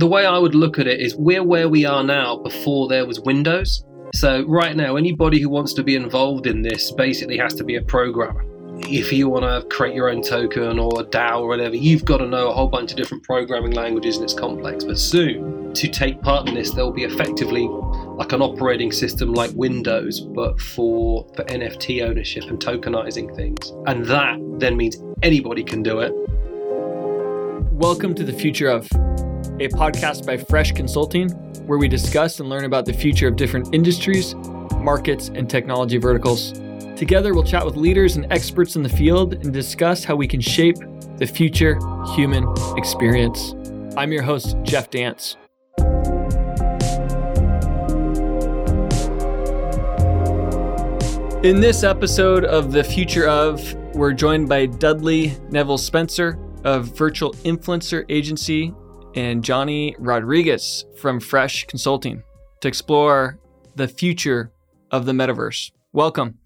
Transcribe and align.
The 0.00 0.06
way 0.06 0.24
I 0.24 0.38
would 0.38 0.54
look 0.54 0.78
at 0.78 0.86
it 0.86 0.98
is 0.98 1.14
we're 1.14 1.44
where 1.44 1.68
we 1.68 1.84
are 1.84 2.02
now 2.02 2.38
before 2.38 2.88
there 2.88 3.04
was 3.04 3.20
Windows. 3.20 3.84
So, 4.14 4.46
right 4.46 4.74
now, 4.74 4.96
anybody 4.96 5.42
who 5.42 5.50
wants 5.50 5.74
to 5.74 5.82
be 5.82 5.94
involved 5.94 6.46
in 6.46 6.62
this 6.62 6.90
basically 6.90 7.36
has 7.36 7.52
to 7.56 7.64
be 7.64 7.76
a 7.76 7.82
programmer. 7.82 8.42
If 8.88 9.12
you 9.12 9.28
want 9.28 9.44
to 9.44 9.68
create 9.68 9.94
your 9.94 10.08
own 10.08 10.22
token 10.22 10.78
or 10.78 11.02
a 11.02 11.04
DAO 11.04 11.40
or 11.40 11.48
whatever, 11.48 11.76
you've 11.76 12.06
got 12.06 12.16
to 12.16 12.26
know 12.26 12.48
a 12.48 12.54
whole 12.54 12.68
bunch 12.68 12.92
of 12.92 12.96
different 12.96 13.24
programming 13.24 13.72
languages 13.72 14.16
and 14.16 14.24
it's 14.24 14.32
complex. 14.32 14.84
But 14.84 14.98
soon, 14.98 15.74
to 15.74 15.86
take 15.86 16.22
part 16.22 16.48
in 16.48 16.54
this, 16.54 16.70
there 16.70 16.82
will 16.82 16.92
be 16.92 17.04
effectively 17.04 17.68
like 17.68 18.32
an 18.32 18.40
operating 18.40 18.92
system 18.92 19.34
like 19.34 19.50
Windows, 19.54 20.20
but 20.20 20.58
for, 20.58 21.26
for 21.36 21.44
NFT 21.44 22.08
ownership 22.08 22.44
and 22.44 22.58
tokenizing 22.58 23.36
things. 23.36 23.70
And 23.86 24.06
that 24.06 24.38
then 24.60 24.78
means 24.78 24.96
anybody 25.22 25.62
can 25.62 25.82
do 25.82 25.98
it. 25.98 26.14
Welcome 27.72 28.14
to 28.14 28.24
the 28.24 28.32
Future 28.32 28.68
of, 28.70 28.88
a 29.60 29.68
podcast 29.68 30.26
by 30.26 30.36
Fresh 30.36 30.72
Consulting, 30.72 31.30
where 31.66 31.78
we 31.78 31.88
discuss 31.88 32.40
and 32.40 32.48
learn 32.48 32.64
about 32.64 32.86
the 32.86 32.92
future 32.92 33.28
of 33.28 33.36
different 33.36 33.74
industries, 33.74 34.34
markets, 34.76 35.30
and 35.34 35.48
technology 35.48 35.98
verticals. 35.98 36.52
Together, 36.96 37.32
we'll 37.34 37.44
chat 37.44 37.64
with 37.64 37.76
leaders 37.76 38.16
and 38.16 38.30
experts 38.30 38.76
in 38.76 38.82
the 38.82 38.88
field 38.88 39.34
and 39.34 39.52
discuss 39.52 40.04
how 40.04 40.14
we 40.16 40.26
can 40.26 40.40
shape 40.40 40.76
the 41.16 41.26
future 41.26 41.78
human 42.14 42.46
experience. 42.76 43.54
I'm 43.96 44.12
your 44.12 44.22
host, 44.22 44.56
Jeff 44.62 44.90
Dance. 44.90 45.36
In 51.42 51.58
this 51.58 51.84
episode 51.84 52.44
of 52.44 52.70
The 52.70 52.84
Future 52.84 53.26
of, 53.26 53.74
we're 53.94 54.12
joined 54.12 54.48
by 54.48 54.66
Dudley 54.66 55.34
Nevill-Spencer 55.50 56.38
of 56.64 56.94
Virtual 56.96 57.32
Influencer 57.44 58.04
Agency 58.10 58.74
and 59.14 59.42
Johnny 59.42 59.94
Rodriguez 59.98 60.84
from 60.96 61.20
Fresh 61.20 61.66
Consulting 61.66 62.22
to 62.60 62.68
explore 62.68 63.38
the 63.74 63.88
future 63.88 64.52
of 64.90 65.06
the 65.06 65.12
metaverse. 65.12 65.72
Welcome. 65.92 66.38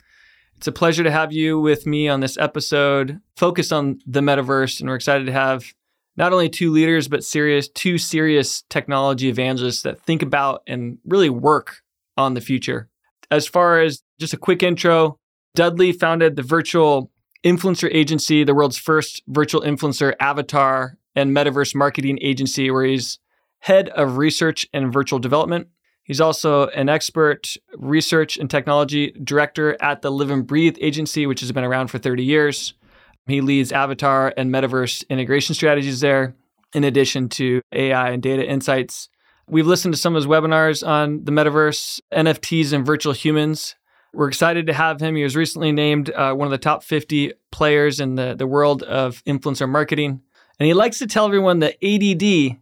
It's 0.57 0.67
a 0.67 0.73
pleasure 0.73 1.03
to 1.03 1.11
have 1.11 1.33
you 1.33 1.61
with 1.61 1.87
me 1.87 2.09
on 2.09 2.21
this 2.21 2.39
episode 2.39 3.21
focused 3.37 3.73
on 3.73 3.99
the 4.07 4.21
metaverse, 4.21 4.81
and 4.81 4.89
we're 4.89 4.97
excited 4.97 5.27
to 5.27 5.33
have 5.33 5.65
not 6.17 6.33
only 6.33 6.49
two 6.49 6.71
leaders, 6.71 7.09
but 7.09 7.25
serious 7.25 7.69
two 7.69 7.99
serious 7.99 8.63
technology 8.71 9.29
evangelists 9.29 9.83
that 9.83 10.01
think 10.01 10.23
about 10.23 10.63
and 10.67 10.99
really 11.05 11.31
work 11.31 11.83
on 12.17 12.35
the 12.35 12.41
future. 12.41 12.89
As 13.31 13.47
far 13.47 13.81
as 13.81 14.03
just 14.21 14.33
a 14.33 14.39
quick 14.39 14.63
intro, 14.63 15.19
Dudley 15.55 15.93
founded 15.93 16.37
the 16.37 16.43
virtual 16.43 17.11
influencer 17.45 17.93
agency, 17.93 18.45
the 18.45 18.55
world's 18.55 18.79
first 18.79 19.23
virtual 19.29 19.61
influencer 19.63 20.15
avatar 20.21 20.97
and 21.15 21.35
metaverse 21.35 21.75
marketing 21.75 22.19
agency, 22.23 22.71
where 22.71 22.85
he's 22.85 23.19
head 23.61 23.89
of 23.91 24.19
research 24.19 24.67
and 24.73 24.93
virtual 24.93 25.19
development. 25.19 25.69
He's 26.03 26.21
also 26.21 26.67
an 26.69 26.91
expert 26.91 27.57
research 27.77 28.37
and 28.37 28.51
technology 28.51 29.13
director 29.25 29.81
at 29.83 30.03
the 30.03 30.11
Live 30.11 30.31
and 30.31 30.47
Breathe 30.47 30.77
agency, 30.81 31.27
which 31.27 31.41
has 31.41 31.51
been 31.51 31.65
around 31.65 31.89
for 31.89 31.99
30 31.99 32.23
years. 32.23 32.75
He 33.27 33.41
leads 33.41 33.73
avatar 33.73 34.35
and 34.37 34.51
metaverse 34.51 35.09
integration 35.09 35.55
strategies 35.55 36.01
there, 36.01 36.37
in 36.75 36.85
addition 36.85 37.31
to 37.31 37.63
AI 37.73 38.11
and 38.11 38.23
data 38.23 38.47
insights. 38.47 39.09
We've 39.49 39.67
listened 39.67 39.95
to 39.95 40.01
some 40.01 40.15
of 40.15 40.23
his 40.23 40.27
webinars 40.27 40.87
on 40.87 41.25
the 41.25 41.33
metaverse, 41.33 42.01
NFTs, 42.13 42.73
and 42.73 42.85
virtual 42.85 43.15
humans. 43.15 43.77
We're 44.13 44.29
excited 44.29 44.67
to 44.67 44.75
have 44.75 45.01
him. 45.01 45.17
He 45.17 45.23
was 45.23 45.37
recently 45.37 45.73
named 45.73 46.11
uh, 46.11 46.35
one 46.35 46.47
of 46.47 46.53
the 46.53 46.59
top 46.59 46.85
50 46.85 47.33
players 47.51 47.99
in 47.99 48.15
the, 48.15 48.35
the 48.35 48.47
world 48.47 48.83
of 48.83 49.25
influencer 49.25 49.69
marketing. 49.69 50.21
And 50.59 50.67
he 50.67 50.75
likes 50.75 50.99
to 50.99 51.07
tell 51.07 51.27
everyone 51.27 51.61
that 51.61 51.77
ADD 51.83 52.59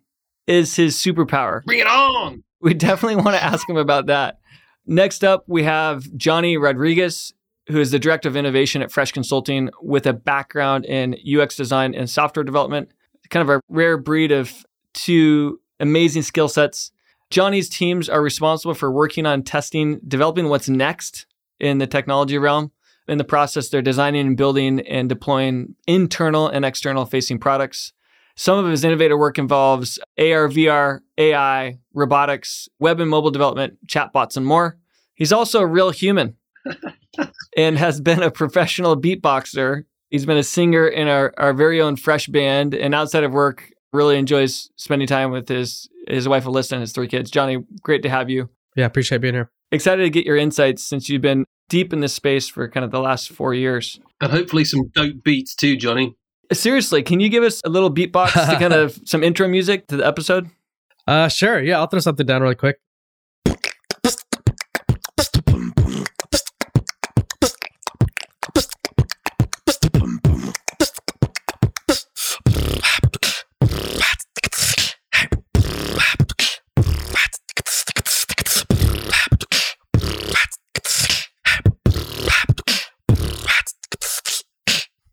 is 0.47 0.77
his 0.77 0.97
superpower. 0.97 1.65
Bring 1.65 1.81
it 1.81 1.87
on! 1.87 2.43
We 2.61 2.75
definitely 2.75 3.17
want 3.17 3.37
to 3.37 3.43
ask 3.43 3.69
him 3.69 3.77
about 3.77 4.07
that. 4.07 4.39
Next 4.87 5.25
up, 5.25 5.45
we 5.47 5.65
have 5.65 6.05
Johnny 6.17 6.57
Rodriguez, 6.57 7.33
who 7.69 7.81
is 7.81 7.91
the 7.91 7.99
director 7.99 8.28
of 8.28 8.37
innovation 8.37 8.83
at 8.83 8.91
Fresh 8.91 9.12
Consulting 9.12 9.71
with 9.81 10.06
a 10.06 10.12
background 10.12 10.84
in 10.84 11.16
UX 11.27 11.56
design 11.56 11.94
and 11.94 12.09
software 12.09 12.44
development. 12.44 12.91
Kind 13.31 13.49
of 13.49 13.56
a 13.56 13.61
rare 13.69 13.97
breed 13.97 14.33
of 14.33 14.65
two 14.95 15.61
amazing 15.81 16.22
skill 16.22 16.49
sets. 16.49 16.93
Johnny's 17.31 17.69
teams 17.69 18.09
are 18.09 18.21
responsible 18.21 18.75
for 18.75 18.93
working 18.93 19.25
on 19.25 19.43
testing, 19.43 20.00
developing 20.06 20.49
what's 20.49 20.69
next 20.69 21.27
in 21.59 21.78
the 21.78 21.87
technology 21.87 22.37
realm. 22.37 22.72
In 23.12 23.19
the 23.19 23.25
process, 23.25 23.69
they're 23.69 23.83
designing 23.83 24.27
and 24.27 24.39
building 24.39 24.81
and 24.81 25.06
deploying 25.06 25.75
internal 25.87 26.49
and 26.49 26.65
external 26.65 27.05
facing 27.05 27.39
products. 27.39 27.93
Some 28.37 28.65
of 28.65 28.71
his 28.71 28.84
innovative 28.84 29.19
work 29.19 29.39
involves 29.39 29.99
AR, 30.19 30.49
VR, 30.49 31.00
AI, 31.19 31.78
robotics, 31.93 32.71
web 32.78 33.01
and 33.01 33.11
mobile 33.11 33.31
development, 33.31 33.77
chatbots, 33.87 34.39
and 34.39 34.47
more. 34.47 34.78
He's 35.12 35.31
also 35.31 35.61
a 35.61 35.67
real 35.67 35.91
human 35.91 36.37
and 37.55 37.77
has 37.77 38.01
been 38.01 38.22
a 38.22 38.31
professional 38.31 38.99
beatboxer. 38.99 39.84
He's 40.09 40.25
been 40.25 40.39
a 40.39 40.43
singer 40.43 40.89
in 40.89 41.06
our, 41.06 41.34
our 41.37 41.53
very 41.53 41.83
own 41.83 41.97
Fresh 41.97 42.28
band, 42.28 42.75
and 42.75 42.95
outside 42.95 43.25
of 43.25 43.33
work, 43.33 43.71
really 43.93 44.17
enjoys 44.17 44.71
spending 44.77 45.06
time 45.06 45.31
with 45.31 45.51
his 45.51 45.87
his 46.09 46.27
wife 46.27 46.45
Alyssa 46.45 46.72
and 46.72 46.81
his 46.81 46.93
three 46.93 47.09
kids. 47.09 47.31
Johnny, 47.31 47.59
great 47.83 48.03
to 48.05 48.09
have 48.09 48.31
you. 48.31 48.49
Yeah, 48.75 48.87
appreciate 48.87 49.21
being 49.21 49.34
here. 49.34 49.51
Excited 49.71 50.03
to 50.03 50.11
get 50.11 50.25
your 50.25 50.39
insights 50.39 50.83
since 50.83 51.11
you've 51.11 51.21
been 51.21 51.45
deep 51.72 51.91
in 51.94 52.00
this 52.00 52.12
space 52.12 52.49
for 52.49 52.69
kind 52.69 52.84
of 52.84 52.91
the 52.91 53.00
last 53.00 53.33
four 53.33 53.55
years. 53.55 53.99
And 54.21 54.31
hopefully 54.31 54.62
some 54.62 54.88
dope 54.94 55.25
beats 55.25 55.55
too, 55.55 55.75
Johnny. 55.75 56.15
Seriously, 56.53 57.03
can 57.03 57.19
you 57.19 57.31
give 57.31 57.43
us 57.43 57.62
a 57.65 57.71
little 57.71 57.91
beatbox 57.91 58.33
to 58.34 58.59
kind 58.59 58.72
of 58.75 59.00
some 59.06 59.25
intro 59.25 59.49
music 59.49 59.87
to 59.87 59.97
the 59.97 60.06
episode? 60.06 60.50
Uh, 61.09 61.28
sure. 61.28 61.62
Yeah, 61.62 61.78
I'll 61.78 61.87
throw 61.87 62.00
something 62.00 62.27
down 62.27 62.43
really 62.43 62.56
quick. 62.56 62.77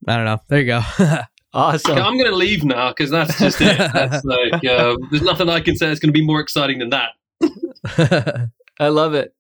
I 0.10 0.16
don't 0.16 0.26
know. 0.26 0.40
There 0.48 0.60
you 0.60 0.66
go. 0.66 0.82
awesome. 1.54 1.98
I'm 1.98 2.18
going 2.18 2.32
to 2.32 2.36
leave 2.36 2.64
now 2.64 2.90
because 2.90 3.12
that's 3.12 3.38
just 3.38 3.62
it. 3.62 3.78
That's 3.78 4.26
like, 4.26 4.54
uh, 4.66 4.98
there's 5.12 5.22
nothing 5.22 5.50
I 5.50 5.60
can 5.60 5.76
say 5.76 5.88
that's 5.88 6.00
going 6.00 6.10
to 6.10 6.20
be 6.20 6.26
more 6.26 6.40
exciting 6.40 6.80
than 6.80 6.90
that. 6.90 8.50
I 8.80 8.88
love 8.88 9.14
it. 9.14 9.36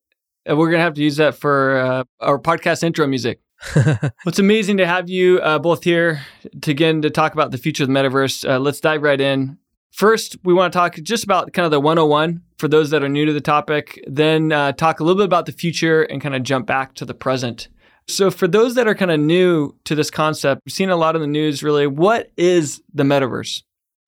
And 0.45 0.59
we're 0.59 0.67
going 0.67 0.77
to 0.79 0.83
have 0.83 0.93
to 0.93 1.01
use 1.01 1.17
that 1.17 1.35
for 1.35 1.79
uh, 1.79 2.03
our 2.19 2.37
podcast 2.37 2.83
intro 2.83 3.07
music. 3.07 3.39
well, 3.75 4.11
it's 4.27 4.39
amazing 4.39 4.77
to 4.77 4.85
have 4.85 5.09
you 5.09 5.39
uh, 5.39 5.57
both 5.57 5.83
here 5.83 6.21
to, 6.61 6.71
again 6.71 7.01
to 7.01 7.09
talk 7.09 7.33
about 7.33 7.49
the 7.49 7.57
future 7.57 7.83
of 7.83 7.89
the 7.89 7.93
metaverse. 7.93 8.47
Uh, 8.47 8.59
let's 8.59 8.79
dive 8.79 9.01
right 9.01 9.19
in. 9.19 9.57
First, 9.91 10.37
we 10.43 10.53
want 10.53 10.71
to 10.71 10.77
talk 10.77 10.95
just 11.01 11.23
about 11.23 11.51
kind 11.51 11.65
of 11.65 11.71
the 11.71 11.79
101 11.79 12.43
for 12.57 12.67
those 12.67 12.91
that 12.91 13.03
are 13.03 13.09
new 13.09 13.25
to 13.25 13.33
the 13.33 13.41
topic, 13.41 14.01
then 14.05 14.51
uh, 14.51 14.71
talk 14.71 14.99
a 14.99 15.03
little 15.03 15.17
bit 15.17 15.25
about 15.25 15.47
the 15.47 15.51
future 15.51 16.03
and 16.03 16.21
kind 16.21 16.35
of 16.35 16.43
jump 16.43 16.67
back 16.67 16.93
to 16.93 17.05
the 17.05 17.15
present. 17.15 17.69
So, 18.09 18.31
for 18.31 18.47
those 18.47 18.73
that 18.73 18.87
are 18.87 18.95
kind 18.95 19.11
of 19.11 19.19
new 19.19 19.75
to 19.85 19.93
this 19.93 20.09
concept, 20.09 20.63
we've 20.65 20.73
seen 20.73 20.89
a 20.89 20.95
lot 20.95 21.15
in 21.15 21.21
the 21.21 21.27
news 21.27 21.61
really. 21.61 21.85
What 21.85 22.31
is 22.37 22.81
the 22.91 23.03
metaverse? 23.03 23.61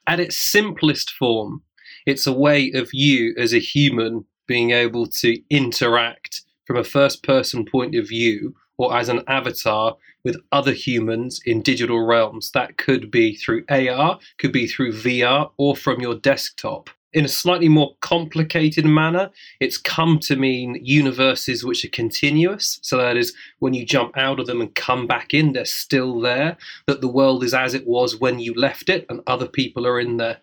At 0.08 0.20
its 0.20 0.40
simplest 0.40 1.12
form, 1.12 1.62
it's 2.08 2.26
a 2.26 2.34
way 2.34 2.72
of 2.74 2.90
you 2.94 3.36
as 3.38 3.54
a 3.54 3.60
human 3.60 4.26
being 4.48 4.72
able 4.72 5.06
to 5.06 5.40
interact 5.52 6.42
from 6.66 6.78
a 6.78 6.84
first 6.84 7.22
person 7.22 7.64
point 7.64 7.94
of 7.94 8.10
view 8.10 8.56
or 8.80 8.98
as 8.98 9.08
an 9.08 9.22
avatar 9.28 9.96
with 10.24 10.42
other 10.52 10.74
humans 10.74 11.40
in 11.46 11.62
digital 11.62 12.04
realms. 12.04 12.50
That 12.56 12.78
could 12.78 13.12
be 13.12 13.36
through 13.36 13.66
AR, 13.70 14.18
could 14.40 14.52
be 14.52 14.66
through 14.66 14.94
VR, 14.94 15.52
or 15.58 15.76
from 15.76 16.02
your 16.02 16.16
desktop 16.16 16.90
in 17.14 17.26
a 17.26 17.30
slightly 17.30 17.68
more 17.68 17.96
complicated 18.02 18.86
manner, 18.86 19.30
it's 19.60 19.78
come 19.78 20.20
to 20.20 20.36
mean 20.36 20.80
universes 20.82 21.64
which 21.64 21.84
are 21.84 21.90
continuous. 21.90 22.80
So 22.82 22.98
that 22.98 23.18
is 23.18 23.34
when 23.60 23.74
you 23.74 23.86
jump 23.86 24.18
out 24.18 24.40
of 24.40 24.48
them 24.48 24.62
and 24.62 24.74
come 24.76 25.08
back 25.08 25.34
in, 25.34 25.54
they're 25.54 25.66
still 25.66 26.20
there, 26.22 26.58
that 26.88 27.02
the 27.02 27.08
world 27.08 27.44
is 27.44 27.54
as 27.54 27.74
it 27.74 27.86
was 27.86 28.20
when 28.20 28.40
you 28.40 28.54
left 28.54 28.90
it 28.90 29.06
and 29.10 29.22
other 29.28 29.48
people 29.48 29.86
are 29.86 30.00
in 30.00 30.18
there. 30.18 30.38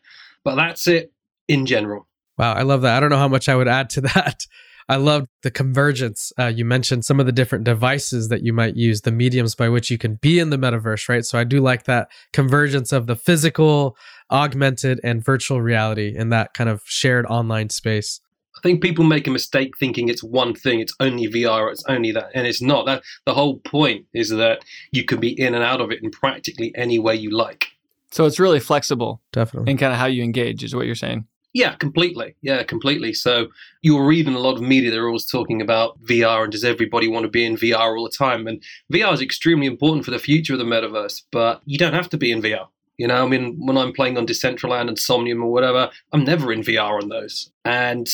But 0.44 0.56
that's 0.56 0.87
it 0.87 1.12
in 1.49 1.67
general. 1.67 2.06
Wow, 2.37 2.53
I 2.53 2.62
love 2.62 2.82
that. 2.82 2.97
I 2.97 3.00
don't 3.00 3.11
know 3.11 3.19
how 3.19 3.29
much 3.29 3.49
I 3.49 3.56
would 3.56 3.69
add 3.69 3.91
to 3.91 4.00
that. 4.15 4.47
I 4.91 4.97
love 4.97 5.26
the 5.43 5.50
convergence. 5.50 6.32
Uh, 6.38 6.47
you 6.47 6.65
mentioned 6.65 7.05
some 7.05 7.20
of 7.20 7.26
the 7.26 7.32
different 7.32 7.65
devices 7.65 8.29
that 8.29 8.43
you 8.43 8.55
might 8.55 8.75
use, 8.75 9.03
the 9.03 9.12
mediums 9.12 9.55
by 9.55 9.69
which 9.69 9.91
you 9.91 9.99
can 9.99 10.15
be 10.15 10.38
in 10.38 10.49
the 10.49 10.56
metaverse, 10.56 11.11
right? 11.11 11.25
So 11.25 11.38
I 11.38 11.44
do 11.44 11.61
like 11.61 11.85
that 11.85 12.11
convergence 12.32 12.91
of 12.91 13.06
the 13.06 13.17
physical, 13.17 13.99
augmented, 14.31 15.01
and 15.03 15.25
virtual 15.25 15.61
reality 15.61 16.15
in 16.17 16.29
that 16.31 16.55
kind 16.55 16.71
of 16.71 16.83
shared 16.85 17.27
online 17.27 17.71
space. 17.71 18.21
I 18.57 18.61
think 18.61 18.83
people 18.83 19.05
make 19.05 19.27
a 19.29 19.31
mistake 19.31 19.79
thinking 19.79 20.09
it's 20.09 20.23
one 20.23 20.53
thing, 20.53 20.81
it's 20.81 20.95
only 20.99 21.29
VR, 21.29 21.71
it's 21.71 21.85
only 21.89 22.11
that, 22.13 22.31
and 22.35 22.47
it's 22.47 22.61
not. 22.61 22.87
That 22.87 23.03
the 23.25 23.35
whole 23.35 23.59
point 23.61 24.07
is 24.13 24.31
that 24.31 24.65
you 24.91 25.05
can 25.05 25.21
be 25.21 25.39
in 25.41 25.55
and 25.55 25.63
out 25.63 25.81
of 25.81 25.93
it 25.93 26.03
in 26.03 26.11
practically 26.11 26.73
any 26.75 26.99
way 26.99 27.15
you 27.15 27.31
like. 27.31 27.67
So 28.11 28.25
it's 28.25 28.41
really 28.41 28.59
flexible, 28.59 29.21
definitely, 29.33 29.71
in 29.71 29.77
kind 29.77 29.93
of 29.93 29.99
how 29.99 30.07
you 30.07 30.25
engage, 30.25 30.65
is 30.65 30.75
what 30.75 30.87
you're 30.87 30.95
saying. 30.95 31.27
Yeah, 31.55 31.75
completely. 31.77 32.35
Yeah, 32.43 32.63
completely. 32.63 33.13
So 33.15 33.49
you're 33.83 34.05
reading 34.05 34.35
a 34.35 34.39
lot 34.39 34.57
of 34.57 34.63
media, 34.63 34.91
they're 34.91 35.07
always 35.07 35.27
talking 35.27 35.63
about 35.63 36.01
VR 36.05 36.45
and 36.45 36.53
does 36.53 36.63
everybody 36.63 37.09
want 37.09 37.25
to 37.25 37.31
be 37.31 37.45
in 37.45 37.57
VR 37.57 37.97
all 37.97 38.05
the 38.05 38.17
time? 38.17 38.47
And 38.47 38.63
VR 38.93 39.13
is 39.13 39.23
extremely 39.23 39.67
important 39.67 40.05
for 40.05 40.11
the 40.11 40.19
future 40.19 40.53
of 40.53 40.59
the 40.59 40.65
metaverse, 40.65 41.23
but 41.33 41.63
you 41.65 41.79
don't 41.79 41.95
have 41.95 42.11
to 42.11 42.19
be 42.19 42.31
in 42.31 42.43
VR. 42.43 42.69
You 42.99 43.06
know, 43.06 43.25
I 43.25 43.29
mean, 43.29 43.56
when 43.59 43.79
I'm 43.79 43.93
playing 43.93 44.19
on 44.19 44.27
Decentraland 44.27 44.89
and 44.89 44.99
Somnium 44.99 45.43
or 45.43 45.53
whatever, 45.53 45.91
I'm 46.12 46.25
never 46.25 46.53
in 46.53 46.62
VR 46.62 47.00
on 47.00 47.09
those. 47.09 47.50
And 47.65 48.09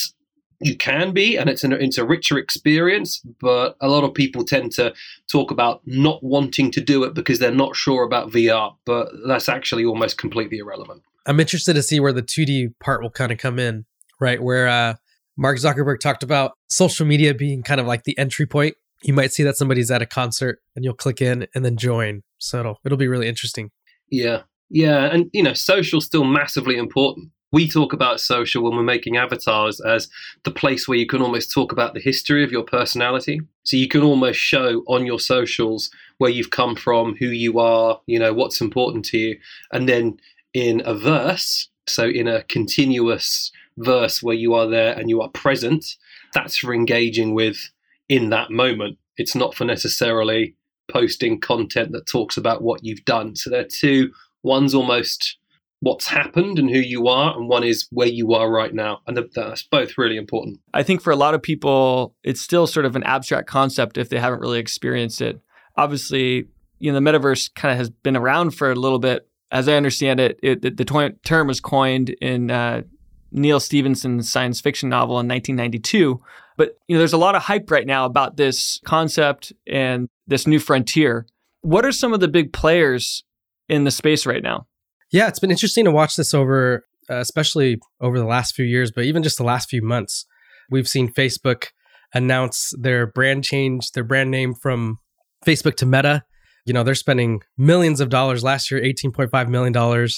you 0.60 0.76
can 0.76 1.12
be, 1.12 1.36
and 1.36 1.48
it's, 1.50 1.64
an, 1.64 1.72
it's 1.72 1.98
a 1.98 2.06
richer 2.06 2.38
experience, 2.38 3.22
but 3.40 3.76
a 3.80 3.88
lot 3.88 4.04
of 4.04 4.14
people 4.14 4.44
tend 4.44 4.72
to 4.72 4.94
talk 5.30 5.50
about 5.50 5.80
not 5.86 6.22
wanting 6.22 6.70
to 6.72 6.80
do 6.80 7.02
it 7.04 7.14
because 7.14 7.38
they're 7.38 7.50
not 7.50 7.74
sure 7.74 8.04
about 8.04 8.30
VR, 8.30 8.74
but 8.84 9.08
that's 9.26 9.48
actually 9.48 9.84
almost 9.84 10.18
completely 10.18 10.58
irrelevant. 10.58 11.02
I'm 11.26 11.40
interested 11.40 11.74
to 11.74 11.82
see 11.82 11.98
where 11.98 12.12
the 12.12 12.22
2D 12.22 12.74
part 12.80 13.02
will 13.02 13.10
kind 13.10 13.32
of 13.32 13.38
come 13.38 13.58
in, 13.58 13.86
right? 14.20 14.42
Where 14.42 14.68
uh, 14.68 14.94
Mark 15.36 15.58
Zuckerberg 15.58 15.98
talked 15.98 16.22
about 16.22 16.52
social 16.68 17.06
media 17.06 17.34
being 17.34 17.62
kind 17.62 17.80
of 17.80 17.86
like 17.86 18.04
the 18.04 18.16
entry 18.18 18.46
point. 18.46 18.76
You 19.02 19.14
might 19.14 19.32
see 19.32 19.42
that 19.42 19.56
somebody's 19.56 19.90
at 19.90 20.02
a 20.02 20.06
concert 20.06 20.60
and 20.76 20.84
you'll 20.84 20.94
click 20.94 21.20
in 21.20 21.46
and 21.54 21.64
then 21.64 21.76
join. 21.76 22.22
So 22.38 22.60
it'll, 22.60 22.80
it'll 22.84 22.98
be 22.98 23.08
really 23.08 23.28
interesting. 23.28 23.70
Yeah. 24.10 24.42
Yeah. 24.70 25.04
And, 25.06 25.30
you 25.32 25.42
know, 25.42 25.54
social's 25.54 26.06
still 26.06 26.24
massively 26.24 26.76
important. 26.76 27.30
We 27.52 27.68
talk 27.68 27.92
about 27.92 28.18
social 28.18 28.64
when 28.64 28.74
we're 28.76 28.82
making 28.82 29.16
avatars 29.16 29.80
as 29.80 30.08
the 30.42 30.50
place 30.50 30.88
where 30.88 30.98
you 30.98 31.06
can 31.06 31.22
almost 31.22 31.52
talk 31.52 31.70
about 31.70 31.94
the 31.94 32.00
history 32.00 32.42
of 32.42 32.50
your 32.50 32.64
personality. 32.64 33.40
So 33.62 33.76
you 33.76 33.86
can 33.86 34.02
almost 34.02 34.40
show 34.40 34.82
on 34.88 35.06
your 35.06 35.20
socials 35.20 35.88
where 36.18 36.30
you've 36.30 36.50
come 36.50 36.74
from, 36.74 37.14
who 37.14 37.26
you 37.26 37.60
are, 37.60 38.00
you 38.06 38.18
know, 38.18 38.32
what's 38.32 38.60
important 38.60 39.04
to 39.06 39.18
you. 39.18 39.38
And 39.72 39.88
then 39.88 40.16
in 40.52 40.82
a 40.84 40.94
verse, 40.94 41.68
so 41.86 42.08
in 42.08 42.26
a 42.26 42.42
continuous 42.44 43.52
verse 43.78 44.22
where 44.22 44.34
you 44.34 44.54
are 44.54 44.66
there 44.66 44.98
and 44.98 45.08
you 45.08 45.20
are 45.20 45.28
present, 45.28 45.84
that's 46.32 46.56
for 46.56 46.74
engaging 46.74 47.34
with 47.34 47.70
in 48.08 48.30
that 48.30 48.50
moment. 48.50 48.98
It's 49.16 49.36
not 49.36 49.54
for 49.54 49.64
necessarily 49.64 50.56
posting 50.90 51.40
content 51.40 51.92
that 51.92 52.06
talks 52.06 52.36
about 52.36 52.62
what 52.62 52.84
you've 52.84 53.04
done. 53.04 53.36
So 53.36 53.48
they're 53.48 53.64
two, 53.64 54.12
one's 54.44 54.74
almost 54.74 55.38
what's 55.80 56.06
happened 56.06 56.58
and 56.58 56.70
who 56.70 56.78
you 56.78 57.08
are, 57.08 57.36
and 57.36 57.48
one 57.48 57.64
is 57.64 57.86
where 57.90 58.08
you 58.08 58.32
are 58.32 58.50
right 58.50 58.72
now. 58.72 59.00
And 59.06 59.16
that's 59.34 59.62
both 59.64 59.98
really 59.98 60.16
important. 60.16 60.60
I 60.72 60.82
think 60.82 61.02
for 61.02 61.12
a 61.12 61.16
lot 61.16 61.34
of 61.34 61.42
people, 61.42 62.14
it's 62.22 62.40
still 62.40 62.66
sort 62.66 62.86
of 62.86 62.96
an 62.96 63.02
abstract 63.04 63.48
concept 63.48 63.98
if 63.98 64.08
they 64.08 64.18
haven't 64.18 64.40
really 64.40 64.58
experienced 64.58 65.20
it. 65.20 65.40
Obviously, 65.76 66.46
you 66.78 66.92
know, 66.92 66.98
the 66.98 67.10
metaverse 67.10 67.54
kind 67.54 67.72
of 67.72 67.78
has 67.78 67.90
been 67.90 68.16
around 68.16 68.52
for 68.52 68.70
a 68.70 68.74
little 68.74 68.98
bit, 68.98 69.28
as 69.50 69.68
I 69.68 69.74
understand 69.74 70.20
it, 70.20 70.38
it 70.42 70.62
the, 70.62 70.70
the 70.70 71.14
term 71.24 71.46
was 71.46 71.60
coined 71.60 72.10
in 72.20 72.50
uh, 72.50 72.82
Neal 73.30 73.60
Stephenson's 73.60 74.30
science 74.30 74.60
fiction 74.60 74.88
novel 74.88 75.20
in 75.20 75.28
1992. 75.28 76.20
But 76.56 76.78
you 76.88 76.94
know, 76.94 76.98
there's 76.98 77.12
a 77.12 77.18
lot 77.18 77.34
of 77.34 77.42
hype 77.42 77.70
right 77.70 77.86
now 77.86 78.04
about 78.04 78.36
this 78.36 78.80
concept 78.84 79.52
and 79.66 80.08
this 80.26 80.46
new 80.46 80.58
frontier. 80.58 81.26
What 81.62 81.84
are 81.84 81.92
some 81.92 82.12
of 82.12 82.20
the 82.20 82.28
big 82.28 82.52
players 82.52 83.24
in 83.68 83.84
the 83.84 83.90
space 83.90 84.26
right 84.26 84.42
now? 84.42 84.66
Yeah, 85.12 85.28
it's 85.28 85.38
been 85.38 85.50
interesting 85.50 85.84
to 85.84 85.90
watch 85.90 86.16
this 86.16 86.34
over, 86.34 86.84
uh, 87.08 87.16
especially 87.16 87.78
over 88.00 88.18
the 88.18 88.26
last 88.26 88.54
few 88.54 88.64
years, 88.64 88.90
but 88.90 89.04
even 89.04 89.22
just 89.22 89.38
the 89.38 89.44
last 89.44 89.68
few 89.68 89.82
months. 89.82 90.26
We've 90.70 90.88
seen 90.88 91.12
Facebook 91.12 91.66
announce 92.14 92.72
their 92.78 93.06
brand 93.06 93.44
change, 93.44 93.92
their 93.92 94.04
brand 94.04 94.30
name 94.30 94.54
from 94.54 94.98
Facebook 95.44 95.76
to 95.76 95.86
Meta 95.86 96.24
you 96.64 96.72
know, 96.72 96.82
they're 96.82 96.94
spending 96.94 97.42
millions 97.58 98.00
of 98.00 98.08
dollars 98.08 98.42
last 98.42 98.70
year, 98.70 98.80
$18.5 98.80 99.48
million. 99.48 100.08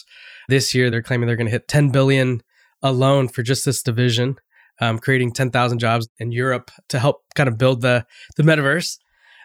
This 0.49 0.75
year, 0.75 0.91
they're 0.91 1.03
claiming 1.03 1.27
they're 1.27 1.37
going 1.37 1.49
to 1.49 1.53
hit 1.53 1.69
10 1.69 1.91
billion 1.91 2.41
alone 2.83 3.29
for 3.29 3.43
just 3.43 3.65
this 3.65 3.83
division, 3.83 4.37
um, 4.81 4.99
creating 4.99 5.33
10,000 5.33 5.79
jobs 5.79 6.09
in 6.19 6.31
Europe 6.31 6.71
to 6.89 6.99
help 6.99 7.23
kind 7.35 7.49
of 7.49 7.59
build 7.59 7.83
the, 7.83 8.07
the 8.37 8.45
metaverse. 8.45 8.99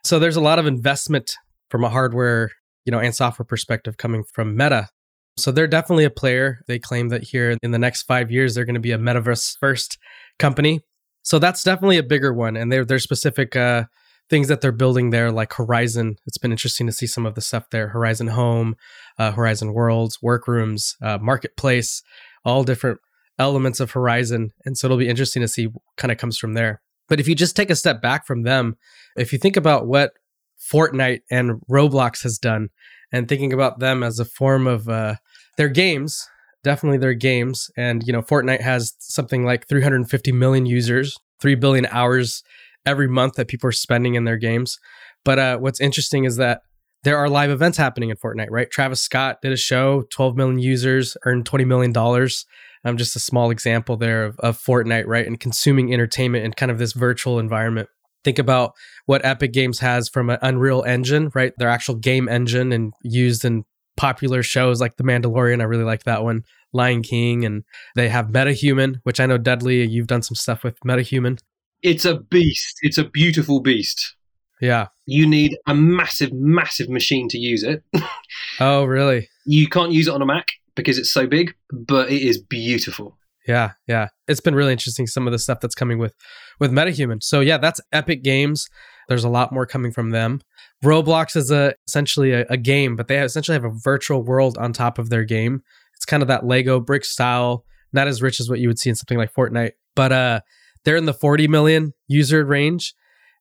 So 0.03 0.19
there's 0.19 0.35
a 0.35 0.41
lot 0.41 0.59
of 0.59 0.67
investment 0.67 1.35
from 1.69 1.83
a 1.83 1.89
hardware, 1.89 2.51
you 2.85 2.91
know, 2.91 2.99
and 2.99 3.15
software 3.15 3.45
perspective 3.45 3.97
coming 3.97 4.23
from 4.23 4.55
Meta. 4.55 4.89
So 5.37 5.51
they're 5.51 5.67
definitely 5.67 6.03
a 6.03 6.09
player. 6.09 6.61
They 6.67 6.79
claim 6.79 7.09
that 7.09 7.23
here 7.23 7.55
in 7.63 7.71
the 7.71 7.79
next 7.79 8.03
five 8.03 8.31
years, 8.31 8.53
they're 8.53 8.65
going 8.65 8.75
to 8.75 8.81
be 8.81 8.91
a 8.91 8.97
metaverse 8.97 9.57
first 9.59 9.97
company. 10.39 10.81
So 11.23 11.39
that's 11.39 11.63
definitely 11.63 11.97
a 11.97 12.03
bigger 12.03 12.33
one. 12.33 12.57
And 12.57 12.71
their 12.71 12.83
their 12.83 12.99
specific 12.99 13.55
uh, 13.55 13.85
things 14.29 14.47
that 14.47 14.61
they're 14.61 14.71
building 14.71 15.09
there, 15.09 15.31
like 15.31 15.53
Horizon. 15.53 16.15
It's 16.25 16.37
been 16.37 16.51
interesting 16.51 16.87
to 16.87 16.93
see 16.93 17.07
some 17.07 17.25
of 17.25 17.35
the 17.35 17.41
stuff 17.41 17.69
there 17.69 17.89
Horizon 17.89 18.27
Home, 18.27 18.75
uh, 19.17 19.31
Horizon 19.31 19.73
Worlds, 19.73 20.19
Workrooms, 20.21 20.95
uh, 21.01 21.17
Marketplace, 21.21 22.01
all 22.43 22.63
different 22.63 22.99
elements 23.37 23.79
of 23.79 23.91
Horizon. 23.91 24.51
And 24.65 24.77
so 24.77 24.87
it'll 24.87 24.97
be 24.97 25.09
interesting 25.09 25.41
to 25.41 25.47
see 25.47 25.67
what 25.67 25.81
kind 25.97 26.11
of 26.11 26.17
comes 26.17 26.37
from 26.37 26.53
there. 26.53 26.81
But 27.09 27.19
if 27.19 27.27
you 27.27 27.35
just 27.35 27.55
take 27.55 27.69
a 27.69 27.75
step 27.75 28.01
back 28.01 28.25
from 28.25 28.43
them, 28.43 28.77
if 29.17 29.33
you 29.33 29.39
think 29.39 29.57
about 29.57 29.85
what 29.85 30.13
Fortnite 30.61 31.21
and 31.29 31.61
Roblox 31.69 32.23
has 32.23 32.37
done, 32.37 32.69
and 33.11 33.27
thinking 33.27 33.53
about 33.53 33.79
them 33.79 34.03
as 34.03 34.19
a 34.19 34.25
form 34.25 34.67
of 34.67 34.87
uh, 34.87 35.15
their 35.57 35.69
games, 35.69 36.27
definitely 36.63 36.97
their 36.97 37.13
games. 37.13 37.69
And, 37.75 38.03
you 38.05 38.13
know, 38.13 38.21
Fortnite 38.21 38.61
has 38.61 38.93
something 38.99 39.43
like 39.43 39.67
350 39.67 40.31
million 40.31 40.65
users, 40.65 41.17
3 41.41 41.55
billion 41.55 41.87
hours 41.87 42.43
every 42.85 43.07
month 43.07 43.35
that 43.35 43.47
people 43.47 43.67
are 43.67 43.73
spending 43.73 44.15
in 44.15 44.25
their 44.25 44.37
games. 44.37 44.77
But 45.23 45.39
uh, 45.39 45.57
what's 45.57 45.81
interesting 45.81 46.23
is 46.23 46.37
that 46.37 46.61
there 47.03 47.17
are 47.17 47.29
live 47.29 47.49
events 47.49 47.77
happening 47.77 48.09
in 48.09 48.17
Fortnite, 48.17 48.49
right? 48.51 48.69
Travis 48.69 49.01
Scott 49.01 49.39
did 49.41 49.51
a 49.51 49.57
show, 49.57 50.03
12 50.11 50.35
million 50.35 50.59
users, 50.59 51.17
earned 51.25 51.45
$20 51.45 51.65
million. 51.65 51.95
I'm 51.97 52.91
um, 52.91 52.97
just 52.97 53.15
a 53.15 53.19
small 53.19 53.49
example 53.51 53.97
there 53.97 54.23
of, 54.23 54.39
of 54.39 54.57
Fortnite, 54.57 55.07
right? 55.07 55.25
And 55.25 55.39
consuming 55.39 55.93
entertainment 55.93 56.45
in 56.45 56.53
kind 56.53 56.71
of 56.71 56.77
this 56.77 56.93
virtual 56.93 57.39
environment. 57.39 57.89
Think 58.23 58.39
about 58.39 58.73
what 59.05 59.25
Epic 59.25 59.51
Games 59.51 59.79
has 59.79 60.09
from 60.09 60.29
an 60.29 60.39
Unreal 60.41 60.83
Engine, 60.83 61.31
right? 61.33 61.53
Their 61.57 61.69
actual 61.69 61.95
game 61.95 62.29
engine 62.29 62.71
and 62.71 62.93
used 63.03 63.43
in 63.45 63.63
popular 63.97 64.43
shows 64.43 64.79
like 64.79 64.97
The 64.97 65.03
Mandalorian. 65.03 65.61
I 65.61 65.65
really 65.65 65.83
like 65.83 66.03
that 66.03 66.23
one. 66.23 66.43
Lion 66.73 67.01
King, 67.01 67.45
and 67.45 67.63
they 67.95 68.07
have 68.09 68.27
MetaHuman, 68.27 69.01
which 69.03 69.19
I 69.19 69.25
know 69.25 69.37
Dudley, 69.37 69.85
you've 69.85 70.07
done 70.07 70.21
some 70.21 70.35
stuff 70.35 70.63
with 70.63 70.79
MetaHuman. 70.81 71.39
It's 71.81 72.05
a 72.05 72.19
beast. 72.19 72.77
It's 72.81 72.97
a 72.97 73.03
beautiful 73.03 73.59
beast. 73.59 74.15
Yeah. 74.61 74.87
You 75.05 75.27
need 75.27 75.57
a 75.67 75.73
massive, 75.73 76.31
massive 76.31 76.87
machine 76.87 77.27
to 77.29 77.37
use 77.37 77.63
it. 77.63 77.83
oh, 78.59 78.85
really? 78.85 79.27
You 79.45 79.67
can't 79.67 79.91
use 79.91 80.07
it 80.07 80.13
on 80.13 80.21
a 80.21 80.25
Mac 80.25 80.47
because 80.75 80.97
it's 80.97 81.11
so 81.11 81.25
big, 81.25 81.55
but 81.71 82.11
it 82.11 82.21
is 82.21 82.39
beautiful. 82.39 83.17
Yeah, 83.47 83.71
yeah. 83.87 84.09
It's 84.27 84.39
been 84.39 84.53
really 84.53 84.71
interesting 84.71 85.07
some 85.07 85.27
of 85.27 85.33
the 85.33 85.39
stuff 85.39 85.59
that's 85.59 85.75
coming 85.75 85.97
with 85.97 86.13
with 86.61 86.71
MetaHuman. 86.71 87.21
So 87.21 87.41
yeah, 87.41 87.57
that's 87.57 87.81
Epic 87.91 88.23
Games. 88.23 88.69
There's 89.09 89.25
a 89.25 89.29
lot 89.29 89.51
more 89.51 89.65
coming 89.65 89.91
from 89.91 90.11
them. 90.11 90.39
Roblox 90.85 91.35
is 91.35 91.51
a 91.51 91.73
essentially 91.87 92.31
a, 92.31 92.45
a 92.49 92.55
game, 92.55 92.95
but 92.95 93.09
they 93.09 93.19
essentially 93.19 93.55
have 93.55 93.65
a 93.65 93.77
virtual 93.83 94.23
world 94.23 94.57
on 94.57 94.71
top 94.71 94.97
of 94.97 95.09
their 95.09 95.25
game. 95.25 95.63
It's 95.95 96.05
kind 96.05 96.21
of 96.21 96.27
that 96.27 96.45
Lego 96.45 96.79
brick 96.79 97.03
style, 97.03 97.65
not 97.91 98.07
as 98.07 98.21
rich 98.21 98.39
as 98.39 98.47
what 98.47 98.59
you 98.59 98.69
would 98.69 98.79
see 98.79 98.89
in 98.89 98.95
something 98.95 99.17
like 99.17 99.33
Fortnite, 99.33 99.71
but 99.95 100.13
uh 100.13 100.39
they're 100.85 100.95
in 100.95 101.05
the 101.05 101.13
40 101.13 101.47
million 101.47 101.93
user 102.07 102.45
range. 102.45 102.93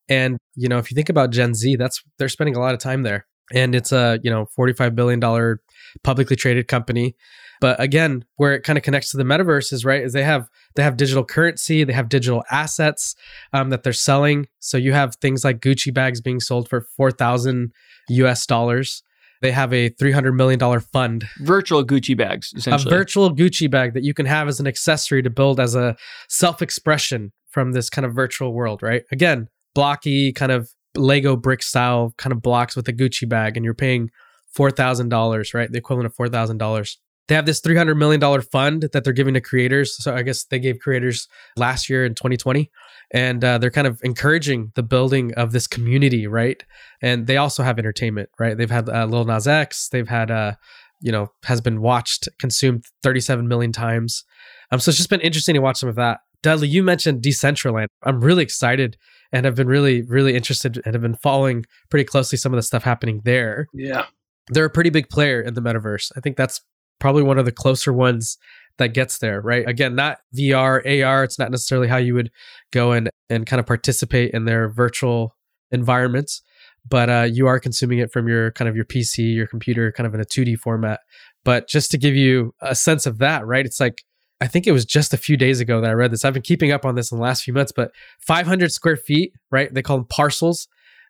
And, 0.09 0.37
you 0.55 0.67
know, 0.67 0.77
if 0.77 0.91
you 0.91 0.95
think 0.95 1.09
about 1.09 1.31
Gen 1.31 1.53
Z, 1.53 1.75
that's 1.75 2.03
they're 2.17 2.29
spending 2.29 2.55
a 2.55 2.59
lot 2.59 2.73
of 2.73 2.79
time 2.79 3.03
there. 3.03 3.25
And 3.53 3.73
it's 3.75 3.91
a, 3.91 4.19
you 4.23 4.29
know, 4.29 4.45
$45 4.57 4.95
billion 4.95 5.57
publicly 6.03 6.35
traded 6.35 6.67
company. 6.67 7.15
But 7.61 7.79
again, 7.79 8.25
where 8.35 8.53
it 8.53 8.63
kind 8.63 8.77
of 8.77 8.83
connects 8.83 9.11
to 9.11 9.17
the 9.17 9.23
metaverse 9.23 9.71
is 9.71 9.85
right, 9.85 10.01
is 10.01 10.11
they 10.11 10.23
have 10.23 10.49
they 10.75 10.83
have 10.83 10.97
digital 10.97 11.23
currency, 11.23 11.85
they 11.85 11.93
have 11.93 12.09
digital 12.09 12.43
assets 12.51 13.15
um, 13.53 13.69
that 13.69 13.83
they're 13.83 13.93
selling. 13.93 14.47
So 14.59 14.77
you 14.77 14.91
have 14.91 15.15
things 15.15 15.45
like 15.45 15.61
Gucci 15.61 15.93
bags 15.93 16.19
being 16.19 16.41
sold 16.41 16.67
for 16.67 16.81
four 16.97 17.11
thousand 17.11 17.71
US 18.09 18.45
dollars. 18.45 19.03
They 19.41 19.51
have 19.51 19.73
a 19.73 19.89
$300 19.89 20.35
million 20.35 20.79
fund. 20.79 21.27
Virtual 21.39 21.83
Gucci 21.83 22.15
bags, 22.15 22.53
essentially. 22.55 22.93
A 22.93 22.95
virtual 22.95 23.35
Gucci 23.35 23.69
bag 23.71 23.95
that 23.95 24.03
you 24.03 24.13
can 24.13 24.27
have 24.27 24.47
as 24.47 24.59
an 24.59 24.67
accessory 24.67 25.23
to 25.23 25.31
build 25.31 25.59
as 25.59 25.73
a 25.73 25.95
self 26.29 26.61
expression 26.61 27.31
from 27.49 27.71
this 27.71 27.89
kind 27.89 28.05
of 28.05 28.13
virtual 28.13 28.53
world, 28.53 28.83
right? 28.83 29.01
Again, 29.11 29.49
blocky, 29.73 30.31
kind 30.31 30.51
of 30.51 30.69
Lego 30.95 31.35
brick 31.35 31.63
style 31.63 32.13
kind 32.17 32.31
of 32.31 32.41
blocks 32.43 32.75
with 32.75 32.87
a 32.87 32.93
Gucci 32.93 33.27
bag, 33.27 33.57
and 33.57 33.65
you're 33.65 33.73
paying 33.73 34.11
$4,000, 34.55 35.53
right? 35.53 35.71
The 35.71 35.77
equivalent 35.77 36.05
of 36.05 36.15
$4,000. 36.15 36.97
They 37.27 37.35
have 37.35 37.45
this 37.45 37.61
$300 37.61 37.97
million 37.97 38.41
fund 38.41 38.89
that 38.93 39.03
they're 39.03 39.13
giving 39.13 39.35
to 39.35 39.41
creators. 39.41 39.95
So 40.03 40.13
I 40.13 40.21
guess 40.21 40.43
they 40.43 40.59
gave 40.59 40.79
creators 40.79 41.27
last 41.55 41.89
year 41.89 42.05
in 42.05 42.15
2020 42.15 42.69
and 43.13 43.43
uh, 43.43 43.57
they're 43.57 43.71
kind 43.71 43.87
of 43.87 43.99
encouraging 44.03 44.71
the 44.75 44.83
building 44.83 45.33
of 45.35 45.51
this 45.51 45.67
community, 45.67 46.27
right? 46.27 46.63
And 47.01 47.27
they 47.27 47.37
also 47.37 47.63
have 47.63 47.77
entertainment, 47.77 48.29
right? 48.39 48.57
They've 48.57 48.71
had 48.71 48.89
uh, 48.89 49.05
Lil 49.05 49.25
Nas 49.25 49.47
X, 49.47 49.89
they've 49.89 50.07
had, 50.07 50.31
uh, 50.31 50.53
you 50.99 51.11
know, 51.11 51.31
has 51.45 51.61
been 51.61 51.81
watched, 51.81 52.27
consumed 52.39 52.85
37 53.03 53.47
million 53.47 53.71
times. 53.71 54.23
Um, 54.71 54.79
so 54.79 54.89
it's 54.89 54.97
just 54.97 55.09
been 55.09 55.21
interesting 55.21 55.55
to 55.55 55.61
watch 55.61 55.77
some 55.77 55.89
of 55.89 55.95
that. 55.95 56.19
Dudley, 56.43 56.67
you 56.67 56.83
mentioned 56.83 57.21
Decentraland. 57.21 57.87
I'm 58.03 58.21
really 58.21 58.43
excited 58.43 58.97
and 59.31 59.45
have 59.45 59.55
been 59.55 59.67
really, 59.67 60.01
really 60.03 60.35
interested 60.35 60.81
and 60.85 60.93
have 60.93 61.01
been 61.01 61.15
following 61.15 61.65
pretty 61.89 62.03
closely 62.03 62.37
some 62.37 62.53
of 62.53 62.57
the 62.57 62.63
stuff 62.63 62.83
happening 62.83 63.21
there. 63.23 63.67
Yeah. 63.73 64.05
They're 64.49 64.65
a 64.65 64.69
pretty 64.69 64.89
big 64.89 65.09
player 65.09 65.41
in 65.41 65.53
the 65.53 65.61
metaverse. 65.61 66.11
I 66.17 66.19
think 66.19 66.35
that's 66.35 66.61
probably 67.01 67.23
one 67.23 67.37
of 67.37 67.43
the 67.43 67.51
closer 67.51 67.91
ones 67.91 68.37
that 68.77 68.93
gets 68.93 69.17
there, 69.17 69.41
right? 69.41 69.67
Again, 69.67 69.95
not 69.95 70.19
VR, 70.33 71.03
AR. 71.05 71.23
It's 71.25 71.37
not 71.37 71.51
necessarily 71.51 71.89
how 71.89 71.97
you 71.97 72.13
would 72.13 72.31
go 72.71 72.93
and 72.93 73.09
and 73.29 73.45
kind 73.45 73.59
of 73.59 73.65
participate 73.65 74.31
in 74.31 74.45
their 74.45 74.69
virtual 74.69 75.35
environments, 75.71 76.41
but 76.87 77.09
uh, 77.09 77.27
you 77.29 77.47
are 77.47 77.59
consuming 77.59 77.99
it 77.99 78.11
from 78.11 78.27
your 78.27 78.51
kind 78.51 78.69
of 78.69 78.75
your 78.75 78.85
PC, 78.85 79.35
your 79.35 79.47
computer, 79.47 79.91
kind 79.91 80.07
of 80.07 80.13
in 80.13 80.21
a 80.21 80.25
2D 80.25 80.57
format. 80.57 81.01
But 81.43 81.67
just 81.67 81.91
to 81.91 81.97
give 81.97 82.15
you 82.15 82.53
a 82.61 82.75
sense 82.75 83.05
of 83.05 83.17
that, 83.17 83.45
right? 83.45 83.65
It's 83.65 83.79
like 83.79 84.03
I 84.39 84.47
think 84.47 84.65
it 84.65 84.71
was 84.71 84.85
just 84.85 85.13
a 85.13 85.17
few 85.17 85.37
days 85.37 85.59
ago 85.59 85.81
that 85.81 85.89
I 85.89 85.93
read 85.93 86.11
this. 86.11 86.23
I've 86.23 86.33
been 86.33 86.41
keeping 86.41 86.71
up 86.71 86.85
on 86.85 86.95
this 86.95 87.11
in 87.11 87.17
the 87.17 87.23
last 87.23 87.43
few 87.43 87.53
months, 87.53 87.71
but 87.71 87.91
500 88.19 88.71
square 88.71 88.97
feet, 88.97 89.33
right? 89.51 89.71
They 89.73 89.81
call 89.83 89.97
them 89.97 90.07
parcels 90.07 90.67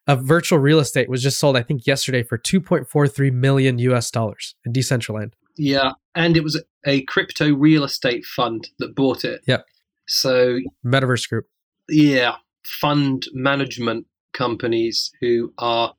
of 0.08 0.24
virtual 0.24 0.60
real 0.60 0.80
estate 0.80 1.10
was 1.10 1.24
just 1.24 1.40
sold, 1.40 1.56
I 1.56 1.64
think, 1.64 1.86
yesterday 1.86 2.24
for 2.24 2.38
2.43 2.38 3.32
million 3.32 3.78
US 3.80 4.12
dollars 4.12 4.56
in 4.66 4.74
Decentraland. 4.74 5.34
Yeah, 5.58 5.92
and 6.16 6.38
it 6.38 6.44
was 6.44 6.62
a 6.86 7.04
crypto 7.04 7.54
real 7.54 7.84
estate 7.84 8.26
fund 8.26 8.70
that 8.80 8.96
bought 8.96 9.24
it. 9.24 9.42
Yep. 9.48 9.66
So 10.08 10.60
Metaverse 10.86 11.30
Group. 11.30 11.48
Yeah, 11.90 12.36
fund 12.64 13.28
management 13.34 14.08
companies 14.34 15.12
who 15.20 15.54
are 15.58 15.94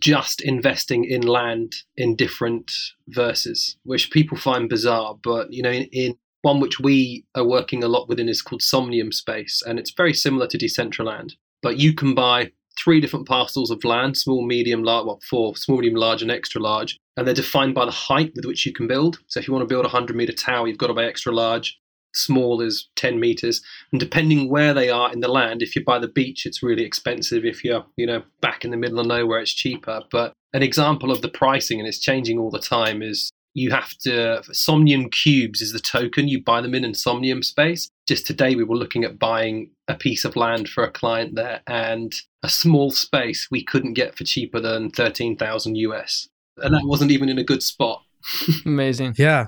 just 0.00 0.40
investing 0.40 1.04
in 1.04 1.22
land 1.22 1.72
in 1.96 2.16
different 2.16 2.72
verses, 3.08 3.76
which 3.84 4.10
people 4.10 4.36
find 4.36 4.68
bizarre. 4.68 5.16
But 5.22 5.52
you 5.52 5.62
know, 5.62 5.70
in, 5.70 5.84
in 5.92 6.16
one 6.42 6.60
which 6.60 6.80
we 6.80 7.24
are 7.34 7.46
working 7.46 7.82
a 7.82 7.88
lot 7.88 8.08
within 8.08 8.28
is 8.28 8.42
called 8.42 8.62
Somnium 8.62 9.12
Space, 9.12 9.62
and 9.66 9.78
it's 9.78 9.92
very 9.92 10.14
similar 10.14 10.46
to 10.48 10.58
Decentraland. 10.58 11.32
But 11.62 11.78
you 11.78 11.94
can 11.94 12.14
buy 12.14 12.52
three 12.78 13.00
different 13.00 13.26
parcels 13.26 13.70
of 13.70 13.84
land 13.84 14.16
small, 14.16 14.46
medium, 14.46 14.82
large, 14.82 15.06
well, 15.06 15.20
four 15.28 15.56
small, 15.56 15.78
medium, 15.78 15.96
large, 15.96 16.22
and 16.22 16.30
extra 16.30 16.60
large. 16.60 16.98
And 17.16 17.26
they're 17.26 17.34
defined 17.34 17.74
by 17.74 17.84
the 17.84 17.90
height 17.90 18.32
with 18.34 18.44
which 18.44 18.66
you 18.66 18.72
can 18.72 18.86
build. 18.86 19.18
So 19.26 19.40
if 19.40 19.48
you 19.48 19.54
want 19.54 19.66
to 19.66 19.72
build 19.72 19.84
a 19.84 19.88
100 19.88 20.14
meter 20.14 20.32
tower, 20.32 20.68
you've 20.68 20.78
got 20.78 20.88
to 20.88 20.94
buy 20.94 21.04
extra 21.04 21.32
large. 21.32 21.78
Small 22.14 22.60
is 22.60 22.88
10 22.96 23.20
meters. 23.20 23.62
And 23.92 24.00
depending 24.00 24.50
where 24.50 24.74
they 24.74 24.90
are 24.90 25.12
in 25.12 25.20
the 25.20 25.28
land, 25.28 25.62
if 25.62 25.74
you're 25.74 25.84
by 25.84 25.98
the 25.98 26.08
beach, 26.08 26.46
it's 26.46 26.62
really 26.62 26.84
expensive. 26.84 27.44
If 27.44 27.64
you're, 27.64 27.84
you 27.96 28.06
know, 28.06 28.22
back 28.40 28.64
in 28.64 28.70
the 28.70 28.76
middle 28.76 28.98
of 28.98 29.06
nowhere, 29.06 29.40
it's 29.40 29.52
cheaper. 29.52 30.02
But 30.10 30.32
an 30.52 30.62
example 30.62 31.10
of 31.10 31.22
the 31.22 31.28
pricing, 31.28 31.78
and 31.78 31.88
it's 31.88 31.98
changing 31.98 32.38
all 32.38 32.50
the 32.50 32.58
time, 32.58 33.02
is 33.02 33.30
you 33.56 33.70
have 33.70 33.96
to 33.96 34.42
somnium 34.52 35.08
cubes 35.08 35.62
is 35.62 35.72
the 35.72 35.80
token 35.80 36.28
you 36.28 36.42
buy 36.42 36.60
them 36.60 36.74
in 36.74 36.84
in 36.84 36.92
somnium 36.92 37.42
space 37.42 37.88
just 38.06 38.26
today 38.26 38.54
we 38.54 38.62
were 38.62 38.76
looking 38.76 39.02
at 39.02 39.18
buying 39.18 39.70
a 39.88 39.94
piece 39.94 40.26
of 40.26 40.36
land 40.36 40.68
for 40.68 40.84
a 40.84 40.90
client 40.90 41.34
there 41.34 41.62
and 41.66 42.14
a 42.42 42.50
small 42.50 42.90
space 42.90 43.48
we 43.50 43.64
couldn't 43.64 43.94
get 43.94 44.14
for 44.14 44.24
cheaper 44.24 44.60
than 44.60 44.90
13,000 44.90 45.74
US 45.76 46.28
and 46.58 46.74
that 46.74 46.82
wasn't 46.84 47.10
even 47.10 47.28
in 47.28 47.38
a 47.38 47.44
good 47.44 47.62
spot 47.62 48.02
Amazing. 48.64 49.14
Yeah. 49.18 49.46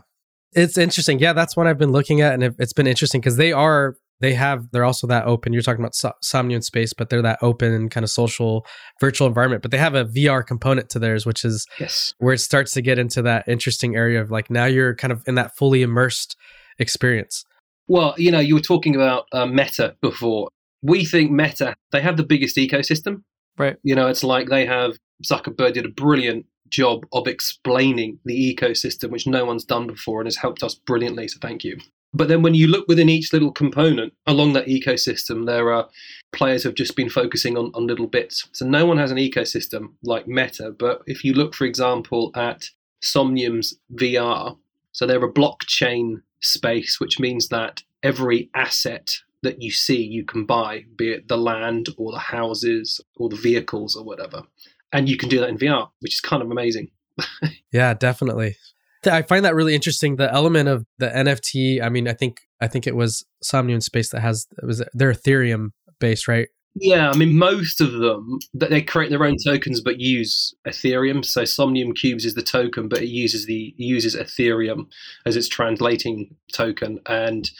It's 0.52 0.78
interesting. 0.78 1.18
Yeah, 1.18 1.32
that's 1.32 1.56
one 1.56 1.66
I've 1.66 1.78
been 1.78 1.90
looking 1.92 2.20
at, 2.20 2.32
and 2.34 2.42
it- 2.44 2.54
it's 2.58 2.72
been 2.72 2.86
interesting 2.86 3.20
because 3.20 3.36
they 3.36 3.52
are 3.52 3.96
they 4.20 4.34
have 4.34 4.70
they're 4.72 4.84
also 4.84 5.06
that 5.08 5.26
open. 5.26 5.52
You're 5.52 5.62
talking 5.62 5.80
about 5.80 5.94
so- 5.94 6.12
Somnium 6.22 6.62
Space, 6.62 6.92
but 6.92 7.08
they're 7.10 7.22
that 7.22 7.38
open 7.42 7.88
kind 7.88 8.02
of 8.04 8.10
social 8.10 8.64
virtual 9.00 9.26
environment. 9.28 9.62
But 9.62 9.70
they 9.72 9.78
have 9.78 9.94
a 9.94 10.04
VR 10.04 10.44
component 10.46 10.88
to 10.90 10.98
theirs, 10.98 11.26
which 11.26 11.44
is 11.44 11.66
yes 11.80 12.14
where 12.18 12.34
it 12.34 12.38
starts 12.38 12.72
to 12.74 12.82
get 12.82 12.98
into 12.98 13.20
that 13.22 13.46
interesting 13.48 13.94
area 13.96 14.20
of 14.20 14.30
like 14.30 14.48
now 14.50 14.64
you're 14.64 14.94
kind 14.94 15.12
of 15.12 15.22
in 15.26 15.34
that 15.36 15.56
fully 15.56 15.82
immersed 15.82 16.36
experience. 16.78 17.44
well 17.88 18.14
you 18.16 18.30
know 18.30 18.40
you 18.40 18.54
were 18.54 18.60
talking 18.60 18.94
about 18.94 19.26
uh, 19.32 19.46
meta 19.46 19.96
before 20.00 20.48
we 20.82 21.04
think 21.04 21.30
meta 21.30 21.74
they 21.92 22.00
have 22.00 22.16
the 22.16 22.22
biggest 22.24 22.56
ecosystem 22.56 23.22
Right. 23.56 23.76
you 23.82 23.94
know 23.96 24.06
it's 24.08 24.22
like 24.22 24.48
they 24.48 24.64
have 24.66 24.98
zuckerberg 25.28 25.72
did 25.74 25.84
a 25.86 25.88
brilliant 25.88 26.46
job 26.70 27.06
of 27.12 27.26
explaining 27.26 28.18
the 28.24 28.54
ecosystem 28.54 29.10
which 29.10 29.26
no 29.26 29.44
one's 29.44 29.64
done 29.64 29.86
before 29.86 30.20
and 30.20 30.26
has 30.26 30.36
helped 30.36 30.62
us 30.62 30.74
brilliantly 30.74 31.28
so 31.28 31.38
thank 31.40 31.64
you. 31.64 31.78
But 32.14 32.28
then 32.28 32.40
when 32.40 32.54
you 32.54 32.68
look 32.68 32.88
within 32.88 33.08
each 33.08 33.32
little 33.32 33.52
component 33.52 34.14
along 34.26 34.54
that 34.54 34.66
ecosystem 34.66 35.46
there 35.46 35.72
are 35.72 35.88
players 36.32 36.62
who 36.62 36.70
have 36.70 36.76
just 36.76 36.96
been 36.96 37.10
focusing 37.10 37.56
on, 37.56 37.70
on 37.74 37.86
little 37.86 38.06
bits. 38.06 38.48
So 38.52 38.66
no 38.66 38.86
one 38.86 38.98
has 38.98 39.10
an 39.10 39.18
ecosystem 39.18 39.92
like 40.02 40.26
meta 40.26 40.70
but 40.70 41.02
if 41.06 41.24
you 41.24 41.34
look 41.34 41.54
for 41.54 41.64
example 41.64 42.30
at 42.34 42.70
somnium's 43.00 43.74
vr 43.94 44.56
so 44.92 45.06
they're 45.06 45.24
a 45.24 45.32
blockchain 45.32 46.22
space 46.40 46.98
which 46.98 47.20
means 47.20 47.48
that 47.48 47.82
every 48.02 48.50
asset 48.54 49.18
that 49.42 49.62
you 49.62 49.70
see 49.70 50.02
you 50.02 50.24
can 50.24 50.44
buy 50.44 50.84
be 50.96 51.10
it 51.12 51.28
the 51.28 51.38
land 51.38 51.88
or 51.96 52.12
the 52.12 52.18
houses 52.18 53.00
or 53.16 53.28
the 53.28 53.36
vehicles 53.36 53.96
or 53.96 54.04
whatever 54.04 54.42
and 54.92 55.08
you 55.08 55.16
can 55.16 55.28
do 55.28 55.40
that 55.40 55.48
in 55.48 55.58
vr 55.58 55.88
which 56.00 56.14
is 56.14 56.20
kind 56.20 56.42
of 56.42 56.50
amazing 56.50 56.90
Yeah, 57.72 57.94
definitely. 57.94 58.56
I 59.04 59.22
find 59.22 59.44
that 59.44 59.54
really 59.54 59.74
interesting. 59.74 60.16
The 60.16 60.32
element 60.32 60.68
of 60.68 60.84
the 60.98 61.08
NFT. 61.08 61.82
I 61.82 61.88
mean, 61.88 62.08
I 62.08 62.12
think 62.14 62.40
I 62.60 62.66
think 62.66 62.86
it 62.86 62.96
was 62.96 63.24
Somnium 63.42 63.80
Space 63.80 64.10
that 64.10 64.20
has 64.20 64.46
it 64.60 64.66
was 64.66 64.82
they're 64.94 65.12
Ethereum 65.12 65.70
based, 66.00 66.26
right? 66.28 66.48
Yeah, 66.74 67.10
I 67.10 67.16
mean, 67.16 67.36
most 67.36 67.80
of 67.80 67.92
them 67.92 68.38
that 68.54 68.70
they 68.70 68.82
create 68.82 69.10
their 69.10 69.24
own 69.24 69.36
tokens, 69.44 69.80
but 69.80 70.00
use 70.00 70.54
Ethereum. 70.66 71.24
So 71.24 71.44
Somnium 71.44 71.92
Cubes 71.92 72.24
is 72.24 72.34
the 72.34 72.42
token, 72.42 72.88
but 72.88 73.02
it 73.02 73.08
uses 73.08 73.46
the 73.46 73.74
uses 73.76 74.16
Ethereum 74.16 74.86
as 75.26 75.36
its 75.36 75.48
translating 75.48 76.34
token 76.52 77.00
and 77.06 77.50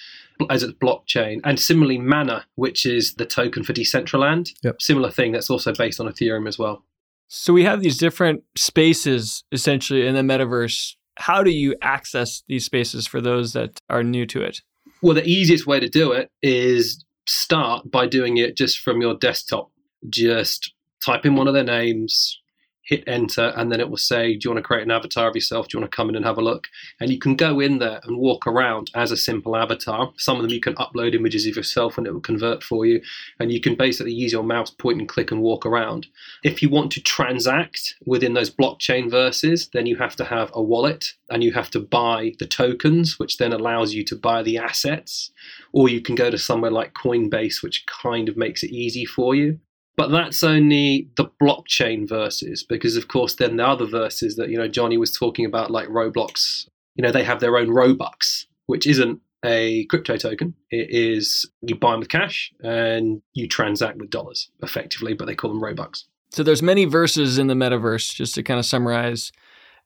as 0.51 0.63
its 0.63 0.73
blockchain. 0.75 1.41
And 1.45 1.59
similarly, 1.59 1.99
Mana, 1.99 2.47
which 2.55 2.87
is 2.87 3.15
the 3.15 3.27
token 3.27 3.65
for 3.65 3.73
Decentraland, 3.73 4.53
Yep. 4.63 4.81
similar 4.81 5.11
thing. 5.11 5.33
That's 5.33 5.51
also 5.51 5.73
based 5.73 6.01
on 6.01 6.07
Ethereum 6.07 6.47
as 6.49 6.59
well. 6.59 6.85
So 7.29 7.53
we 7.53 7.65
have 7.65 7.81
these 7.81 7.99
different 7.99 8.43
spaces 8.57 9.45
essentially 9.53 10.07
in 10.07 10.15
the 10.15 10.23
metaverse. 10.23 10.95
How 11.17 11.43
do 11.43 11.51
you 11.51 11.75
access 11.83 12.43
these 12.49 12.65
spaces 12.65 13.07
for 13.07 13.21
those 13.21 13.53
that 13.53 13.81
are 13.91 14.03
new 14.03 14.27
to 14.27 14.43
it? 14.43 14.63
Well, 15.03 15.15
the 15.15 15.25
easiest 15.25 15.67
way 15.67 15.79
to 15.79 15.89
do 15.89 16.13
it 16.13 16.31
is 16.43 17.05
start 17.29 17.91
by 17.91 18.07
doing 18.07 18.39
it 18.39 18.57
just 18.57 18.79
from 18.81 19.01
your 19.01 19.15
desktop. 19.15 19.71
Just 20.09 20.73
type 21.05 21.27
in 21.27 21.37
one 21.37 21.49
of 21.49 21.55
their 21.55 21.65
names, 21.65 22.41
hit 22.89 23.05
enter, 23.07 23.53
and 23.55 23.71
then 23.71 23.81
it 23.81 23.91
will 23.91 23.99
say, 23.99 24.35
Do 24.35 24.49
you 24.49 24.51
want 24.51 24.65
to 24.65 24.67
create 24.67 24.83
an 24.83 24.91
avatar 24.91 25.29
of 25.29 25.35
yourself? 25.35 25.69
Do 25.69 25.77
you 25.77 25.83
want 25.83 25.93
to 25.93 25.97
come 25.97 26.09
in 26.09 26.17
and 26.17 26.25
have 26.25 26.39
a 26.39 26.43
look? 26.43 26.69
And 27.01 27.11
you 27.11 27.19
can 27.19 27.37
go 27.37 27.61
in 27.61 27.79
there 27.79 28.01
and 28.05 28.17
walk 28.17 28.47
around 28.47 28.91
as 28.95 29.13
a 29.13 29.17
simple 29.17 29.55
avatar. 29.55 30.11
Some 30.17 30.37
of 30.37 30.43
them 30.43 30.51
you 30.51 30.61
can 30.61 30.75
upload 30.77 31.15
images 31.15 31.47
of 31.47 31.55
yourself 31.55 31.99
and 31.99 32.07
it 32.07 32.13
will 32.13 32.21
convert 32.21 32.63
for 32.63 32.87
you. 32.87 33.03
And 33.39 33.53
you 33.53 33.61
can 33.61 33.75
basically 33.75 34.15
use 34.15 34.33
your 34.33 34.43
mouse, 34.43 34.71
point 34.71 35.01
and 35.01 35.09
click, 35.09 35.31
and 35.31 35.43
walk 35.43 35.67
around. 35.67 36.07
If 36.43 36.63
you 36.63 36.71
want 36.71 36.91
to 36.93 37.03
transact 37.03 37.95
within 38.07 38.33
those 38.33 38.51
blockchain 38.51 39.11
verses, 39.11 39.69
then 39.75 39.85
you 39.85 39.97
have 39.97 40.17
to 40.17 40.25
have 40.25 40.51
a 40.55 40.63
wallet 40.63 41.13
and 41.29 41.45
you 41.45 41.53
have 41.53 41.71
to 41.73 41.81
buy 41.81 42.33
the 42.39 42.47
tokens, 42.47 43.19
which 43.19 43.37
then 43.37 43.53
allows 43.53 43.93
you 43.93 44.03
to 44.07 44.17
buy 44.17 44.43
the 44.43 44.57
assets. 44.57 45.31
Or 45.73 45.91
you 45.91 46.01
can 46.01 46.15
go 46.15 46.31
to 46.31 46.39
somewhere 46.39 46.71
like 46.71 46.95
Coinbase, 46.95 47.63
which 47.63 47.85
kind 47.85 48.31
of 48.31 48.37
makes 48.39 48.63
it 48.63 48.71
easy 48.71 49.05
for 49.05 49.35
you. 49.35 49.61
But 49.99 50.13
that's 50.13 50.45
only 50.45 51.09
the 51.17 51.27
blockchain 51.43 52.09
verses, 52.09 52.63
because 52.63 52.97
of 52.97 53.09
course, 53.09 53.35
then 53.35 53.57
the 53.57 53.67
other 53.67 53.85
verses 53.85 54.37
that 54.37 54.49
you 54.49 54.57
know 54.57 54.69
Johnny 54.69 54.97
was 54.97 55.11
talking 55.11 55.45
about, 55.45 55.73
like 55.73 55.89
Roblox, 55.89 56.69
you 56.95 57.03
know, 57.03 57.11
they 57.11 57.25
have 57.25 57.41
their 57.41 57.57
own 57.59 57.67
Robux, 57.67 58.45
which 58.67 58.87
isn't 58.87 59.21
a 59.45 59.87
crypto 59.87 60.17
token. 60.17 60.55
It 60.71 60.89
is 60.91 61.51
you 61.63 61.75
buy 61.75 61.91
them 61.91 62.01
with 62.01 62.11
cash 62.11 62.53
and 62.63 63.21
you 63.35 63.49
transact 63.49 63.99
with 63.99 64.09
dollars 64.09 64.49
effectively, 64.63 65.15
but 65.15 65.27
they 65.27 65.35
call 65.35 65.51
them 65.51 65.61
Robux. 65.61 66.05
So 66.31 66.45
there's 66.45 66.63
many 66.63 66.85
verses 66.85 67.37
in 67.37 67.49
the 67.49 67.55
metaverse, 67.55 68.15
just 68.15 68.37
to 68.37 68.45
kind 68.45 68.61
of 68.61 68.67
summarize. 68.67 69.33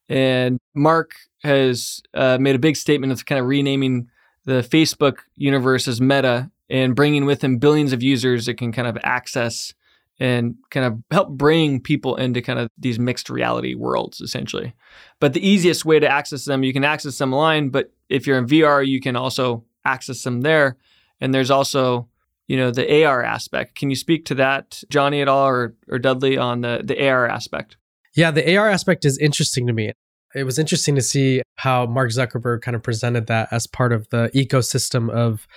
And 0.09 0.59
Mark 0.75 1.13
has 1.41 2.03
uh, 2.13 2.37
made 2.39 2.55
a 2.55 2.59
big 2.59 2.75
statement 2.75 3.11
of 3.13 3.25
kind 3.25 3.41
of 3.41 3.47
renaming 3.47 4.09
the 4.45 4.61
Facebook 4.61 5.21
universe 5.35 5.87
as 5.87 5.99
Meta 5.99 6.51
and 6.69 6.95
bringing 6.95 7.25
with 7.25 7.43
him 7.43 7.57
billions 7.57 7.93
of 7.93 8.03
users 8.03 8.45
that 8.45 8.59
can 8.59 8.71
kind 8.71 8.87
of 8.87 8.97
access 9.01 9.73
and 10.19 10.55
kind 10.69 10.85
of 10.85 10.99
help 11.11 11.29
bring 11.29 11.79
people 11.79 12.15
into 12.15 12.41
kind 12.41 12.59
of 12.59 12.69
these 12.77 12.99
mixed 12.99 13.29
reality 13.29 13.75
worlds 13.75 14.21
essentially. 14.21 14.73
But 15.19 15.33
the 15.33 15.47
easiest 15.47 15.85
way 15.85 15.99
to 15.99 16.07
access 16.07 16.45
them, 16.45 16.63
you 16.63 16.73
can 16.73 16.83
access 16.83 17.17
them 17.17 17.33
online, 17.33 17.69
but 17.69 17.91
if 18.09 18.27
you're 18.27 18.37
in 18.37 18.45
VR, 18.45 18.85
you 18.85 19.01
can 19.01 19.15
also 19.15 19.63
access 19.85 20.23
them 20.23 20.41
there. 20.41 20.77
And 21.19 21.33
there's 21.33 21.51
also 21.51 22.07
you 22.47 22.57
know 22.57 22.71
the 22.71 23.05
AR 23.05 23.23
aspect. 23.23 23.75
Can 23.75 23.89
you 23.89 23.95
speak 23.95 24.25
to 24.25 24.35
that, 24.35 24.83
Johnny, 24.89 25.21
at 25.21 25.27
all, 25.27 25.47
or 25.47 25.75
or 25.89 25.99
Dudley 25.99 26.37
on 26.37 26.61
the 26.61 26.81
the 26.83 27.07
AR 27.07 27.27
aspect? 27.27 27.77
Yeah, 28.15 28.31
the 28.31 28.57
AR 28.57 28.69
aspect 28.69 29.05
is 29.05 29.17
interesting 29.17 29.67
to 29.67 29.73
me. 29.73 29.91
It 30.35 30.43
was 30.43 30.59
interesting 30.59 30.95
to 30.95 31.01
see 31.01 31.41
how 31.57 31.85
Mark 31.85 32.09
Zuckerberg 32.09 32.61
kind 32.61 32.75
of 32.75 32.83
presented 32.83 33.27
that 33.27 33.47
as 33.51 33.67
part 33.67 33.93
of 33.93 34.09
the 34.09 34.29
ecosystem 34.35 35.09
of 35.09 35.47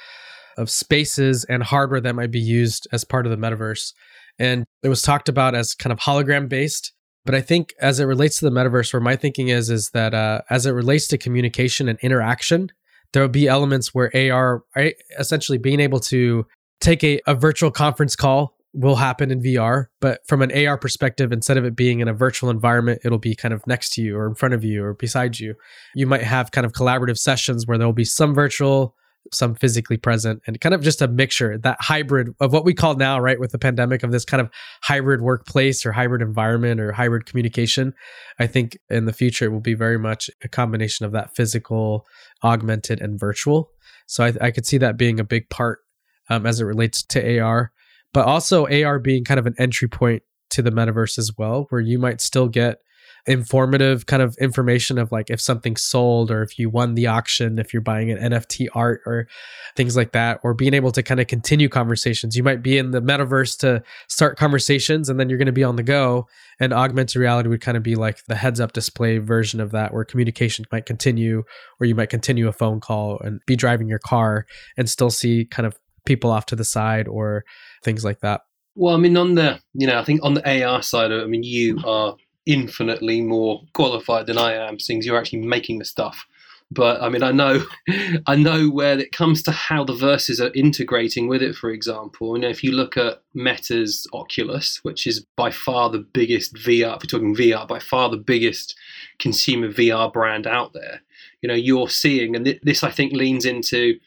of 0.57 0.71
spaces 0.71 1.45
and 1.45 1.63
hardware 1.63 2.01
that 2.01 2.15
might 2.15 2.31
be 2.31 2.41
used 2.41 2.87
as 2.93 3.05
part 3.05 3.27
of 3.27 3.31
the 3.31 3.37
metaverse. 3.37 3.93
And 4.39 4.65
it 4.83 4.89
was 4.89 5.03
talked 5.03 5.29
about 5.29 5.55
as 5.55 5.75
kind 5.75 5.93
of 5.93 5.99
hologram 5.99 6.49
based. 6.49 6.93
But 7.25 7.35
I 7.35 7.41
think 7.41 7.75
as 7.81 7.99
it 7.99 8.05
relates 8.05 8.39
to 8.39 8.45
the 8.45 8.53
metaverse, 8.53 8.93
where 8.93 9.01
my 9.01 9.17
thinking 9.17 9.49
is, 9.49 9.69
is 9.69 9.91
that 9.91 10.15
uh, 10.15 10.43
as 10.49 10.65
it 10.65 10.71
relates 10.71 11.09
to 11.09 11.19
communication 11.19 11.89
and 11.89 11.99
interaction, 12.01 12.71
there 13.13 13.23
will 13.23 13.29
be 13.29 13.49
elements 13.49 13.95
where 13.95 14.11
AR, 14.15 14.63
right, 14.77 14.95
essentially 15.19 15.59
being 15.59 15.81
able 15.81 16.01
to 16.01 16.47
take 16.81 17.03
a, 17.03 17.21
a 17.27 17.35
virtual 17.35 17.71
conference 17.71 18.15
call 18.15 18.57
will 18.77 18.97
happen 18.97 19.31
in 19.31 19.41
VR, 19.41 19.87
but 20.01 20.21
from 20.27 20.43
an 20.43 20.53
AR 20.53 20.77
perspective, 20.77 21.33
instead 21.33 21.57
of 21.57 21.65
it 21.65 21.75
being 21.75 22.01
in 22.01 22.09
a 22.09 22.13
virtual 22.13 22.51
environment, 22.51 23.01
it'll 23.05 23.19
be 23.19 23.35
kind 23.35 23.55
of 23.55 23.67
next 23.67 23.95
to 23.95 24.03
you 24.03 24.17
or 24.17 24.27
in 24.27 24.35
front 24.35 24.55
of 24.55 24.63
you 24.63 24.85
or 24.85 24.93
beside 24.93 25.41
you. 25.41 25.55
You 25.95 26.07
might 26.07 26.23
have 26.23 26.51
kind 26.51 26.67
of 26.67 26.73
collaborative 26.73 27.17
sessions 27.17 27.67
where 27.67 27.79
there'll 27.79 27.95
be 27.95 28.05
some 28.05 28.35
virtual, 28.35 28.95
some 29.33 29.55
physically 29.55 29.97
present, 29.97 30.43
and 30.47 30.61
kind 30.61 30.75
of 30.75 30.83
just 30.83 31.03
a 31.03 31.09
mixture, 31.09 31.59
that 31.59 31.77
hybrid 31.81 32.35
of 32.41 32.53
what 32.53 32.65
we 32.65 32.75
call 32.75 32.95
now, 32.95 33.19
right, 33.19 33.41
with 33.41 33.53
the 33.53 33.59
pandemic, 33.59 34.03
of 34.03 34.13
this 34.13 34.25
kind 34.25 34.41
of 34.41 34.51
hybrid 34.83 35.21
workplace 35.21 35.85
or 35.85 35.93
hybrid 35.93 36.23
environment 36.23 36.81
or 36.81 36.93
hybrid 36.93 37.27
communication. 37.27 37.95
I 38.39 38.47
think 38.47 38.79
in 38.89 39.07
the 39.07 39.13
future, 39.13 39.47
it 39.47 39.53
will 39.53 39.61
be 39.61 39.75
very 39.75 39.99
much 39.99 40.31
a 40.43 40.49
combination 40.49 41.07
of 41.07 41.13
that 41.13 41.35
physical, 41.35 42.07
augmented, 42.43 43.01
and 43.01 43.19
virtual. 43.19 43.71
So 44.07 44.25
I, 44.25 44.33
I 44.41 44.51
could 44.51 44.67
see 44.67 44.79
that 44.79 44.97
being 44.97 45.21
a 45.21 45.25
big 45.25 45.49
part 45.51 45.81
um, 46.29 46.47
as 46.47 46.61
it 46.61 46.65
relates 46.65 47.03
to 47.05 47.41
AR, 47.41 47.73
but 48.13 48.27
also 48.27 48.67
AR 48.67 48.99
being 48.99 49.25
kind 49.25 49.39
of 49.39 49.47
an 49.47 49.55
entry 49.59 49.89
point 49.89 50.23
to 50.51 50.63
the 50.63 50.71
metaverse 50.71 51.19
as 51.19 51.33
well, 51.37 51.67
where 51.71 51.81
you 51.81 51.99
might 51.99 52.21
still 52.21 52.49
get 52.49 52.79
informative 53.27 54.07
kind 54.07 54.23
of 54.23 54.37
information 54.39 54.99
of 54.99 55.11
like 55.11 55.31
if 55.31 55.41
something 55.41 55.77
sold 55.77 56.31
or 56.31 56.43
if 56.43 56.59
you 56.59 56.71
won 56.71 56.95
the 56.95 57.07
auction, 57.07 57.59
if 57.59 57.73
you're 57.73 57.83
buying 57.83 58.11
an 58.11 58.33
NFT 58.33 58.69
art 58.75 59.01
or 59.05 59.27
things 59.75 59.97
like 59.97 60.13
that, 60.13 60.41
or 60.43 60.55
being 60.55 60.75
able 60.75 60.93
to 60.93 61.03
kind 61.03 61.21
of 61.21 61.27
continue 61.27 61.69
conversations. 61.69 62.37
You 62.37 62.43
might 62.43 62.63
be 62.63 62.79
in 62.79 62.93
the 62.93 63.03
metaverse 63.03 63.59
to 63.59 63.83
start 64.09 64.39
conversations 64.39 65.09
and 65.09 65.19
then 65.19 65.29
you're 65.29 65.39
going 65.39 65.47
to 65.47 65.53
be 65.53 65.65
on 65.65 65.77
the 65.77 65.83
go. 65.83 66.29
And 66.59 66.73
augmented 66.73 67.17
reality 67.17 67.49
would 67.49 67.61
kind 67.61 67.77
of 67.77 67.83
be 67.83 67.97
like 67.97 68.25
the 68.27 68.37
heads 68.37 68.61
up 68.61 68.73
display 68.73 69.19
version 69.19 69.61
of 69.61 69.73
that, 69.73 69.93
where 69.93 70.05
communication 70.05 70.65
might 70.73 70.87
continue, 70.87 71.43
or 71.79 71.87
you 71.87 71.95
might 71.95 72.09
continue 72.09 72.49
a 72.49 72.53
phone 72.53 72.81
call 72.81 73.19
and 73.21 73.41
be 73.47 73.57
driving 73.57 73.89
your 73.89 73.99
car 73.99 74.47
and 74.77 74.89
still 74.89 75.11
see 75.11 75.45
kind 75.45 75.67
of 75.67 75.79
people 76.07 76.31
off 76.31 76.47
to 76.47 76.57
the 76.57 76.65
side 76.65 77.09
or 77.09 77.45
things 77.83 78.05
like 78.05 78.21
that. 78.21 78.41
Well, 78.75 78.95
I 78.95 78.99
mean, 78.99 79.17
on 79.17 79.35
the 79.35 79.61
you 79.75 79.87
know, 79.87 79.99
I 79.99 80.05
think 80.05 80.21
on 80.23 80.35
the 80.35 80.65
AR 80.65 80.83
side, 80.83 81.11
of 81.11 81.23
I 81.23 81.27
mean, 81.27 81.43
you 81.43 81.79
are 81.85 82.17
infinitely 82.47 83.21
more 83.21 83.63
qualified 83.75 84.27
than 84.27 84.39
I 84.39 84.55
am, 84.55 84.79
seeing 84.79 85.01
as 85.01 85.07
you're 85.07 85.19
actually 85.19 85.41
making 85.41 85.79
the 85.79 85.85
stuff. 85.85 86.27
But 86.71 87.01
I 87.01 87.09
mean, 87.09 87.23
I 87.23 87.31
know, 87.31 87.65
I 88.27 88.35
know 88.35 88.69
where 88.69 88.99
it 88.99 89.13
comes 89.13 89.43
to 89.45 89.53
how 89.53 89.85
the 89.85 89.95
verses 89.95 90.41
are 90.41 90.51
integrating 90.55 91.29
with 91.29 91.43
it. 91.43 91.55
For 91.55 91.71
example, 91.71 92.37
you 92.37 92.43
know, 92.43 92.49
if 92.49 92.65
you 92.65 92.73
look 92.73 92.97
at 92.97 93.23
Meta's 93.35 94.07
Oculus, 94.13 94.81
which 94.83 95.07
is 95.07 95.25
by 95.37 95.51
far 95.51 95.91
the 95.91 95.99
biggest 95.99 96.55
VR, 96.55 96.97
if 96.97 97.05
you're 97.05 97.21
talking 97.21 97.37
VR, 97.37 97.69
by 97.69 97.79
far 97.79 98.11
the 98.11 98.17
biggest 98.17 98.77
consumer 99.19 99.69
VR 99.69 100.13
brand 100.13 100.47
out 100.47 100.73
there, 100.73 101.03
you 101.41 101.49
know, 101.49 101.55
you're 101.55 101.89
seeing, 101.89 102.35
and 102.35 102.59
this 102.63 102.83
I 102.83 102.91
think 102.91 103.13
leans 103.13 103.45
into 103.45 103.99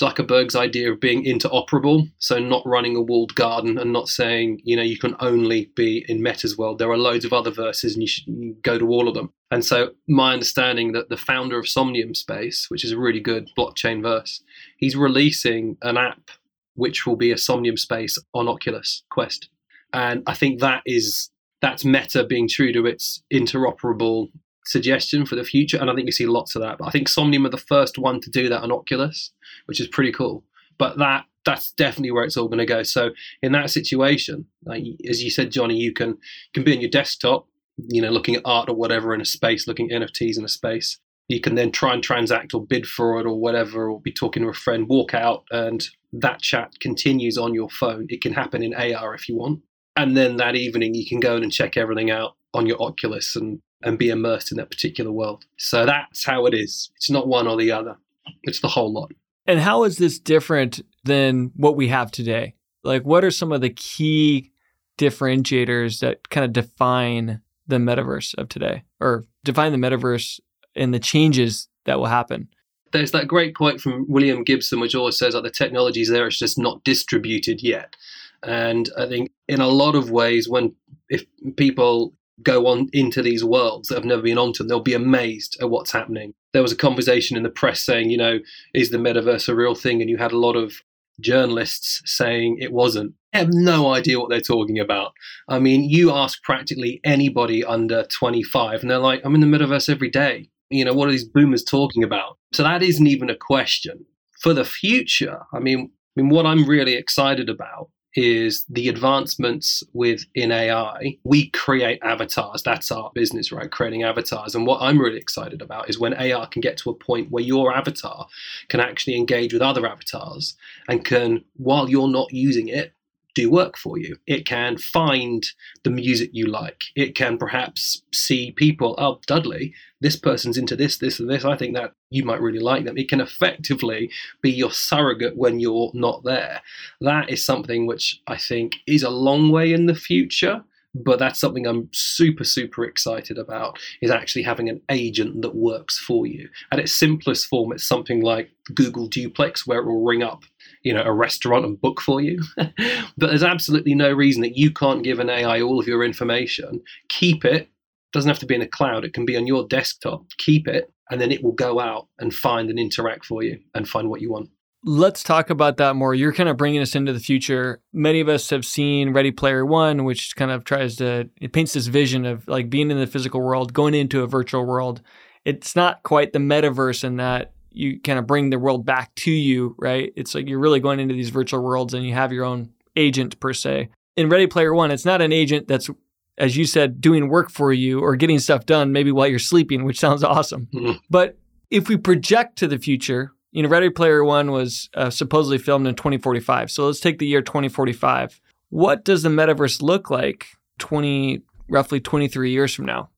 Zuckerberg's 0.00 0.54
idea 0.54 0.92
of 0.92 1.00
being 1.00 1.24
interoperable, 1.24 2.10
so 2.18 2.38
not 2.38 2.62
running 2.64 2.94
a 2.94 3.00
walled 3.00 3.34
garden 3.34 3.78
and 3.78 3.92
not 3.92 4.08
saying, 4.08 4.60
you 4.62 4.76
know, 4.76 4.82
you 4.82 4.98
can 4.98 5.16
only 5.18 5.72
be 5.74 6.04
in 6.08 6.22
Meta's 6.22 6.56
world. 6.56 6.78
There 6.78 6.90
are 6.90 6.96
loads 6.96 7.24
of 7.24 7.32
other 7.32 7.50
verses 7.50 7.94
and 7.94 8.02
you 8.02 8.08
should 8.08 8.62
go 8.62 8.78
to 8.78 8.88
all 8.88 9.08
of 9.08 9.14
them. 9.14 9.32
And 9.50 9.64
so 9.64 9.90
my 10.06 10.32
understanding 10.32 10.92
that 10.92 11.08
the 11.08 11.16
founder 11.16 11.58
of 11.58 11.68
Somnium 11.68 12.14
Space, 12.14 12.66
which 12.68 12.84
is 12.84 12.92
a 12.92 12.98
really 12.98 13.20
good 13.20 13.50
blockchain 13.58 14.02
verse, 14.02 14.42
he's 14.76 14.94
releasing 14.94 15.76
an 15.82 15.96
app 15.96 16.30
which 16.74 17.04
will 17.04 17.16
be 17.16 17.32
a 17.32 17.38
Somnium 17.38 17.76
Space 17.76 18.18
on 18.34 18.48
Oculus 18.48 19.02
Quest. 19.10 19.48
And 19.92 20.22
I 20.26 20.34
think 20.34 20.60
that 20.60 20.82
is 20.86 21.30
that's 21.60 21.84
Meta 21.84 22.22
being 22.22 22.46
true 22.46 22.72
to 22.72 22.86
its 22.86 23.22
interoperable 23.32 24.30
suggestion 24.68 25.24
for 25.26 25.34
the 25.34 25.44
future, 25.44 25.78
and 25.78 25.90
I 25.90 25.94
think 25.94 26.06
we 26.06 26.12
see 26.12 26.26
lots 26.26 26.54
of 26.54 26.62
that. 26.62 26.78
But 26.78 26.88
I 26.88 26.90
think 26.90 27.08
Somnium 27.08 27.46
are 27.46 27.50
the 27.50 27.56
first 27.56 27.98
one 27.98 28.20
to 28.20 28.30
do 28.30 28.48
that 28.48 28.62
on 28.62 28.72
Oculus, 28.72 29.32
which 29.66 29.80
is 29.80 29.88
pretty 29.88 30.12
cool. 30.12 30.44
But 30.78 30.98
that 30.98 31.24
that's 31.44 31.72
definitely 31.72 32.10
where 32.10 32.24
it's 32.24 32.36
all 32.36 32.48
going 32.48 32.58
to 32.58 32.66
go. 32.66 32.82
So 32.82 33.10
in 33.42 33.52
that 33.52 33.70
situation, 33.70 34.44
like, 34.64 34.84
as 35.08 35.22
you 35.22 35.30
said, 35.30 35.50
Johnny, 35.50 35.76
you 35.76 35.92
can 35.92 36.18
can 36.52 36.62
be 36.64 36.74
on 36.74 36.80
your 36.80 36.90
desktop, 36.90 37.46
you 37.88 38.02
know, 38.02 38.10
looking 38.10 38.36
at 38.36 38.42
art 38.44 38.68
or 38.68 38.76
whatever 38.76 39.14
in 39.14 39.20
a 39.20 39.24
space, 39.24 39.66
looking 39.66 39.90
at 39.90 40.02
NFTs 40.02 40.38
in 40.38 40.44
a 40.44 40.48
space. 40.48 41.00
You 41.28 41.40
can 41.40 41.56
then 41.56 41.72
try 41.72 41.92
and 41.92 42.02
transact 42.02 42.54
or 42.54 42.64
bid 42.64 42.86
for 42.86 43.20
it 43.20 43.26
or 43.26 43.38
whatever, 43.38 43.90
or 43.90 44.00
be 44.00 44.12
talking 44.12 44.42
to 44.42 44.48
a 44.48 44.54
friend, 44.54 44.88
walk 44.88 45.12
out, 45.12 45.44
and 45.50 45.86
that 46.12 46.40
chat 46.40 46.72
continues 46.80 47.36
on 47.36 47.54
your 47.54 47.68
phone. 47.68 48.06
It 48.08 48.22
can 48.22 48.32
happen 48.32 48.62
in 48.62 48.74
AR 48.74 49.14
if 49.14 49.28
you 49.28 49.36
want. 49.36 49.60
And 49.96 50.16
then 50.16 50.36
that 50.36 50.54
evening, 50.54 50.94
you 50.94 51.06
can 51.06 51.20
go 51.20 51.36
in 51.36 51.42
and 51.42 51.52
check 51.52 51.76
everything 51.76 52.10
out 52.10 52.36
on 52.54 52.66
your 52.66 52.80
Oculus 52.80 53.36
and 53.36 53.60
and 53.82 53.98
be 53.98 54.08
immersed 54.08 54.50
in 54.50 54.58
that 54.58 54.70
particular 54.70 55.12
world. 55.12 55.44
So 55.56 55.86
that's 55.86 56.24
how 56.24 56.46
it 56.46 56.54
is. 56.54 56.90
It's 56.96 57.10
not 57.10 57.28
one 57.28 57.46
or 57.46 57.56
the 57.56 57.70
other, 57.72 57.96
it's 58.42 58.60
the 58.60 58.68
whole 58.68 58.92
lot. 58.92 59.12
And 59.46 59.60
how 59.60 59.84
is 59.84 59.96
this 59.96 60.18
different 60.18 60.80
than 61.04 61.52
what 61.56 61.76
we 61.76 61.88
have 61.88 62.10
today? 62.10 62.54
Like, 62.84 63.02
what 63.04 63.24
are 63.24 63.30
some 63.30 63.52
of 63.52 63.60
the 63.60 63.70
key 63.70 64.52
differentiators 64.98 66.00
that 66.00 66.28
kind 66.28 66.44
of 66.44 66.52
define 66.52 67.40
the 67.66 67.76
metaverse 67.76 68.34
of 68.36 68.48
today 68.48 68.82
or 69.00 69.26
define 69.44 69.72
the 69.72 69.78
metaverse 69.78 70.40
and 70.74 70.92
the 70.92 70.98
changes 70.98 71.68
that 71.86 71.98
will 71.98 72.06
happen? 72.06 72.48
There's 72.92 73.12
that 73.12 73.28
great 73.28 73.54
quote 73.54 73.80
from 73.80 74.06
William 74.08 74.44
Gibson, 74.44 74.80
which 74.80 74.94
always 74.94 75.18
says 75.18 75.34
that 75.34 75.42
the 75.42 75.50
technology 75.50 76.00
is 76.00 76.08
there, 76.08 76.26
it's 76.26 76.38
just 76.38 76.58
not 76.58 76.84
distributed 76.84 77.62
yet. 77.62 77.96
And 78.42 78.88
I 78.96 79.06
think 79.06 79.30
in 79.48 79.60
a 79.60 79.68
lot 79.68 79.94
of 79.94 80.10
ways, 80.10 80.48
when 80.48 80.74
if 81.10 81.24
people 81.56 82.14
go 82.42 82.66
on 82.66 82.88
into 82.92 83.22
these 83.22 83.44
worlds 83.44 83.88
that 83.88 83.96
have 83.96 84.04
never 84.04 84.22
been 84.22 84.38
onto 84.38 84.58
them, 84.58 84.68
they'll 84.68 84.80
be 84.80 84.94
amazed 84.94 85.56
at 85.60 85.70
what's 85.70 85.92
happening. 85.92 86.34
There 86.52 86.62
was 86.62 86.72
a 86.72 86.76
conversation 86.76 87.36
in 87.36 87.42
the 87.42 87.50
press 87.50 87.80
saying, 87.80 88.10
you 88.10 88.16
know, 88.16 88.38
is 88.74 88.90
the 88.90 88.98
metaverse 88.98 89.48
a 89.48 89.54
real 89.54 89.74
thing? 89.74 90.00
And 90.00 90.08
you 90.08 90.16
had 90.16 90.32
a 90.32 90.38
lot 90.38 90.56
of 90.56 90.82
journalists 91.20 92.00
saying 92.04 92.58
it 92.60 92.72
wasn't. 92.72 93.14
They 93.32 93.40
have 93.40 93.52
no 93.52 93.92
idea 93.92 94.18
what 94.18 94.30
they're 94.30 94.40
talking 94.40 94.78
about. 94.78 95.12
I 95.48 95.58
mean, 95.58 95.84
you 95.84 96.12
ask 96.12 96.42
practically 96.42 97.00
anybody 97.04 97.64
under 97.64 98.04
25, 98.04 98.80
and 98.80 98.90
they're 98.90 98.98
like, 98.98 99.20
I'm 99.24 99.34
in 99.34 99.40
the 99.40 99.46
metaverse 99.46 99.90
every 99.90 100.10
day. 100.10 100.48
You 100.70 100.84
know, 100.84 100.94
what 100.94 101.08
are 101.08 101.12
these 101.12 101.28
boomers 101.28 101.64
talking 101.64 102.04
about? 102.04 102.38
So 102.52 102.62
that 102.62 102.82
isn't 102.82 103.06
even 103.06 103.30
a 103.30 103.36
question. 103.36 104.04
For 104.40 104.54
the 104.54 104.64
future, 104.64 105.40
I 105.52 105.58
mean, 105.58 105.90
I 106.16 106.20
mean, 106.20 106.30
what 106.30 106.46
I'm 106.46 106.68
really 106.68 106.94
excited 106.94 107.48
about 107.48 107.90
is 108.18 108.64
the 108.68 108.88
advancements 108.88 109.84
within 109.92 110.50
AI. 110.50 111.16
We 111.22 111.50
create 111.50 112.00
avatars. 112.02 112.64
That's 112.64 112.90
our 112.90 113.12
business, 113.14 113.52
right? 113.52 113.70
Creating 113.70 114.02
avatars. 114.02 114.56
And 114.56 114.66
what 114.66 114.82
I'm 114.82 114.98
really 114.98 115.18
excited 115.18 115.62
about 115.62 115.88
is 115.88 116.00
when 116.00 116.14
AI 116.14 116.44
can 116.46 116.60
get 116.60 116.76
to 116.78 116.90
a 116.90 116.94
point 116.94 117.30
where 117.30 117.44
your 117.44 117.72
avatar 117.72 118.26
can 118.66 118.80
actually 118.80 119.16
engage 119.16 119.52
with 119.52 119.62
other 119.62 119.86
avatars 119.86 120.56
and 120.88 121.04
can, 121.04 121.44
while 121.58 121.88
you're 121.88 122.08
not 122.08 122.32
using 122.32 122.66
it, 122.66 122.92
do 123.38 123.50
work 123.50 123.78
for 123.78 123.98
you. 123.98 124.16
It 124.26 124.46
can 124.46 124.78
find 124.78 125.44
the 125.84 125.90
music 125.90 126.30
you 126.32 126.46
like. 126.46 126.82
It 126.96 127.14
can 127.14 127.38
perhaps 127.38 128.02
see 128.12 128.50
people, 128.50 128.96
oh, 128.98 129.20
Dudley, 129.26 129.74
this 130.00 130.16
person's 130.16 130.58
into 130.58 130.74
this, 130.74 130.98
this, 130.98 131.20
and 131.20 131.30
this. 131.30 131.44
I 131.44 131.56
think 131.56 131.74
that 131.74 131.92
you 132.10 132.24
might 132.24 132.40
really 132.40 132.58
like 132.58 132.84
them. 132.84 132.98
It 132.98 133.08
can 133.08 133.20
effectively 133.20 134.10
be 134.42 134.50
your 134.50 134.72
surrogate 134.72 135.36
when 135.36 135.60
you're 135.60 135.92
not 135.94 136.24
there. 136.24 136.60
That 137.00 137.30
is 137.30 137.44
something 137.44 137.86
which 137.86 138.20
I 138.26 138.36
think 138.36 138.76
is 138.88 139.04
a 139.04 139.10
long 139.10 139.50
way 139.50 139.72
in 139.72 139.86
the 139.86 139.94
future 139.94 140.64
but 140.94 141.18
that's 141.18 141.38
something 141.38 141.66
I'm 141.66 141.88
super, 141.92 142.44
super 142.44 142.84
excited 142.84 143.38
about 143.38 143.78
is 144.00 144.10
actually 144.10 144.42
having 144.42 144.68
an 144.68 144.80
agent 144.88 145.42
that 145.42 145.54
works 145.54 145.98
for 145.98 146.26
you. 146.26 146.48
At 146.72 146.78
its 146.78 146.92
simplest 146.92 147.46
form, 147.46 147.72
it's 147.72 147.84
something 147.84 148.22
like 148.22 148.50
Google 148.74 149.06
Duplex, 149.06 149.66
where 149.66 149.80
it 149.80 149.86
will 149.86 150.02
ring 150.02 150.22
up, 150.22 150.44
you 150.82 150.92
know, 150.92 151.02
a 151.02 151.12
restaurant 151.12 151.64
and 151.64 151.80
book 151.80 152.00
for 152.00 152.20
you. 152.20 152.42
but 152.56 152.72
there's 153.16 153.42
absolutely 153.42 153.94
no 153.94 154.12
reason 154.12 154.42
that 154.42 154.56
you 154.56 154.70
can't 154.70 155.04
give 155.04 155.18
an 155.18 155.30
AI 155.30 155.60
all 155.60 155.80
of 155.80 155.86
your 155.86 156.04
information, 156.04 156.82
keep 157.08 157.44
it. 157.44 157.68
Doesn't 158.12 158.28
have 158.28 158.38
to 158.38 158.46
be 158.46 158.54
in 158.54 158.62
a 158.62 158.66
cloud. 158.66 159.04
It 159.04 159.12
can 159.12 159.26
be 159.26 159.36
on 159.36 159.46
your 159.46 159.66
desktop. 159.68 160.24
Keep 160.38 160.66
it, 160.66 160.90
and 161.10 161.20
then 161.20 161.30
it 161.30 161.44
will 161.44 161.52
go 161.52 161.78
out 161.78 162.08
and 162.18 162.32
find 162.32 162.70
and 162.70 162.78
interact 162.78 163.26
for 163.26 163.42
you 163.42 163.58
and 163.74 163.88
find 163.88 164.08
what 164.08 164.22
you 164.22 164.32
want. 164.32 164.48
Let's 164.84 165.24
talk 165.24 165.50
about 165.50 165.76
that 165.78 165.96
more. 165.96 166.14
You're 166.14 166.32
kind 166.32 166.48
of 166.48 166.56
bringing 166.56 166.80
us 166.80 166.94
into 166.94 167.12
the 167.12 167.20
future. 167.20 167.82
Many 167.92 168.20
of 168.20 168.28
us 168.28 168.48
have 168.50 168.64
seen 168.64 169.12
Ready 169.12 169.32
Player 169.32 169.66
One, 169.66 170.04
which 170.04 170.36
kind 170.36 170.50
of 170.52 170.64
tries 170.64 170.96
to, 170.96 171.28
it 171.40 171.52
paints 171.52 171.72
this 171.72 171.88
vision 171.88 172.24
of 172.24 172.46
like 172.46 172.70
being 172.70 172.90
in 172.90 172.98
the 172.98 173.06
physical 173.06 173.42
world, 173.42 173.74
going 173.74 173.94
into 173.94 174.22
a 174.22 174.28
virtual 174.28 174.64
world. 174.64 175.02
It's 175.44 175.74
not 175.74 176.02
quite 176.04 176.32
the 176.32 176.38
metaverse 176.38 177.02
in 177.02 177.16
that 177.16 177.52
you 177.78 178.00
kind 178.00 178.18
of 178.18 178.26
bring 178.26 178.50
the 178.50 178.58
world 178.58 178.84
back 178.84 179.14
to 179.14 179.30
you, 179.30 179.76
right? 179.78 180.12
It's 180.16 180.34
like 180.34 180.48
you're 180.48 180.58
really 180.58 180.80
going 180.80 180.98
into 180.98 181.14
these 181.14 181.30
virtual 181.30 181.62
worlds 181.62 181.94
and 181.94 182.04
you 182.04 182.12
have 182.12 182.32
your 182.32 182.44
own 182.44 182.70
agent 182.96 183.38
per 183.38 183.52
se. 183.52 183.88
In 184.16 184.28
Ready 184.28 184.48
Player 184.48 184.74
One, 184.74 184.90
it's 184.90 185.04
not 185.04 185.22
an 185.22 185.32
agent 185.32 185.68
that's, 185.68 185.88
as 186.36 186.56
you 186.56 186.64
said, 186.64 187.00
doing 187.00 187.28
work 187.28 187.50
for 187.50 187.72
you 187.72 188.00
or 188.00 188.16
getting 188.16 188.40
stuff 188.40 188.66
done 188.66 188.90
maybe 188.90 189.12
while 189.12 189.28
you're 189.28 189.38
sleeping, 189.38 189.84
which 189.84 190.00
sounds 190.00 190.24
awesome. 190.24 190.66
Mm-hmm. 190.74 190.98
But 191.08 191.38
if 191.70 191.88
we 191.88 191.96
project 191.96 192.58
to 192.58 192.66
the 192.66 192.78
future, 192.78 193.32
you 193.52 193.62
know, 193.62 193.68
Ready 193.68 193.90
Player 193.90 194.24
One 194.24 194.50
was 194.50 194.90
uh, 194.94 195.10
supposedly 195.10 195.58
filmed 195.58 195.86
in 195.86 195.94
2045. 195.94 196.72
So 196.72 196.86
let's 196.86 196.98
take 196.98 197.20
the 197.20 197.26
year 197.28 197.42
2045. 197.42 198.40
What 198.70 199.04
does 199.04 199.22
the 199.22 199.28
metaverse 199.28 199.80
look 199.82 200.10
like 200.10 200.46
20, 200.80 201.42
roughly 201.68 202.00
23 202.00 202.50
years 202.50 202.74
from 202.74 202.86
now? 202.86 203.10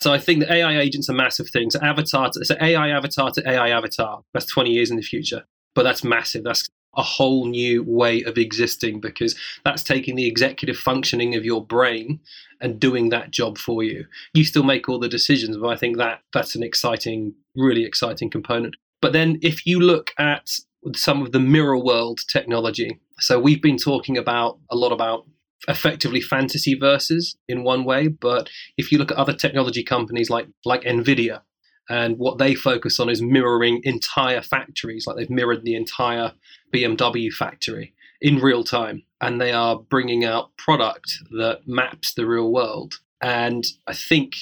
So 0.00 0.12
I 0.12 0.18
think 0.18 0.40
that 0.40 0.50
AI 0.50 0.80
agents 0.80 1.08
are 1.08 1.14
massive 1.14 1.48
things. 1.50 1.76
Avatar, 1.76 2.30
to, 2.30 2.44
so 2.44 2.56
AI 2.60 2.90
avatar 2.90 3.30
to 3.30 3.48
AI 3.48 3.70
avatar. 3.70 4.22
That's 4.32 4.46
20 4.46 4.70
years 4.70 4.90
in 4.90 4.96
the 4.96 5.02
future, 5.02 5.44
but 5.74 5.82
that's 5.84 6.04
massive. 6.04 6.44
That's 6.44 6.68
a 6.96 7.02
whole 7.02 7.46
new 7.46 7.82
way 7.82 8.22
of 8.22 8.38
existing 8.38 9.00
because 9.00 9.34
that's 9.64 9.82
taking 9.82 10.14
the 10.16 10.26
executive 10.26 10.76
functioning 10.76 11.34
of 11.34 11.44
your 11.44 11.64
brain 11.64 12.20
and 12.60 12.80
doing 12.80 13.08
that 13.10 13.30
job 13.30 13.58
for 13.58 13.82
you. 13.82 14.06
You 14.32 14.44
still 14.44 14.62
make 14.62 14.88
all 14.88 14.98
the 14.98 15.08
decisions, 15.08 15.56
but 15.56 15.68
I 15.68 15.76
think 15.76 15.96
that 15.98 16.20
that's 16.32 16.54
an 16.54 16.62
exciting, 16.62 17.34
really 17.56 17.84
exciting 17.84 18.30
component. 18.30 18.76
But 19.02 19.12
then 19.12 19.38
if 19.42 19.66
you 19.66 19.80
look 19.80 20.12
at 20.18 20.58
some 20.94 21.22
of 21.22 21.32
the 21.32 21.40
mirror 21.40 21.78
world 21.78 22.20
technology, 22.28 23.00
so 23.18 23.38
we've 23.38 23.62
been 23.62 23.76
talking 23.76 24.16
about 24.16 24.58
a 24.70 24.76
lot 24.76 24.92
about 24.92 25.26
effectively 25.68 26.20
fantasy 26.20 26.74
verses 26.74 27.36
in 27.48 27.64
one 27.64 27.84
way, 27.84 28.08
but 28.08 28.48
if 28.76 28.90
you 28.92 28.98
look 28.98 29.10
at 29.10 29.16
other 29.16 29.32
technology 29.32 29.82
companies 29.82 30.30
like 30.30 30.48
like 30.64 30.82
Nvidia, 30.82 31.42
and 31.88 32.18
what 32.18 32.38
they 32.38 32.54
focus 32.54 32.98
on 32.98 33.10
is 33.10 33.20
mirroring 33.20 33.80
entire 33.84 34.40
factories, 34.40 35.06
like 35.06 35.16
they've 35.16 35.30
mirrored 35.30 35.64
the 35.64 35.74
entire 35.74 36.32
BMW 36.74 37.30
factory 37.32 37.94
in 38.20 38.38
real 38.38 38.64
time, 38.64 39.02
and 39.20 39.40
they 39.40 39.52
are 39.52 39.78
bringing 39.78 40.24
out 40.24 40.56
product 40.56 41.12
that 41.32 41.60
maps 41.66 42.14
the 42.14 42.26
real 42.26 42.50
world. 42.50 42.94
And 43.20 43.64
I 43.86 43.94
think 43.94 44.32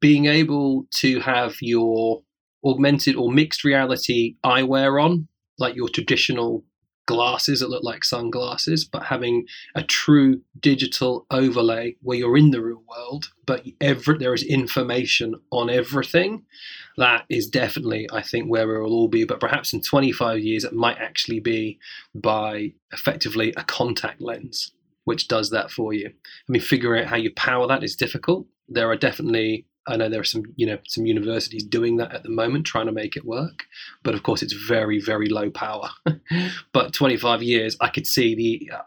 being 0.00 0.26
able 0.26 0.86
to 0.98 1.20
have 1.20 1.56
your 1.60 2.22
augmented 2.64 3.16
or 3.16 3.30
mixed 3.32 3.64
reality 3.64 4.36
eyewear 4.44 5.02
on, 5.02 5.28
like 5.58 5.76
your 5.76 5.88
traditional 5.88 6.64
glasses 7.06 7.60
that 7.60 7.70
look 7.70 7.82
like 7.82 8.04
sunglasses, 8.04 8.84
but 8.84 9.04
having 9.04 9.46
a 9.74 9.82
true 9.82 10.40
digital 10.60 11.26
overlay 11.30 11.96
where 12.02 12.18
you're 12.18 12.36
in 12.36 12.50
the 12.50 12.62
real 12.62 12.82
world, 12.88 13.26
but 13.46 13.66
every, 13.80 14.18
there 14.18 14.34
is 14.34 14.42
information 14.42 15.34
on 15.50 15.68
everything. 15.68 16.44
That 16.96 17.24
is 17.28 17.48
definitely, 17.48 18.08
I 18.12 18.22
think, 18.22 18.48
where 18.48 18.68
we 18.68 18.78
will 18.78 18.92
all 18.92 19.08
be. 19.08 19.24
But 19.24 19.40
perhaps 19.40 19.72
in 19.72 19.80
25 19.80 20.40
years, 20.40 20.64
it 20.64 20.74
might 20.74 20.98
actually 20.98 21.40
be 21.40 21.78
by 22.14 22.72
effectively 22.92 23.52
a 23.56 23.64
contact 23.64 24.20
lens, 24.20 24.72
which 25.04 25.28
does 25.28 25.50
that 25.50 25.70
for 25.70 25.92
you. 25.92 26.08
I 26.08 26.52
mean, 26.52 26.62
figuring 26.62 27.02
out 27.02 27.10
how 27.10 27.16
you 27.16 27.32
power 27.32 27.66
that 27.66 27.82
is 27.82 27.96
difficult. 27.96 28.46
There 28.68 28.90
are 28.90 28.96
definitely 28.96 29.66
I 29.86 29.96
know 29.96 30.08
there 30.08 30.20
are 30.20 30.24
some, 30.24 30.44
you 30.56 30.66
know, 30.66 30.78
some 30.86 31.06
universities 31.06 31.64
doing 31.64 31.96
that 31.96 32.12
at 32.12 32.22
the 32.22 32.30
moment, 32.30 32.66
trying 32.66 32.86
to 32.86 32.92
make 32.92 33.16
it 33.16 33.24
work. 33.24 33.64
But 34.02 34.14
of 34.14 34.22
course, 34.22 34.42
it's 34.42 34.52
very, 34.52 35.00
very 35.00 35.28
low 35.28 35.50
power. 35.50 35.90
but 36.72 36.92
25 36.92 37.42
years, 37.42 37.76
I 37.80 37.88
could 37.88 38.06
see 38.06 38.34
the, 38.34 38.70
uh, 38.76 38.82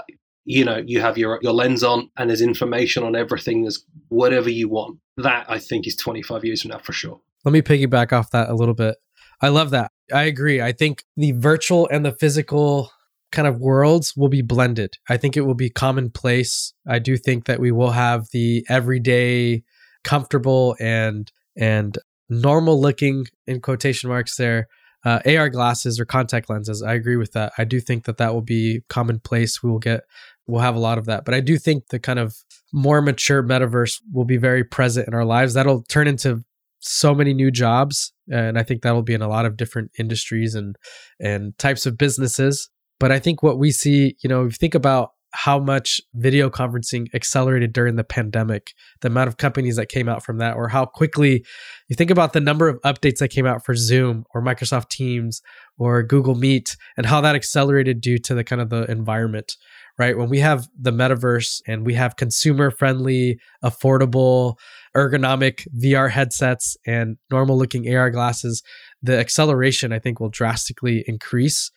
you 0.46 0.64
know, 0.64 0.78
you 0.78 1.02
have 1.02 1.18
your 1.18 1.40
your 1.42 1.54
lens 1.54 1.84
on, 1.84 2.10
and 2.18 2.30
there's 2.30 2.42
information 2.42 3.04
on 3.04 3.16
everything. 3.16 3.64
There's 3.64 3.84
whatever 4.10 4.50
you 4.50 4.70
want. 4.70 5.00
That 5.18 5.46
I 5.50 5.60
think 5.60 5.88
is 5.88 5.96
25 5.96 6.46
years 6.46 6.62
from 6.62 6.72
now 6.72 6.80
for 6.80 6.94
sure. 6.94 7.20
Let 7.44 7.52
me 7.52 7.62
piggyback 7.62 8.14
off 8.14 8.32
that 8.32 8.50
a 8.50 8.54
little 8.54 8.74
bit. 8.74 8.96
I 9.42 9.50
love 9.50 9.72
that. 9.72 9.92
I 10.14 10.24
agree. 10.24 10.62
I 10.62 10.72
think 10.72 11.04
the 11.18 11.32
virtual 11.34 11.88
and 11.92 12.06
the 12.06 12.12
physical 12.12 12.92
kind 13.32 13.48
of 13.48 13.60
worlds 13.60 14.14
will 14.16 14.30
be 14.30 14.42
blended. 14.42 14.94
I 15.10 15.18
think 15.18 15.36
it 15.36 15.42
will 15.42 15.56
be 15.56 15.70
commonplace. 15.70 16.74
I 16.88 17.00
do 17.00 17.18
think 17.18 17.46
that 17.46 17.60
we 17.60 17.72
will 17.72 17.92
have 17.92 18.28
the 18.32 18.66
everyday 18.70 19.64
comfortable 20.06 20.78
and 20.80 21.30
and 21.58 21.98
normal 22.30 22.80
looking 22.80 23.26
in 23.46 23.60
quotation 23.60 24.10
marks 24.10 24.38
there 24.38 24.68
uh, 25.06 25.20
AR 25.28 25.50
glasses 25.50 26.00
or 26.00 26.06
contact 26.06 26.50
lenses. 26.50 26.82
I 26.82 26.96
agree 26.96 27.16
with 27.16 27.34
that. 27.34 27.54
I 27.58 27.64
do 27.64 27.80
think 27.80 28.06
that 28.06 28.18
that 28.18 28.34
will 28.34 28.42
be 28.42 28.82
commonplace. 28.90 29.62
We 29.62 29.70
will 29.70 29.80
get 29.80 30.02
we'll 30.48 30.62
have 30.62 30.76
a 30.76 30.80
lot 30.80 30.98
of 30.98 31.06
that. 31.06 31.26
But 31.26 31.34
I 31.34 31.40
do 31.40 31.58
think 31.58 31.88
the 31.88 32.00
kind 32.00 32.20
of 32.20 32.36
more 32.74 33.02
mature 33.02 33.44
metaverse 33.44 34.02
will 34.12 34.26
be 34.26 34.38
very 34.38 34.64
present 34.64 35.08
in 35.08 35.14
our 35.14 35.26
lives. 35.26 35.54
That'll 35.54 35.84
turn 35.84 36.08
into 36.08 36.44
so 36.80 37.16
many 37.16 37.34
new 37.34 37.50
jobs 37.50 38.14
and 38.32 38.60
I 38.60 38.64
think 38.64 38.82
that'll 38.82 39.02
be 39.02 39.14
in 39.14 39.22
a 39.22 39.28
lot 39.28 39.46
of 39.46 39.58
different 39.58 39.92
industries 39.98 40.56
and 40.56 40.76
and 41.20 41.58
types 41.58 41.86
of 41.86 41.98
businesses. 41.98 42.70
But 43.00 43.12
I 43.12 43.20
think 43.20 43.44
what 43.44 43.60
we 43.60 43.72
see, 43.72 44.16
you 44.24 44.30
know, 44.30 44.46
if 44.46 44.54
you 44.54 44.58
think 44.58 44.76
about 44.76 45.12
how 45.36 45.60
much 45.60 46.00
video 46.14 46.50
conferencing 46.50 47.14
accelerated 47.14 47.74
during 47.74 47.98
the 47.98 48.04
pandemic, 48.06 48.74
the 49.02 49.10
amount 49.10 49.28
of 49.28 49.36
companies 49.36 49.76
that 49.76 49.90
came 49.90 50.08
out 50.08 50.24
from 50.24 50.38
that, 50.38 50.56
or 50.56 50.70
how 50.70 50.86
quickly 50.86 51.46
you 51.90 51.96
think 51.96 52.10
about 52.10 52.32
the 52.32 52.40
number 52.40 52.70
of 52.70 52.82
updates 52.82 53.18
that 53.18 53.28
came 53.28 53.46
out 53.46 53.66
for 53.66 53.76
Zoom 53.76 54.26
or 54.34 54.42
Microsoft 54.42 54.90
Teams 54.90 55.42
or 55.78 56.02
Google 56.04 56.36
Meet 56.36 56.78
and 56.96 57.06
how 57.06 57.20
that 57.20 57.36
accelerated 57.36 58.00
due 58.00 58.18
to 58.20 58.34
the 58.34 58.46
kind 58.46 58.62
of 58.62 58.70
the 58.70 58.90
environment, 58.90 59.58
right? 59.98 60.18
When 60.18 60.30
we 60.30 60.40
have 60.40 60.70
the 60.80 60.92
metaverse 60.92 61.62
and 61.68 61.86
we 61.86 61.96
have 61.96 62.16
consumer 62.16 62.72
friendly, 62.72 63.40
affordable, 63.64 64.56
ergonomic 64.96 65.68
VR 65.78 66.10
headsets 66.10 66.78
and 66.86 67.18
normal 67.30 67.58
looking 67.58 67.94
AR 67.94 68.10
glasses, 68.10 68.64
the 69.04 69.20
acceleration 69.20 69.92
I 69.92 70.00
think 70.00 70.22
will 70.22 70.30
drastically 70.30 71.04
increase. 71.08 71.72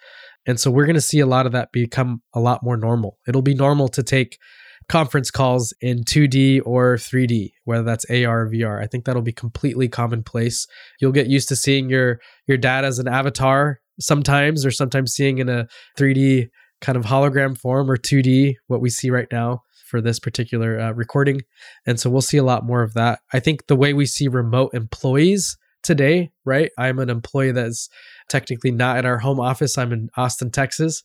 And 0.48 0.58
so 0.58 0.70
we're 0.70 0.86
going 0.86 0.94
to 0.94 1.00
see 1.00 1.20
a 1.20 1.26
lot 1.26 1.46
of 1.46 1.52
that 1.52 1.70
become 1.72 2.22
a 2.34 2.40
lot 2.40 2.62
more 2.62 2.76
normal. 2.76 3.18
It'll 3.28 3.42
be 3.42 3.54
normal 3.54 3.86
to 3.88 4.02
take 4.02 4.38
conference 4.88 5.30
calls 5.30 5.74
in 5.82 6.04
2D 6.04 6.62
or 6.64 6.96
3D, 6.96 7.50
whether 7.64 7.82
that's 7.82 8.06
AR 8.10 8.42
or 8.42 8.50
VR. 8.50 8.82
I 8.82 8.86
think 8.86 9.04
that'll 9.04 9.20
be 9.20 9.32
completely 9.32 9.88
commonplace. 9.88 10.66
You'll 11.00 11.12
get 11.12 11.26
used 11.26 11.48
to 11.50 11.56
seeing 11.56 11.90
your 11.90 12.18
your 12.46 12.56
dad 12.56 12.86
as 12.86 12.98
an 12.98 13.06
avatar 13.06 13.80
sometimes 14.00 14.64
or 14.64 14.70
sometimes 14.70 15.12
seeing 15.12 15.38
in 15.38 15.50
a 15.50 15.68
3D 15.98 16.48
kind 16.80 16.96
of 16.96 17.04
hologram 17.04 17.58
form 17.58 17.90
or 17.90 17.98
2D 17.98 18.54
what 18.68 18.80
we 18.80 18.88
see 18.88 19.10
right 19.10 19.28
now 19.30 19.62
for 19.86 20.00
this 20.00 20.18
particular 20.18 20.80
uh, 20.80 20.92
recording. 20.92 21.42
And 21.86 22.00
so 22.00 22.08
we'll 22.08 22.22
see 22.22 22.36
a 22.38 22.44
lot 22.44 22.64
more 22.64 22.82
of 22.82 22.94
that. 22.94 23.20
I 23.32 23.40
think 23.40 23.66
the 23.66 23.76
way 23.76 23.92
we 23.92 24.06
see 24.06 24.28
remote 24.28 24.72
employees 24.72 25.58
today, 25.82 26.30
right? 26.44 26.70
I'm 26.78 26.98
an 26.98 27.10
employee 27.10 27.52
that's 27.52 27.88
technically 28.28 28.70
not 28.70 28.98
at 28.98 29.04
our 29.04 29.18
home 29.18 29.40
office. 29.40 29.78
I'm 29.78 29.92
in 29.92 30.10
Austin, 30.16 30.50
Texas. 30.50 31.02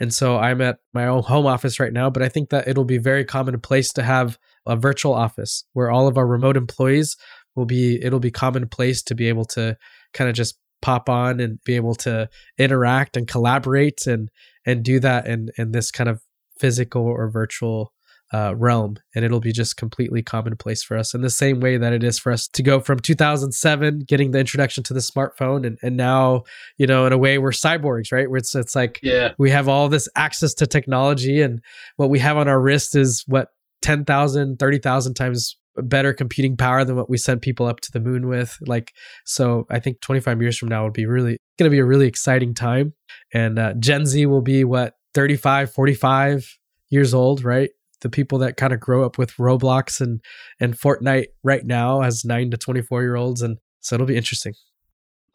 And 0.00 0.12
so 0.12 0.36
I'm 0.36 0.60
at 0.60 0.78
my 0.92 1.06
own 1.06 1.22
home 1.22 1.46
office 1.46 1.80
right 1.80 1.92
now. 1.92 2.10
But 2.10 2.22
I 2.22 2.28
think 2.28 2.50
that 2.50 2.68
it'll 2.68 2.84
be 2.84 2.98
very 2.98 3.24
commonplace 3.24 3.92
to 3.94 4.02
have 4.02 4.38
a 4.66 4.76
virtual 4.76 5.14
office 5.14 5.64
where 5.72 5.90
all 5.90 6.08
of 6.08 6.18
our 6.18 6.26
remote 6.26 6.56
employees 6.56 7.16
will 7.54 7.66
be, 7.66 8.02
it'll 8.02 8.20
be 8.20 8.30
commonplace 8.30 9.02
to 9.04 9.14
be 9.14 9.28
able 9.28 9.44
to 9.46 9.76
kind 10.12 10.28
of 10.28 10.36
just 10.36 10.58
pop 10.82 11.08
on 11.08 11.40
and 11.40 11.58
be 11.64 11.74
able 11.74 11.94
to 11.94 12.28
interact 12.58 13.16
and 13.16 13.26
collaborate 13.26 14.06
and 14.06 14.30
and 14.66 14.84
do 14.84 15.00
that 15.00 15.26
in 15.26 15.48
in 15.56 15.72
this 15.72 15.90
kind 15.90 16.08
of 16.08 16.20
physical 16.58 17.02
or 17.02 17.30
virtual 17.30 17.92
uh, 18.32 18.54
realm 18.56 18.96
and 19.14 19.24
it'll 19.24 19.40
be 19.40 19.52
just 19.52 19.76
completely 19.76 20.22
commonplace 20.22 20.82
for 20.82 20.96
us 20.96 21.14
in 21.14 21.20
the 21.20 21.30
same 21.30 21.60
way 21.60 21.76
that 21.76 21.92
it 21.92 22.02
is 22.02 22.18
for 22.18 22.32
us 22.32 22.48
to 22.48 22.62
go 22.62 22.80
from 22.80 22.98
2007 22.98 24.00
getting 24.00 24.32
the 24.32 24.38
introduction 24.38 24.82
to 24.82 24.92
the 24.92 25.00
smartphone 25.00 25.64
and, 25.64 25.78
and 25.82 25.96
now 25.96 26.42
you 26.76 26.86
know 26.86 27.06
in 27.06 27.12
a 27.12 27.18
way 27.18 27.38
we're 27.38 27.50
cyborgs 27.50 28.10
right? 28.10 28.28
Where 28.28 28.38
it's, 28.38 28.54
it's 28.54 28.74
like 28.74 28.98
yeah. 29.02 29.32
we 29.38 29.50
have 29.50 29.68
all 29.68 29.88
this 29.88 30.08
access 30.16 30.54
to 30.54 30.66
technology 30.66 31.40
and 31.40 31.60
what 31.96 32.10
we 32.10 32.18
have 32.18 32.36
on 32.36 32.48
our 32.48 32.60
wrist 32.60 32.96
is 32.96 33.22
what 33.28 33.48
10,000 33.82 34.58
30,000 34.58 35.14
times 35.14 35.56
better 35.76 36.12
computing 36.12 36.56
power 36.56 36.84
than 36.84 36.96
what 36.96 37.10
we 37.10 37.18
sent 37.18 37.42
people 37.42 37.66
up 37.66 37.80
to 37.80 37.92
the 37.92 38.00
moon 38.00 38.26
with 38.26 38.58
like 38.66 38.92
so 39.24 39.66
i 39.70 39.78
think 39.78 40.00
25 40.00 40.40
years 40.40 40.56
from 40.56 40.68
now 40.68 40.84
would 40.84 40.92
be 40.92 41.06
really 41.06 41.38
going 41.58 41.70
to 41.70 41.74
be 41.74 41.78
a 41.78 41.84
really 41.84 42.08
exciting 42.08 42.54
time 42.54 42.94
and 43.34 43.58
uh, 43.58 43.74
gen 43.74 44.06
z 44.06 44.26
will 44.26 44.40
be 44.40 44.64
what 44.64 44.94
35 45.14 45.70
45 45.72 46.58
years 46.88 47.14
old 47.14 47.44
right 47.44 47.70
the 48.00 48.10
people 48.10 48.38
that 48.38 48.56
kind 48.56 48.72
of 48.72 48.80
grow 48.80 49.04
up 49.04 49.18
with 49.18 49.32
Roblox 49.36 50.00
and 50.00 50.20
and 50.60 50.78
Fortnite 50.78 51.26
right 51.42 51.64
now 51.64 52.02
as 52.02 52.24
9 52.24 52.50
to 52.50 52.56
24 52.56 53.02
year 53.02 53.16
olds 53.16 53.42
and 53.42 53.58
so 53.80 53.94
it'll 53.94 54.06
be 54.06 54.16
interesting. 54.16 54.54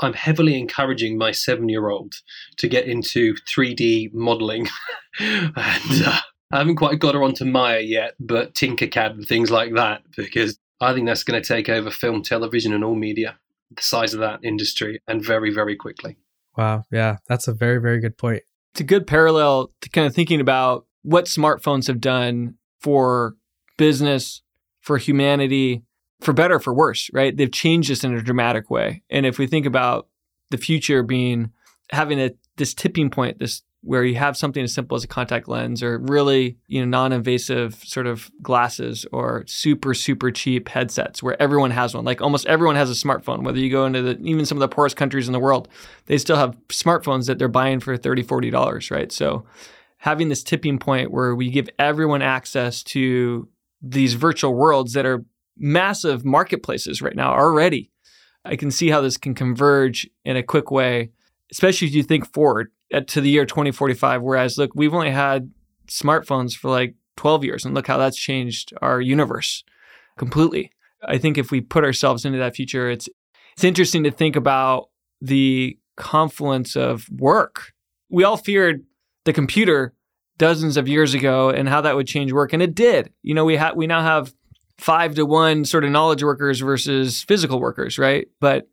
I'm 0.01 0.13
heavily 0.13 0.59
encouraging 0.59 1.17
my 1.17 1.29
7-year-old 1.29 2.15
to 2.57 2.67
get 2.67 2.87
into 2.87 3.35
3D 3.47 4.13
modeling 4.13 4.67
and 5.19 5.55
uh, 5.55 6.19
I 6.51 6.57
haven't 6.57 6.75
quite 6.75 6.99
got 6.99 7.15
her 7.15 7.23
onto 7.23 7.45
Maya 7.45 7.79
yet, 7.79 8.15
but 8.19 8.53
Tinkercad 8.53 9.11
and 9.11 9.25
things 9.25 9.51
like 9.51 9.73
that 9.75 10.01
because 10.17 10.59
I 10.81 10.93
think 10.93 11.07
that's 11.07 11.23
going 11.23 11.41
to 11.41 11.47
take 11.47 11.69
over 11.69 11.89
film, 11.89 12.23
television, 12.23 12.73
and 12.73 12.83
all 12.83 12.95
media, 12.95 13.37
the 13.73 13.81
size 13.81 14.13
of 14.13 14.19
that 14.19 14.39
industry, 14.43 15.01
and 15.07 15.23
very, 15.23 15.53
very 15.53 15.75
quickly. 15.75 16.17
Wow. 16.57 16.83
Yeah. 16.91 17.17
That's 17.27 17.47
a 17.47 17.53
very, 17.53 17.79
very 17.79 18.01
good 18.01 18.17
point. 18.17 18.43
It's 18.73 18.81
a 18.81 18.85
good 18.85 19.07
parallel 19.07 19.71
to 19.81 19.89
kind 19.89 20.07
of 20.07 20.15
thinking 20.15 20.41
about 20.41 20.85
what 21.03 21.25
smartphones 21.25 21.87
have 21.87 21.99
done 21.99 22.55
for 22.79 23.35
business, 23.77 24.41
for 24.81 24.97
humanity, 24.97 25.83
for 26.21 26.33
better, 26.33 26.59
for 26.59 26.73
worse, 26.73 27.09
right? 27.13 27.35
They've 27.35 27.51
changed 27.51 27.91
us 27.91 28.03
in 28.03 28.13
a 28.13 28.21
dramatic 28.21 28.69
way. 28.69 29.03
And 29.09 29.25
if 29.25 29.37
we 29.39 29.47
think 29.47 29.65
about 29.65 30.07
the 30.51 30.57
future 30.57 31.03
being 31.03 31.51
having 31.91 32.19
a 32.19 32.31
this 32.57 32.73
tipping 32.73 33.09
point, 33.09 33.39
this 33.39 33.63
where 33.83 34.03
you 34.03 34.15
have 34.15 34.37
something 34.37 34.63
as 34.63 34.73
simple 34.73 34.95
as 34.95 35.03
a 35.03 35.07
contact 35.07 35.47
lens 35.47 35.81
or 35.81 35.97
really, 35.97 36.57
you 36.67 36.79
know, 36.79 36.85
non-invasive 36.85 37.73
sort 37.83 38.05
of 38.05 38.29
glasses 38.41 39.07
or 39.11 39.43
super, 39.47 39.95
super 39.95 40.29
cheap 40.29 40.69
headsets 40.69 41.23
where 41.23 41.41
everyone 41.41 41.71
has 41.71 41.95
one. 41.95 42.05
Like 42.05 42.21
almost 42.21 42.45
everyone 42.45 42.75
has 42.75 42.91
a 42.91 42.93
smartphone, 42.93 43.43
whether 43.43 43.57
you 43.57 43.71
go 43.71 43.85
into 43.85 44.03
the, 44.03 44.19
even 44.21 44.45
some 44.45 44.57
of 44.57 44.59
the 44.59 44.67
poorest 44.67 44.97
countries 44.97 45.27
in 45.27 45.33
the 45.33 45.39
world, 45.39 45.67
they 46.05 46.19
still 46.19 46.35
have 46.35 46.55
smartphones 46.69 47.25
that 47.25 47.39
they're 47.39 47.47
buying 47.47 47.79
for 47.79 47.97
30, 47.97 48.21
40 48.21 48.51
dollars, 48.51 48.91
right? 48.91 49.11
So 49.11 49.45
having 50.01 50.29
this 50.29 50.41
tipping 50.41 50.79
point 50.79 51.11
where 51.11 51.35
we 51.35 51.51
give 51.51 51.69
everyone 51.77 52.23
access 52.23 52.81
to 52.81 53.47
these 53.83 54.15
virtual 54.15 54.55
worlds 54.55 54.93
that 54.93 55.05
are 55.05 55.23
massive 55.55 56.25
marketplaces 56.25 57.03
right 57.03 57.15
now 57.15 57.31
already. 57.31 57.91
I 58.43 58.55
can 58.55 58.71
see 58.71 58.89
how 58.89 59.01
this 59.01 59.15
can 59.15 59.35
converge 59.35 60.09
in 60.25 60.35
a 60.35 60.41
quick 60.41 60.71
way, 60.71 61.11
especially 61.51 61.87
if 61.87 61.93
you 61.93 62.01
think 62.01 62.33
forward. 62.33 62.71
at, 62.91 63.07
to 63.09 63.21
the 63.21 63.29
year 63.29 63.45
2045. 63.45 64.23
Whereas, 64.23 64.57
look, 64.57 64.71
we've 64.73 64.93
only 64.93 65.11
had 65.11 65.51
smartphones 65.87 66.53
for 66.55 66.71
like 66.71 66.95
12 67.17 67.43
years, 67.43 67.63
and 67.63 67.75
look 67.75 67.85
how 67.85 67.99
that's 67.99 68.17
changed 68.17 68.73
our 68.81 68.99
universe 68.99 69.63
completely. 70.17 70.71
I 71.07 71.19
think 71.19 71.37
if 71.37 71.51
we 71.51 71.61
put 71.61 71.83
ourselves 71.83 72.25
into 72.25 72.39
that 72.39 72.55
future, 72.55 72.89
it's 72.89 73.07
it's 73.53 73.63
interesting 73.63 74.03
to 74.05 74.11
think 74.11 74.35
about 74.35 74.89
the 75.21 75.77
confluence 75.95 76.75
of 76.75 77.07
work. 77.11 77.73
We 78.09 78.23
all 78.23 78.37
feared 78.37 78.83
the 79.25 79.33
computer 79.33 79.93
dozens 80.37 80.77
of 80.77 80.87
years 80.87 81.13
ago 81.13 81.49
and 81.49 81.69
how 81.69 81.81
that 81.81 81.95
would 81.95 82.07
change 82.07 82.31
work, 82.31 82.53
and 82.53 82.63
it 82.63 82.73
did. 82.75 83.11
You 83.21 83.33
know, 83.33 83.45
we 83.45 83.57
have 83.57 83.75
we 83.75 83.87
now 83.87 84.01
have 84.01 84.33
five 84.77 85.15
to 85.15 85.25
one 85.25 85.65
sort 85.65 85.83
of 85.83 85.91
knowledge 85.91 86.23
workers 86.23 86.59
versus 86.59 87.21
physical 87.23 87.59
workers, 87.59 87.99
right? 87.99 88.27
But 88.39 88.67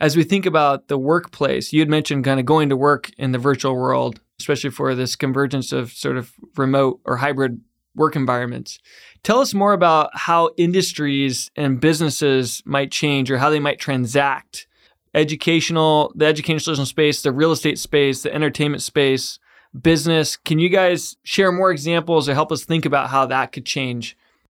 as 0.00 0.16
we 0.16 0.24
think 0.24 0.44
about 0.44 0.88
the 0.88 0.98
workplace, 0.98 1.72
you 1.72 1.80
had 1.80 1.88
mentioned 1.88 2.24
kind 2.24 2.38
of 2.38 2.46
going 2.46 2.68
to 2.68 2.76
work 2.76 3.10
in 3.16 3.32
the 3.32 3.38
virtual 3.38 3.74
world, 3.74 4.20
especially 4.38 4.70
for 4.70 4.94
this 4.94 5.16
convergence 5.16 5.72
of 5.72 5.92
sort 5.92 6.16
of 6.16 6.32
remote 6.56 7.00
or 7.04 7.16
hybrid 7.16 7.60
work 7.94 8.16
environments. 8.16 8.78
Tell 9.22 9.40
us 9.40 9.54
more 9.54 9.72
about 9.72 10.10
how 10.12 10.50
industries 10.58 11.50
and 11.56 11.80
businesses 11.80 12.62
might 12.66 12.90
change 12.90 13.30
or 13.30 13.38
how 13.38 13.50
they 13.50 13.60
might 13.60 13.78
transact. 13.78 14.66
Educational, 15.14 16.12
the 16.16 16.26
educational 16.26 16.84
space, 16.84 17.22
the 17.22 17.32
real 17.32 17.52
estate 17.52 17.78
space, 17.78 18.22
the 18.22 18.34
entertainment 18.34 18.82
space, 18.82 19.38
business. 19.80 20.36
Can 20.36 20.58
you 20.58 20.68
guys 20.68 21.16
share 21.24 21.52
more 21.52 21.70
examples 21.70 22.28
or 22.28 22.34
help 22.34 22.52
us 22.52 22.64
think 22.64 22.84
about 22.84 23.10
how 23.10 23.26
that 23.26 23.52
could 23.52 23.66
change? 23.66 24.16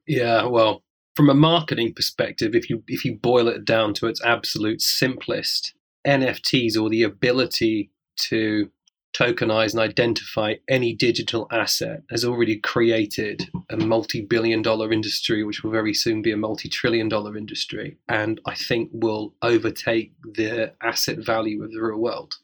Yeah, 0.08 0.46
well, 0.46 0.84
from 1.16 1.30
a 1.30 1.34
marketing 1.34 1.94
perspective, 1.94 2.54
if 2.54 2.70
you 2.70 2.84
if 2.88 3.06
you 3.06 3.16
boil 3.16 3.48
it 3.48 3.66
down 3.66 3.94
to 3.96 4.08
its 4.08 4.24
absolute 4.24 4.82
simplest, 4.82 5.74
NFTs 6.06 6.80
or 6.80 6.90
the 6.90 7.04
ability 7.04 7.90
to 8.30 8.70
tokenize 9.16 9.72
and 9.72 9.80
identify 9.80 10.56
any 10.68 10.94
digital 10.94 11.48
asset 11.52 12.04
has 12.10 12.26
already 12.26 12.58
created 12.58 13.50
a 13.70 13.78
multi-billion 13.78 14.62
dollar 14.62 14.92
industry 14.92 15.44
which 15.44 15.64
will 15.64 15.72
very 15.72 15.94
soon 15.94 16.22
be 16.22 16.32
a 16.32 16.38
multi-trillion 16.38 17.08
dollar 17.08 17.38
industry 17.38 17.98
and 18.10 18.42
i 18.46 18.54
think 18.54 18.90
will 18.92 19.34
overtake 19.42 20.12
the 20.34 20.74
asset 20.82 21.18
value 21.18 21.64
of 21.64 21.72
the 21.72 21.80
real 21.80 21.98
world 21.98 22.36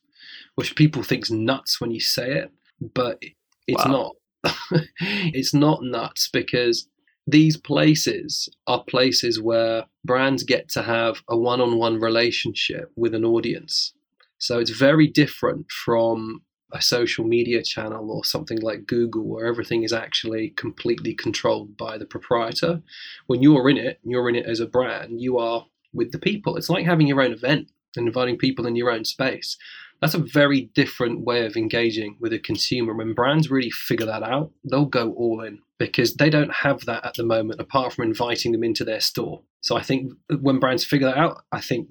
which 0.56 0.76
people 0.78 1.04
think's 1.04 1.30
nuts 1.30 1.82
when 1.82 1.92
you 1.92 2.00
say 2.00 2.32
it 2.32 2.52
but 2.94 3.22
it's 3.68 3.86
wow. 3.86 4.14
not 4.44 4.54
it's 5.00 5.54
not 5.54 5.84
nuts 5.84 6.30
because 6.32 6.88
these 7.28 7.56
places 7.56 8.50
are 8.66 8.84
places 8.84 9.40
where 9.40 9.86
brands 10.04 10.44
get 10.44 10.68
to 10.70 10.82
have 10.82 11.22
a 11.30 11.38
one-on-one 11.38 12.00
relationship 12.00 12.92
with 12.96 13.14
an 13.14 13.24
audience 13.24 13.94
so 14.40 14.58
it's 14.58 14.72
very 14.72 15.08
different 15.08 15.72
from 15.72 16.42
a 16.74 16.82
social 16.82 17.26
media 17.26 17.62
channel 17.62 18.12
or 18.12 18.24
something 18.24 18.60
like 18.60 18.88
Google 18.88 19.24
where 19.24 19.46
everything 19.46 19.84
is 19.84 19.94
actually 19.94 20.50
completely 20.52 21.14
controlled 21.14 21.78
by 21.78 21.98
the 21.98 22.06
proprietor. 22.06 22.82
When 23.28 23.42
you're 23.42 23.70
in 23.70 23.78
it, 23.78 24.00
you're 24.04 24.30
in 24.30 24.36
it 24.36 24.46
as 24.46 24.60
a 24.60 24.66
brand, 24.66 25.22
you 25.22 25.38
are 25.38 25.66
with 25.94 26.12
the 26.12 26.20
people. 26.20 26.58
It's 26.58 26.70
like 26.70 26.86
having 26.86 27.08
your 27.08 27.22
own 27.22 27.34
event 27.34 27.70
and 27.96 28.08
inviting 28.08 28.38
people 28.38 28.66
in 28.66 28.76
your 28.76 28.92
own 28.92 29.06
space. 29.06 29.58
That's 30.02 30.16
a 30.16 30.20
very 30.20 30.72
different 30.74 31.22
way 31.22 31.46
of 31.46 31.56
engaging 31.56 32.18
with 32.20 32.34
a 32.34 32.40
consumer. 32.40 32.94
When 32.94 33.14
brands 33.14 33.52
really 33.52 33.70
figure 33.70 34.08
that 34.08 34.24
out, 34.24 34.52
they'll 34.70 34.86
go 34.86 35.14
all 35.14 35.42
in 35.42 35.60
because 35.78 36.16
they 36.16 36.30
don't 36.30 36.54
have 36.54 36.86
that 36.86 37.06
at 37.06 37.14
the 37.14 37.24
moment 37.24 37.62
apart 37.62 37.94
from 37.94 38.06
inviting 38.06 38.52
them 38.52 38.64
into 38.64 38.84
their 38.84 39.00
store. 39.00 39.44
So 39.62 39.78
I 39.78 39.84
think 39.84 40.12
when 40.40 40.60
brands 40.60 40.84
figure 40.84 41.08
that 41.08 41.18
out, 41.18 41.44
I 41.52 41.62
think 41.62 41.88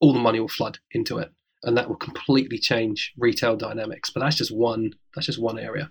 all 0.00 0.12
the 0.12 0.18
money 0.18 0.40
will 0.40 0.48
flood 0.48 0.78
into 0.92 1.18
it 1.18 1.32
and 1.62 1.76
that 1.76 1.88
will 1.88 1.96
completely 1.96 2.58
change 2.58 3.12
retail 3.16 3.56
dynamics. 3.56 4.10
But 4.10 4.20
that's 4.20 4.36
just 4.36 4.54
one. 4.54 4.92
That's 5.14 5.26
just 5.26 5.40
one 5.40 5.58
area. 5.58 5.90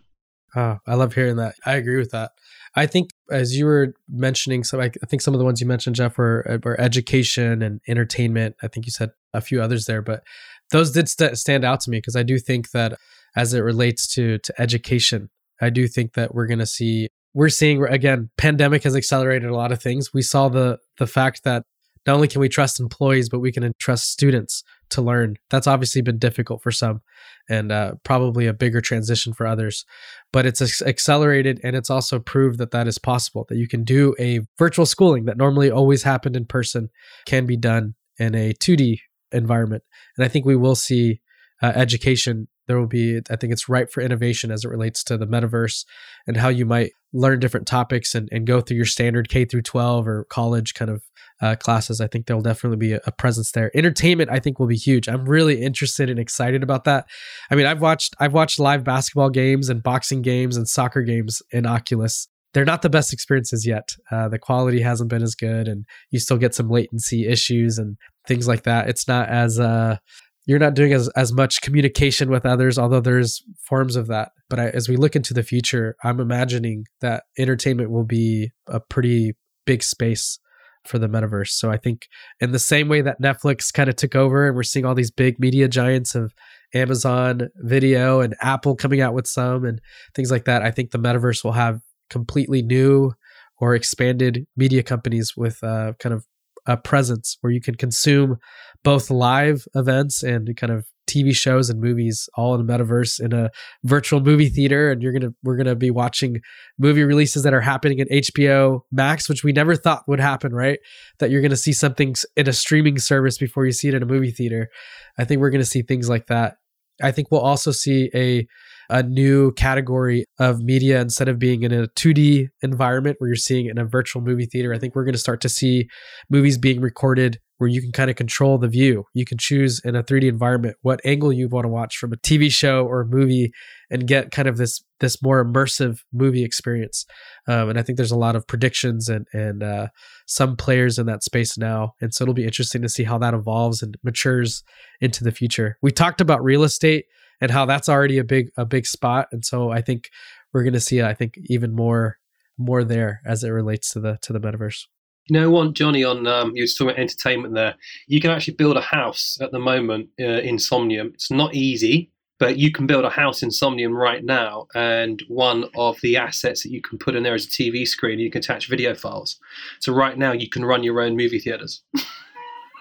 Oh, 0.56 0.80
I 0.86 0.96
love 0.96 1.14
hearing 1.14 1.38
that. 1.38 1.56
I 1.66 1.74
agree 1.76 1.98
with 1.98 2.12
that. 2.12 2.32
I 2.76 2.86
think 2.86 3.12
as 3.30 3.58
you 3.58 3.66
were 3.66 3.94
mentioning, 4.10 4.64
some 4.64 4.82
I 4.82 4.90
think 4.90 5.22
some 5.22 5.34
of 5.34 5.40
the 5.40 5.46
ones 5.46 5.62
you 5.62 5.68
mentioned, 5.68 5.96
Jeff, 5.96 6.18
were, 6.18 6.46
uh, 6.50 6.58
were 6.64 6.80
education 6.80 7.62
and 7.62 7.80
entertainment. 7.88 8.56
I 8.62 8.68
think 8.68 8.86
you 8.86 8.92
said 8.92 9.12
a 9.34 9.42
few 9.42 9.62
others 9.62 9.86
there, 9.86 10.02
but 10.02 10.24
those 10.72 10.92
did 10.92 11.10
st- 11.10 11.38
stand 11.38 11.64
out 11.64 11.82
to 11.82 11.90
me 11.90 11.98
because 11.98 12.16
I 12.16 12.24
do 12.24 12.40
think 12.40 12.72
that 12.72 12.98
as 13.36 13.54
it 13.54 13.62
relates 13.62 14.08
to 14.16 14.38
to 14.40 14.62
education, 14.62 15.30
I 15.62 15.70
do 15.70 15.88
think 15.88 16.14
that 16.14 16.34
we're 16.34 16.48
going 16.48 16.60
to 16.60 16.66
see 16.66 17.10
we're 17.34 17.50
seeing 17.50 17.84
again 17.84 18.30
pandemic 18.38 18.84
has 18.84 18.96
accelerated 18.96 19.50
a 19.50 19.56
lot 19.56 19.72
of 19.72 19.82
things. 19.82 20.14
We 20.14 20.22
saw 20.22 20.50
the 20.50 20.80
the 20.98 21.08
fact 21.08 21.44
that 21.44 21.64
not 22.06 22.16
only 22.16 22.28
can 22.28 22.42
we 22.42 22.50
trust 22.50 22.80
employees, 22.80 23.30
but 23.30 23.40
we 23.40 23.52
can 23.52 23.72
trust 23.80 24.12
students 24.12 24.64
to 24.90 25.02
learn. 25.04 25.36
That's 25.52 25.68
obviously 25.68 26.02
been 26.02 26.18
difficult 26.18 26.64
for 26.64 26.72
some 26.72 27.02
and 27.48 27.72
uh, 27.72 27.94
probably 28.04 28.48
a 28.48 28.54
bigger 28.54 28.82
transition 28.82 29.34
for 29.34 29.46
others. 29.46 29.86
But 30.34 30.48
it's 30.48 30.82
accelerated 30.82 31.60
and 31.64 31.76
it's 31.76 31.92
also 31.92 32.20
proved 32.20 32.58
that 32.58 32.72
that 32.72 32.88
is 32.88 32.98
possible, 32.98 33.46
that 33.50 33.58
you 33.58 33.68
can 33.68 33.84
do 33.84 34.16
a 34.20 34.42
virtual 34.58 34.88
schooling 34.88 35.26
that 35.26 35.38
normally 35.38 35.70
always 35.70 36.02
happened 36.02 36.36
in 36.36 36.46
person 36.46 36.90
can 37.26 37.46
be 37.46 37.56
done 37.56 37.94
in 38.18 38.34
a 38.34 38.54
2D 38.54 38.98
environment. 39.32 39.84
And 40.18 40.26
I 40.26 40.28
think 40.28 40.46
we 40.46 40.56
will 40.56 40.76
see 40.76 41.22
uh, 41.62 41.74
education. 41.76 42.48
There 42.68 42.80
will 42.80 42.88
be 42.88 43.20
i 43.30 43.36
think 43.36 43.52
it's 43.52 43.68
ripe 43.68 43.92
for 43.92 44.02
innovation 44.02 44.50
as 44.50 44.64
it 44.64 44.70
relates 44.70 45.04
to 45.06 45.18
the 45.18 45.28
metaverse 45.28 45.84
and 46.26 46.38
how 46.38 46.48
you 46.48 46.66
might 46.66 46.92
learn 47.12 47.40
different 47.40 47.68
topics 47.68 48.16
and, 48.16 48.30
and 48.32 48.48
go 48.48 48.62
through 48.62 48.78
your 48.78 48.86
standard 48.86 49.28
k 49.28 49.44
through 49.44 49.64
12 49.64 50.08
or 50.08 50.24
college 50.26 50.74
kind 50.74 50.90
of 50.90 51.04
uh, 51.42 51.56
classes. 51.56 52.00
I 52.00 52.08
think 52.08 52.28
there'll 52.28 52.44
definitely 52.44 52.78
be 52.78 52.94
a, 52.94 53.02
a, 53.06 53.12
presence 53.12 53.52
there. 53.52 53.72
Entertainment 53.76 54.30
i 54.32 54.40
think 54.40 54.58
will 54.58 54.68
be 54.68 54.78
huge. 54.78 55.10
I'm 55.10 55.26
really 55.26 55.62
interested 55.62 56.10
and 56.10 56.20
excited 56.20 56.64
about 56.64 56.86
that. 56.86 57.08
I 57.50 57.56
mean 57.56 57.66
i've 57.66 57.82
watched 57.82 58.16
i've 58.20 58.34
watched 58.34 58.60
live 58.60 58.84
basketball 58.84 59.30
games 59.30 59.68
and 59.68 59.84
boxing 59.84 60.22
games 60.22 60.56
and 60.56 60.68
soccer 60.68 61.02
games 61.02 61.42
in 61.52 61.66
oculus. 61.66 62.30
They're 62.54 62.66
not 62.66 62.82
the 62.82 62.90
best 62.90 63.14
experiences 63.14 63.66
yet. 63.66 63.96
Uh, 64.12 64.28
the 64.28 64.40
quality 64.40 64.82
hasn't 64.82 65.10
been 65.10 65.24
as 65.24 65.36
good, 65.36 65.68
and 65.68 65.86
you 66.10 66.20
still 66.20 66.38
get 66.38 66.54
some 66.54 66.70
latency 66.70 67.28
issues 67.28 67.78
and 67.78 67.98
things 68.28 68.48
like 68.48 68.64
that. 68.64 68.90
It's 68.90 69.08
not 69.08 69.30
as 69.30 69.60
uh, 69.60 69.98
you're 70.46 70.60
not 70.60 70.74
doing 70.74 70.94
as, 70.94 71.08
as 71.10 71.32
much 71.32 71.62
communication 71.62 72.30
with 72.30 72.46
others, 72.46 72.78
although 72.78 73.02
there's 73.02 73.44
forms 73.68 73.96
of 73.96 74.08
that. 74.08 74.32
But 74.50 74.60
I, 74.60 74.70
as 74.70 74.90
we 74.90 74.96
look 74.96 75.16
into 75.16 75.34
the 75.34 75.44
future, 75.44 75.96
I'm 76.04 76.20
imagining 76.20 76.86
that 77.02 77.24
entertainment 77.38 77.92
will 77.92 78.06
be 78.06 78.52
a 78.68 78.80
pretty 78.80 79.34
big 79.66 79.84
space 79.84 80.40
for 80.86 80.98
the 80.98 81.08
metaverse. 81.08 81.50
So 81.50 81.70
I 81.70 81.78
think 81.78 82.08
in 82.40 82.52
the 82.52 82.60
same 82.60 82.90
way 82.90 83.02
that 83.02 83.22
Netflix 83.22 83.72
kind 83.72 83.90
of 83.90 83.96
took 83.96 84.16
over 84.16 84.48
and 84.48 84.56
we're 84.56 84.64
seeing 84.64 84.86
all 84.86 84.96
these 84.96 85.12
big 85.12 85.40
media 85.40 85.68
giants 85.68 86.16
of 86.16 86.34
Amazon 86.74 87.50
video 87.58 88.20
and 88.22 88.36
Apple 88.42 88.76
coming 88.76 89.00
out 89.00 89.14
with 89.14 89.28
some 89.28 89.64
and 89.64 89.80
things 90.16 90.32
like 90.32 90.46
that, 90.46 90.64
I 90.64 90.72
think 90.72 90.90
the 90.90 90.98
metaverse 90.98 91.44
will 91.44 91.52
have 91.52 91.82
completely 92.10 92.64
new 92.64 93.12
or 93.60 93.76
expanded 93.76 94.48
media 94.58 94.82
companies 94.82 95.34
with 95.38 95.64
uh, 95.64 95.94
kind 96.00 96.14
of 96.14 96.26
a 96.66 96.78
presence 96.78 97.38
where 97.42 97.52
you 97.52 97.62
can 97.62 97.76
consume 97.76 98.38
both 98.84 99.10
live 99.10 99.66
events 99.76 100.24
and 100.24 100.56
kind 100.56 100.72
of 100.72 100.86
TV 101.08 101.36
shows 101.36 101.70
and 101.70 101.82
movies 101.82 102.30
all 102.36 102.56
in 102.56 102.62
a 102.62 102.64
metaverse 102.64 103.20
in 103.20 103.34
a 103.34 103.50
virtual 103.84 104.22
movie 104.22 104.48
theater. 104.48 104.92
And 104.92 105.02
you're 105.02 105.12
to 105.24 105.36
we're 105.44 105.58
to 105.66 105.76
be 105.76 105.92
watching 105.92 106.40
movie 106.80 107.04
releases 107.04 107.44
that 107.44 107.54
are 107.54 107.62
happening 107.62 108.00
at 108.00 108.10
HBO 108.10 108.82
Max 108.92 109.28
which 109.28 109.44
we 109.44 109.52
never 109.52 109.76
thought 109.76 110.04
would 110.08 110.20
happen 110.20 110.54
right? 110.54 110.80
That 111.20 111.30
you're 111.30 111.42
to 111.52 111.58
see 111.58 111.74
something 111.74 112.16
in 112.36 112.48
a 112.48 112.54
streaming 112.54 112.98
service 112.98 113.38
before 113.38 113.66
you 113.66 113.72
see 113.72 113.90
it 113.90 113.94
in 113.94 114.04
a 114.04 114.06
movie 114.06 114.32
theater. 114.32 114.70
I 115.18 115.26
think 115.26 115.42
we're 115.42 115.50
to 115.62 115.66
see 115.66 115.82
things 115.82 116.08
like 116.08 116.28
that. 116.28 116.56
I 117.02 117.12
think 117.12 117.30
we'll 117.32 117.42
also 117.42 117.72
see 117.72 118.10
a 118.14 118.48
a 118.90 119.04
new 119.04 119.52
category 119.54 120.26
of 120.40 120.60
media 120.60 121.02
instead 121.02 121.28
of 121.28 121.40
being 121.40 121.64
in 121.64 121.72
a 121.72 121.88
2D 121.88 122.48
environment 122.62 123.18
where 123.20 123.30
you're 123.30 123.36
seeing 123.36 123.68
in 123.68 123.78
a 123.78 123.86
virtual 123.86 124.22
movie 124.22 124.46
theater. 124.46 124.74
I 124.74 124.80
think 124.80 124.96
we're 124.96 125.06
going 125.06 125.14
to 125.14 125.20
start 125.20 125.42
to 125.42 125.50
see 125.50 125.88
movies 126.30 126.58
being 126.58 126.82
recorded 126.82 127.40
where 127.62 127.70
you 127.70 127.80
can 127.80 127.92
kind 127.92 128.10
of 128.10 128.16
control 128.16 128.58
the 128.58 128.68
view. 128.68 129.04
You 129.14 129.24
can 129.24 129.38
choose 129.38 129.80
in 129.86 129.96
a 129.96 130.04
3D 130.04 130.24
environment 130.24 130.78
what 130.82 131.00
angle 131.06 131.32
you 131.32 131.48
want 131.48 131.66
to 131.66 131.70
watch 131.70 131.96
from 131.96 132.12
a 132.12 132.18
TV 132.18 132.52
show 132.52 132.88
or 132.88 133.02
a 133.02 133.06
movie 133.06 133.52
and 133.92 134.08
get 134.08 134.32
kind 134.32 134.48
of 134.48 134.58
this 134.58 134.82
this 135.00 135.22
more 135.22 135.46
immersive 135.46 136.00
movie 136.12 136.44
experience. 136.44 137.06
Um, 137.48 137.70
and 137.70 137.78
I 137.78 137.84
think 137.84 137.98
there's 137.98 138.12
a 138.12 138.18
lot 138.18 138.36
of 138.36 138.48
predictions 138.48 139.10
and 139.10 139.28
and 139.32 139.62
uh, 139.62 139.88
some 140.26 140.56
players 140.56 140.98
in 140.98 141.06
that 141.06 141.22
space 141.22 141.56
now, 141.56 141.94
and 142.02 142.12
so 142.12 142.24
it'll 142.24 142.34
be 142.34 142.46
interesting 142.46 142.82
to 142.82 142.90
see 142.90 143.04
how 143.04 143.20
that 143.20 143.36
evolves 143.36 143.84
and 143.84 143.96
matures 144.04 144.64
into 145.00 145.24
the 145.24 145.32
future. 145.32 145.78
We 145.84 145.92
talked 145.92 146.20
about 146.20 146.44
real 146.44 146.64
estate 146.64 147.06
and 147.42 147.52
how 147.52 147.66
that's 147.66 147.90
already 147.90 148.20
a 148.20 148.24
big 148.24 148.52
a 148.56 148.66
big 148.66 148.86
spot. 148.86 149.28
And 149.32 149.44
so 149.44 149.72
I 149.72 149.82
think 149.82 150.10
we're 150.54 150.64
going 150.64 150.74
to 150.74 150.80
see 150.80 151.02
I 151.02 151.14
think 151.14 151.38
even 151.46 151.76
more 151.76 152.18
more 152.58 152.84
there 152.84 153.22
as 153.26 153.44
it 153.44 153.50
relates 153.50 153.90
to 153.92 154.00
the 154.00 154.18
to 154.22 154.32
the 154.32 154.40
metaverse. 154.40 154.86
You 155.28 155.40
know, 155.40 155.50
one 155.50 155.74
Johnny 155.74 156.04
on 156.04 156.28
um, 156.28 156.52
you 156.56 156.64
were 156.64 156.68
talking 156.68 156.88
about 156.88 157.00
entertainment 157.00 157.54
there. 157.54 157.76
You 158.08 158.20
can 158.22 158.32
actually 158.32 158.56
build 158.56 158.78
a 158.78 158.82
house 158.82 159.38
at 159.42 159.52
the 159.52 159.60
moment 159.60 160.10
uh, 160.20 160.24
in 160.24 160.60
Somnium. 160.60 161.12
It's 161.14 161.32
not 161.32 161.54
easy, 161.54 162.12
but 162.40 162.58
you 162.58 162.72
can 162.72 162.88
build 162.88 163.06
a 163.06 163.10
house 163.10 163.44
in 163.44 163.52
Somnium 163.52 163.96
right 163.96 164.24
now, 164.24 164.68
and 164.74 165.24
one 165.28 165.66
of 165.76 165.98
the 166.02 166.18
assets 166.18 166.64
that 166.64 166.72
you 166.72 166.82
can 166.82 166.98
put 166.98 167.16
in 167.16 167.24
there 167.24 167.36
is 167.36 167.46
a 167.46 167.50
TV 167.50 167.88
screen. 167.88 168.20
You 168.20 168.32
can 168.32 168.40
attach 168.40 168.68
video 168.68 168.96
files. 168.96 169.40
So 169.80 169.94
right 169.94 170.18
now, 170.18 170.32
you 170.32 170.50
can 170.50 170.66
run 170.66 170.84
your 170.84 171.00
own 171.02 171.16
movie 171.16 171.40
theaters. 171.40 171.84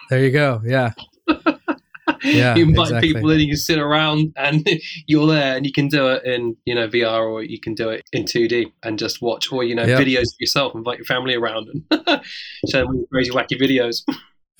there 0.08 0.24
you 0.24 0.30
go. 0.30 0.62
Yeah. 0.64 0.92
Yeah, 2.22 2.54
you 2.56 2.64
invite 2.64 2.88
exactly. 2.88 3.12
people 3.14 3.30
in, 3.30 3.40
you 3.40 3.48
can 3.48 3.56
sit 3.56 3.78
around, 3.78 4.32
and 4.36 4.68
you're 5.06 5.26
there, 5.26 5.56
and 5.56 5.66
you 5.66 5.72
can 5.72 5.88
do 5.88 6.08
it 6.08 6.24
in 6.24 6.56
you 6.64 6.74
know 6.74 6.88
VR 6.88 7.30
or 7.30 7.42
you 7.42 7.60
can 7.60 7.74
do 7.74 7.88
it 7.88 8.02
in 8.12 8.24
2D 8.24 8.72
and 8.82 8.98
just 8.98 9.20
watch, 9.22 9.52
or 9.52 9.64
you 9.64 9.74
know 9.74 9.84
Yep. 9.84 10.00
videos 10.00 10.22
of 10.22 10.40
yourself, 10.40 10.74
invite 10.74 10.98
your 10.98 11.06
family 11.06 11.34
around 11.34 11.68
and 11.68 11.82
show 12.70 12.86
them 12.86 13.04
crazy 13.12 13.30
wacky 13.30 13.60
videos. 13.60 14.02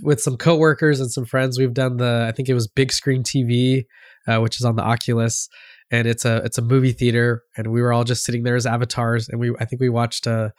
with 0.02 0.20
some 0.20 0.36
coworkers 0.36 0.98
and 0.98 1.10
some 1.10 1.26
friends 1.26 1.58
we've 1.58 1.74
done 1.74 1.98
the 1.98 2.24
i 2.26 2.32
think 2.32 2.48
it 2.48 2.54
was 2.54 2.66
big 2.66 2.90
screen 2.90 3.22
tv 3.22 3.84
uh, 4.26 4.38
which 4.38 4.58
is 4.58 4.64
on 4.64 4.76
the 4.76 4.82
oculus 4.82 5.48
and 5.90 6.06
it's 6.06 6.24
a 6.24 6.36
it's 6.38 6.58
a 6.58 6.62
movie 6.62 6.92
theater 6.92 7.42
and 7.56 7.66
we 7.66 7.82
were 7.82 7.92
all 7.92 8.04
just 8.04 8.24
sitting 8.24 8.42
there 8.42 8.56
as 8.56 8.66
avatars 8.66 9.28
and 9.28 9.38
we 9.40 9.52
i 9.60 9.64
think 9.64 9.80
we 9.80 9.88
watched 9.88 10.26
a, 10.26 10.52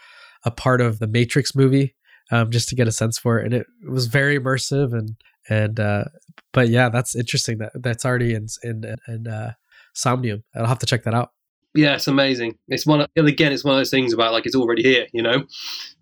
a 0.45 0.51
part 0.51 0.81
of 0.81 0.99
the 0.99 1.07
matrix 1.07 1.55
movie 1.55 1.95
um, 2.31 2.49
just 2.51 2.69
to 2.69 2.75
get 2.75 2.87
a 2.87 2.91
sense 2.91 3.17
for 3.17 3.39
it 3.39 3.45
and 3.45 3.53
it, 3.53 3.65
was 3.89 4.05
very 4.07 4.39
immersive 4.39 4.93
and 4.93 5.15
and 5.51 5.79
uh 5.79 6.05
but 6.53 6.69
yeah 6.69 6.89
that's 6.89 7.15
interesting 7.15 7.57
that 7.57 7.71
that's 7.75 8.05
already 8.05 8.33
in 8.33 8.47
in 8.63 8.95
in 9.07 9.27
uh 9.27 9.51
somnium 9.93 10.43
i'll 10.55 10.65
have 10.65 10.79
to 10.79 10.85
check 10.85 11.03
that 11.03 11.13
out 11.13 11.31
Yeah, 11.73 11.95
it's 11.95 12.07
amazing. 12.07 12.57
It's 12.67 12.85
one 12.85 12.99
of, 13.01 13.07
and 13.15 13.29
again, 13.29 13.53
it's 13.53 13.63
one 13.63 13.75
of 13.75 13.79
those 13.79 13.89
things 13.89 14.11
about 14.13 14.33
like 14.33 14.45
it's 14.45 14.57
already 14.57 14.83
here, 14.83 15.07
you 15.13 15.23
know, 15.23 15.45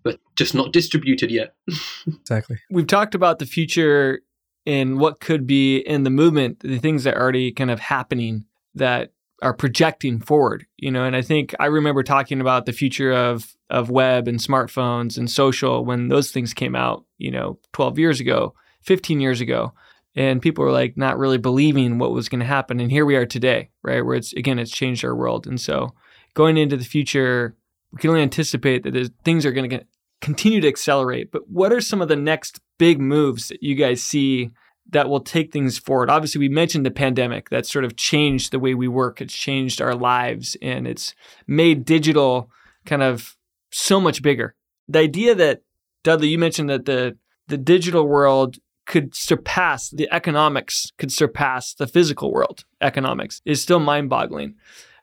but 0.02 0.18
just 0.34 0.52
not 0.52 0.72
distributed 0.72 1.30
yet. 1.30 1.54
exactly 2.06 2.58
We've 2.70 2.88
talked 2.88 3.14
about 3.14 3.38
the 3.38 3.46
future 3.46 4.22
and 4.66 4.98
what 4.98 5.20
could 5.20 5.46
be 5.46 5.78
in 5.78 6.02
the 6.02 6.10
movement, 6.10 6.60
the 6.60 6.78
things 6.78 7.04
that 7.04 7.14
are 7.14 7.22
already 7.22 7.52
kind 7.52 7.70
of 7.70 7.78
happening 7.78 8.46
that 8.74 9.12
are 9.42 9.54
projecting 9.54 10.20
forward, 10.20 10.66
you 10.76 10.90
know, 10.90 11.04
and 11.04 11.16
I 11.16 11.22
think 11.22 11.54
I 11.60 11.66
remember 11.66 12.02
talking 12.02 12.40
about 12.40 12.66
the 12.66 12.72
future 12.72 13.12
of 13.12 13.54
of 13.70 13.90
web 13.90 14.26
and 14.26 14.40
smartphones 14.40 15.16
and 15.16 15.30
social 15.30 15.84
when 15.84 16.08
those 16.08 16.32
things 16.32 16.52
came 16.52 16.74
out, 16.74 17.04
you 17.18 17.30
know, 17.30 17.58
12 17.72 17.98
years 17.98 18.20
ago, 18.20 18.54
15 18.82 19.20
years 19.20 19.40
ago. 19.40 19.72
And 20.16 20.42
people 20.42 20.64
were 20.64 20.72
like 20.72 20.96
not 20.96 21.18
really 21.18 21.38
believing 21.38 21.98
what 21.98 22.10
was 22.10 22.28
going 22.28 22.40
to 22.40 22.46
happen. 22.46 22.80
And 22.80 22.90
here 22.90 23.06
we 23.06 23.16
are 23.16 23.26
today, 23.26 23.70
right? 23.82 24.04
Where 24.04 24.16
it's 24.16 24.32
again, 24.32 24.58
it's 24.58 24.72
changed 24.72 25.04
our 25.04 25.14
world. 25.14 25.46
And 25.46 25.60
so 25.60 25.94
going 26.34 26.56
into 26.56 26.76
the 26.76 26.84
future, 26.84 27.54
we 27.92 27.98
can 28.00 28.10
only 28.10 28.22
anticipate 28.22 28.82
that 28.82 29.12
things 29.24 29.46
are 29.46 29.52
going 29.52 29.70
to 29.70 29.84
continue 30.20 30.60
to 30.60 30.68
accelerate. 30.68 31.30
But 31.30 31.48
what 31.48 31.72
are 31.72 31.80
some 31.80 32.02
of 32.02 32.08
the 32.08 32.16
next 32.16 32.60
big 32.78 33.00
moves 33.00 33.48
that 33.48 33.62
you 33.62 33.74
guys 33.74 34.02
see 34.02 34.50
that 34.90 35.08
will 35.08 35.20
take 35.20 35.52
things 35.52 35.78
forward? 35.78 36.10
Obviously, 36.10 36.40
we 36.40 36.48
mentioned 36.48 36.84
the 36.84 36.90
pandemic 36.90 37.50
that 37.50 37.66
sort 37.66 37.84
of 37.84 37.96
changed 37.96 38.50
the 38.50 38.58
way 38.58 38.74
we 38.74 38.88
work. 38.88 39.20
It's 39.20 39.34
changed 39.34 39.80
our 39.80 39.94
lives 39.94 40.56
and 40.60 40.86
it's 40.86 41.14
made 41.46 41.84
digital 41.84 42.50
kind 42.84 43.02
of 43.02 43.36
so 43.70 44.00
much 44.00 44.22
bigger. 44.22 44.54
The 44.88 44.98
idea 44.98 45.34
that 45.36 45.62
Dudley, 46.02 46.28
you 46.28 46.38
mentioned 46.38 46.70
that 46.70 46.86
the 46.86 47.16
the 47.46 47.58
digital 47.58 48.06
world 48.06 48.58
could 48.86 49.14
surpass 49.14 49.90
the 49.90 50.08
economics, 50.12 50.92
could 50.98 51.12
surpass 51.12 51.74
the 51.74 51.86
physical 51.86 52.32
world 52.32 52.64
economics 52.80 53.40
is 53.44 53.62
still 53.62 53.80
mind-boggling. 53.80 54.54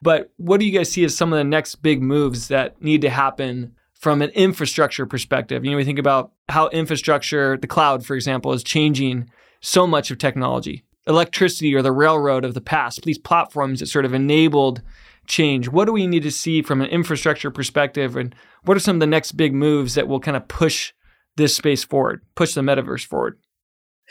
But 0.02 0.30
what 0.36 0.60
do 0.60 0.66
you 0.66 0.76
guys 0.76 0.90
see 0.90 1.04
as 1.04 1.16
some 1.16 1.32
of 1.32 1.38
the 1.38 1.44
next 1.44 1.76
big 1.76 2.02
moves 2.02 2.48
that 2.48 2.80
need 2.82 3.00
to 3.02 3.10
happen 3.10 3.74
from 3.94 4.22
an 4.22 4.30
infrastructure 4.30 5.06
perspective? 5.06 5.64
You 5.64 5.70
know, 5.70 5.76
we 5.76 5.84
think 5.84 5.98
about 5.98 6.32
how 6.48 6.68
infrastructure, 6.68 7.56
the 7.56 7.66
cloud, 7.66 8.04
for 8.04 8.14
example, 8.14 8.52
is 8.52 8.62
changing 8.62 9.30
so 9.60 9.86
much 9.86 10.10
of 10.10 10.18
technology. 10.18 10.84
Electricity 11.06 11.74
or 11.74 11.82
the 11.82 11.90
railroad 11.90 12.44
of 12.44 12.54
the 12.54 12.60
past, 12.60 13.02
these 13.02 13.18
platforms 13.18 13.80
that 13.80 13.86
sort 13.86 14.04
of 14.04 14.14
enabled 14.14 14.82
change. 15.26 15.68
What 15.68 15.86
do 15.86 15.92
we 15.92 16.06
need 16.06 16.22
to 16.22 16.30
see 16.30 16.62
from 16.62 16.80
an 16.80 16.90
infrastructure 16.90 17.50
perspective? 17.50 18.16
And 18.16 18.34
what 18.64 18.76
are 18.76 18.80
some 18.80 18.96
of 18.96 19.00
the 19.00 19.06
next 19.06 19.32
big 19.32 19.54
moves 19.54 19.94
that 19.94 20.06
will 20.06 20.20
kind 20.20 20.36
of 20.36 20.46
push 20.48 20.92
this 21.36 21.56
space 21.56 21.82
forward, 21.84 22.22
push 22.34 22.54
the 22.54 22.60
metaverse 22.60 23.06
forward? 23.06 23.38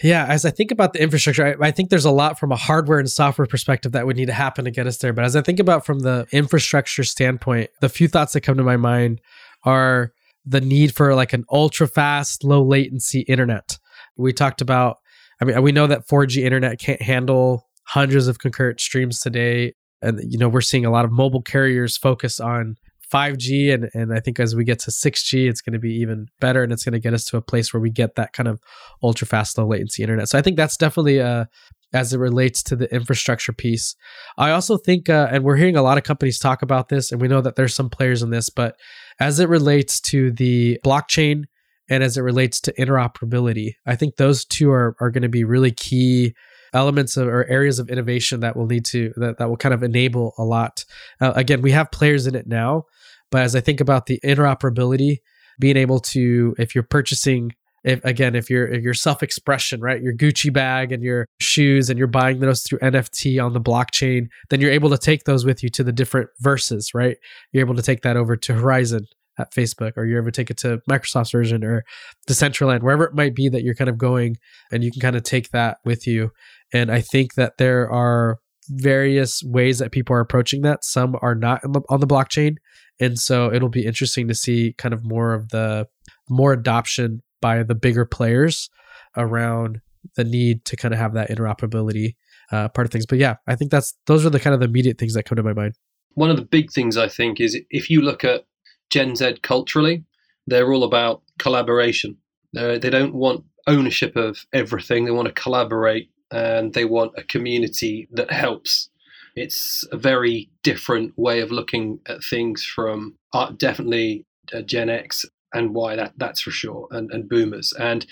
Yeah, 0.04 0.26
as 0.28 0.46
I 0.46 0.52
think 0.52 0.72
about 0.72 0.94
the 0.94 1.02
infrastructure, 1.02 1.58
I, 1.60 1.68
I, 1.68 1.72
think 1.72 1.90
there's 1.90 2.06
a 2.06 2.12
lot 2.12 2.38
from 2.38 2.52
a 2.52 2.56
hardware 2.56 3.00
and 3.00 3.10
software 3.10 3.48
perspective 3.48 3.94
that 3.94 4.06
would 4.06 4.16
need 4.16 4.28
to 4.28 4.34
happen 4.34 4.66
to 4.66 4.72
get 4.72 4.86
us 4.86 4.98
there. 4.98 5.12
But 5.12 5.26
as 5.26 5.36
I 5.36 5.42
think 5.42 5.60
about 5.60 5.86
from 5.86 6.02
the 6.02 6.28
infrastructure 6.32 7.04
standpoint, 7.04 7.72
the 7.82 7.90
few 7.90 8.08
thoughts 8.08 8.34
that 8.34 8.42
come 8.42 8.58
to 8.58 8.64
my 8.64 8.78
mind 8.78 9.22
are 9.64 10.14
the 10.46 10.62
need 10.62 10.96
for 10.96 11.16
like 11.16 11.34
an 11.34 11.46
ultra 11.52 11.88
fast, 11.88 12.44
low 12.44 12.64
latency 12.64 13.22
internet. 13.22 13.80
We 14.16 14.34
talked 14.34 14.62
about, 14.62 14.98
I 15.42 15.46
mean, 15.46 15.62
we 15.64 15.72
know 15.72 15.88
that 15.88 16.08
4G 16.08 16.44
internet 16.44 16.80
can't 16.80 17.02
handle 17.02 17.66
hundreds 17.84 18.28
of 18.28 18.40
concurrent 18.40 18.80
streams 18.80 19.20
today. 19.20 19.74
And, 20.02 20.22
you 20.32 20.38
know, 20.38 20.48
we're 20.48 20.62
seeing 20.62 20.86
a 20.86 20.92
lot 20.92 21.06
of 21.06 21.12
mobile 21.12 21.42
carriers 21.42 21.98
focus 21.98 22.40
on 22.40 22.76
5G 23.12 23.74
and 23.74 23.90
and 23.94 24.14
I 24.14 24.20
think 24.20 24.40
as 24.40 24.56
we 24.56 24.64
get 24.64 24.80
to 24.80 24.92
6G 24.92 25.50
it's 25.50 25.62
going 25.62 25.74
to 25.74 25.80
be 25.80 25.94
even 25.96 26.28
better 26.40 26.64
and 26.64 26.72
it's 26.72 26.84
going 26.84 26.94
to 26.94 27.00
get 27.00 27.14
us 27.14 27.26
to 27.26 27.38
a 27.38 27.42
place 27.42 27.74
where 27.74 27.82
we 27.82 27.90
get 27.90 28.16
that 28.16 28.34
kind 28.34 28.48
of 28.48 28.60
ultra 29.02 29.28
fast 29.28 29.58
low 29.58 29.68
latency 29.68 30.04
internet. 30.04 30.30
So 30.30 30.38
I 30.38 30.42
think 30.42 30.58
that's 30.58 30.78
definitely 30.78 31.22
uh 31.22 31.46
as 31.94 32.12
it 32.12 32.18
relates 32.18 32.62
to 32.62 32.76
the 32.76 32.94
infrastructure 32.94 33.54
piece. 33.54 33.96
I 34.38 34.52
also 34.52 34.78
think 34.78 35.10
uh, 35.10 35.30
and 35.32 35.44
we're 35.44 35.56
hearing 35.56 35.78
a 35.78 35.82
lot 35.82 35.98
of 35.98 36.04
companies 36.04 36.38
talk 36.38 36.62
about 36.62 36.90
this 36.90 37.12
and 37.12 37.22
we 37.22 37.30
know 37.30 37.42
that 37.42 37.56
there's 37.56 37.74
some 37.74 37.90
players 37.90 38.22
in 38.22 38.30
this 38.30 38.50
but 38.50 38.76
as 39.20 39.40
it 39.40 39.50
relates 39.50 40.02
to 40.02 40.32
the 40.32 40.80
blockchain 40.84 41.44
and 41.90 42.04
as 42.04 42.18
it 42.18 42.22
relates 42.22 42.60
to 42.62 42.74
interoperability, 42.74 43.76
I 43.86 43.96
think 43.96 44.18
those 44.18 44.44
two 44.44 44.70
are 44.72 44.96
are 45.00 45.12
going 45.12 45.24
to 45.24 45.30
be 45.30 45.44
really 45.44 45.72
key 45.72 46.34
elements 46.74 47.18
of, 47.18 47.28
or 47.28 47.46
areas 47.48 47.80
of 47.80 47.90
innovation 47.90 48.42
that 48.42 48.56
will 48.56 48.66
need 48.66 48.86
to 48.86 49.14
that, 49.16 49.38
that 49.38 49.50
will 49.50 49.58
kind 49.58 49.74
of 49.74 49.84
enable 49.84 50.34
a 50.38 50.44
lot 50.44 50.84
uh, 51.22 51.32
again 51.36 51.62
we 51.62 51.72
have 51.72 51.92
players 51.92 52.28
in 52.28 52.36
it 52.36 52.46
now 52.48 52.84
but 53.32 53.42
as 53.42 53.56
i 53.56 53.60
think 53.60 53.80
about 53.80 54.06
the 54.06 54.20
interoperability 54.24 55.18
being 55.60 55.78
able 55.78 56.00
to 56.00 56.56
if 56.58 56.76
you're 56.76 56.84
purchasing 56.84 57.52
if 57.84 58.04
again 58.04 58.36
if 58.36 58.50
you're 58.50 58.68
if 58.68 58.84
your 58.84 58.94
self-expression 58.94 59.82
right 59.82 60.02
your 60.02 60.14
gucci 60.14 60.52
bag 60.52 60.92
and 60.92 61.04
your 61.04 61.26
shoes 61.40 61.90
and 61.90 61.98
you're 61.98 62.08
buying 62.08 62.40
those 62.40 62.64
through 62.64 62.80
nft 62.80 63.44
on 63.44 63.54
the 63.54 63.62
blockchain 63.62 64.28
then 64.50 64.62
you're 64.62 64.72
able 64.72 64.90
to 64.90 64.98
take 64.98 65.24
those 65.24 65.46
with 65.46 65.64
you 65.64 65.70
to 65.70 65.84
the 65.84 65.92
different 65.92 66.30
verses 66.40 66.92
right 66.94 67.18
you're 67.52 67.66
able 67.66 67.76
to 67.76 67.82
take 67.82 68.02
that 68.02 68.18
over 68.18 68.36
to 68.36 68.54
horizon 68.54 69.06
at 69.40 69.54
Facebook, 69.54 69.94
or 69.98 70.06
you're 70.06 70.20
ever 70.20 70.32
take 70.32 70.50
it 70.50 70.58
to 70.58 70.82
Microsoft's 70.90 71.32
version 71.32 71.64
or 71.64 71.84
the 72.28 72.34
Central 72.34 72.70
Decentraland, 72.70 72.82
wherever 72.82 73.04
it 73.04 73.14
might 73.14 73.36
be 73.36 73.50
that 73.50 73.64
you're 73.64 73.76
kind 73.76 73.90
of 73.90 73.98
going, 73.98 74.38
and 74.72 74.84
you 74.84 74.92
can 74.92 75.02
kind 75.02 75.16
of 75.16 75.24
take 75.24 75.52
that 75.52 75.78
with 75.86 76.08
you. 76.08 76.32
And 76.74 76.92
I 76.92 77.02
think 77.02 77.36
that 77.36 77.58
there 77.58 77.90
are 77.90 78.40
various 78.70 79.42
ways 79.44 79.80
that 79.80 79.92
people 79.92 80.16
are 80.16 80.20
approaching 80.20 80.62
that. 80.64 80.84
Some 80.84 81.16
are 81.22 81.36
not 81.36 81.62
on 81.90 82.00
the 82.00 82.08
blockchain, 82.08 82.56
and 83.00 83.20
so 83.20 83.52
it'll 83.54 83.70
be 83.70 83.86
interesting 83.86 84.28
to 84.28 84.36
see 84.36 84.74
kind 84.78 84.94
of 84.94 85.04
more 85.04 85.34
of 85.34 85.50
the 85.50 85.88
more 86.30 86.54
adoption 86.54 87.22
by 87.42 87.64
the 87.64 87.76
bigger 87.76 88.06
players 88.06 88.70
around 89.16 89.82
the 90.16 90.24
need 90.24 90.66
to 90.66 90.76
kind 90.76 90.94
of 90.94 91.00
have 91.00 91.14
that 91.14 91.30
interoperability 91.30 92.16
uh, 92.52 92.70
part 92.70 92.86
of 92.86 92.92
things. 92.92 93.06
But 93.06 93.20
yeah, 93.20 93.36
I 93.48 93.56
think 93.56 93.72
that's 93.72 93.96
those 94.06 94.26
are 94.26 94.30
the 94.30 94.40
kind 94.40 94.54
of 94.54 94.60
the 94.60 94.68
immediate 94.68 94.98
things 94.98 95.14
that 95.14 95.24
come 95.24 95.36
to 95.36 95.44
my 95.44 95.54
mind. 95.54 95.76
One 96.14 96.30
of 96.30 96.38
the 96.38 96.46
big 96.46 96.72
things 96.72 96.98
I 96.98 97.08
think 97.08 97.40
is 97.40 97.60
if 97.70 97.90
you 97.90 98.02
look 98.02 98.24
at 98.24 98.46
Gen 98.90 99.16
Z 99.16 99.38
culturally, 99.44 100.04
they're 100.48 100.72
all 100.72 100.84
about 100.84 101.22
collaboration. 101.40 102.18
They 102.54 102.80
don't 102.80 103.14
want 103.14 103.44
ownership 103.68 104.16
of 104.16 104.46
everything. 104.54 105.06
They 105.06 105.12
want 105.12 105.28
to 105.28 105.34
collaborate 105.34 106.10
and 106.32 106.74
they 106.74 106.86
want 106.86 107.12
a 107.18 107.24
community 107.24 108.08
that 108.14 108.32
helps. 108.32 108.90
It's 109.38 109.86
a 109.92 109.98
very 109.98 110.50
different 110.64 111.14
way 111.18 111.42
of 111.42 111.52
looking 111.52 112.00
at 112.08 112.24
things 112.24 112.64
from 112.64 113.16
uh, 113.34 113.52
definitely 113.52 114.26
uh, 114.54 114.62
Gen 114.62 114.90
X 114.90 115.26
and 115.54 115.74
Y, 115.74 115.96
that, 115.96 116.14
that's 116.18 116.42
for 116.42 116.52
sure, 116.52 116.88
and, 116.92 117.12
and 117.12 117.30
boomers. 117.30 117.72
And 117.80 118.06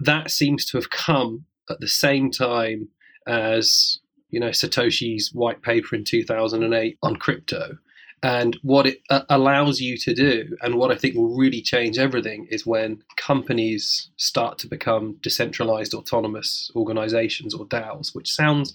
that 0.00 0.30
seems 0.30 0.64
to 0.66 0.76
have 0.76 0.90
come 0.90 1.44
at 1.68 1.80
the 1.80 1.88
same 1.88 2.30
time 2.30 2.88
as 3.26 3.98
you 4.30 4.38
know 4.40 4.50
Satoshi's 4.50 5.32
white 5.34 5.62
paper 5.62 5.96
in 5.96 6.04
2008 6.04 6.98
on 7.02 7.16
crypto 7.16 7.78
and 8.22 8.58
what 8.62 8.86
it 8.86 9.00
uh, 9.10 9.22
allows 9.28 9.80
you 9.80 9.96
to 9.98 10.14
do, 10.14 10.56
and 10.60 10.74
what 10.74 10.90
I 10.90 10.96
think 10.96 11.14
will 11.14 11.36
really 11.36 11.62
change 11.62 11.98
everything, 11.98 12.48
is 12.50 12.66
when 12.66 13.02
companies 13.16 14.10
start 14.16 14.58
to 14.58 14.66
become 14.66 15.18
decentralized 15.22 15.94
autonomous 15.94 16.70
organizations 16.74 17.54
or 17.54 17.66
DAOs, 17.66 18.14
which 18.14 18.32
sounds 18.32 18.74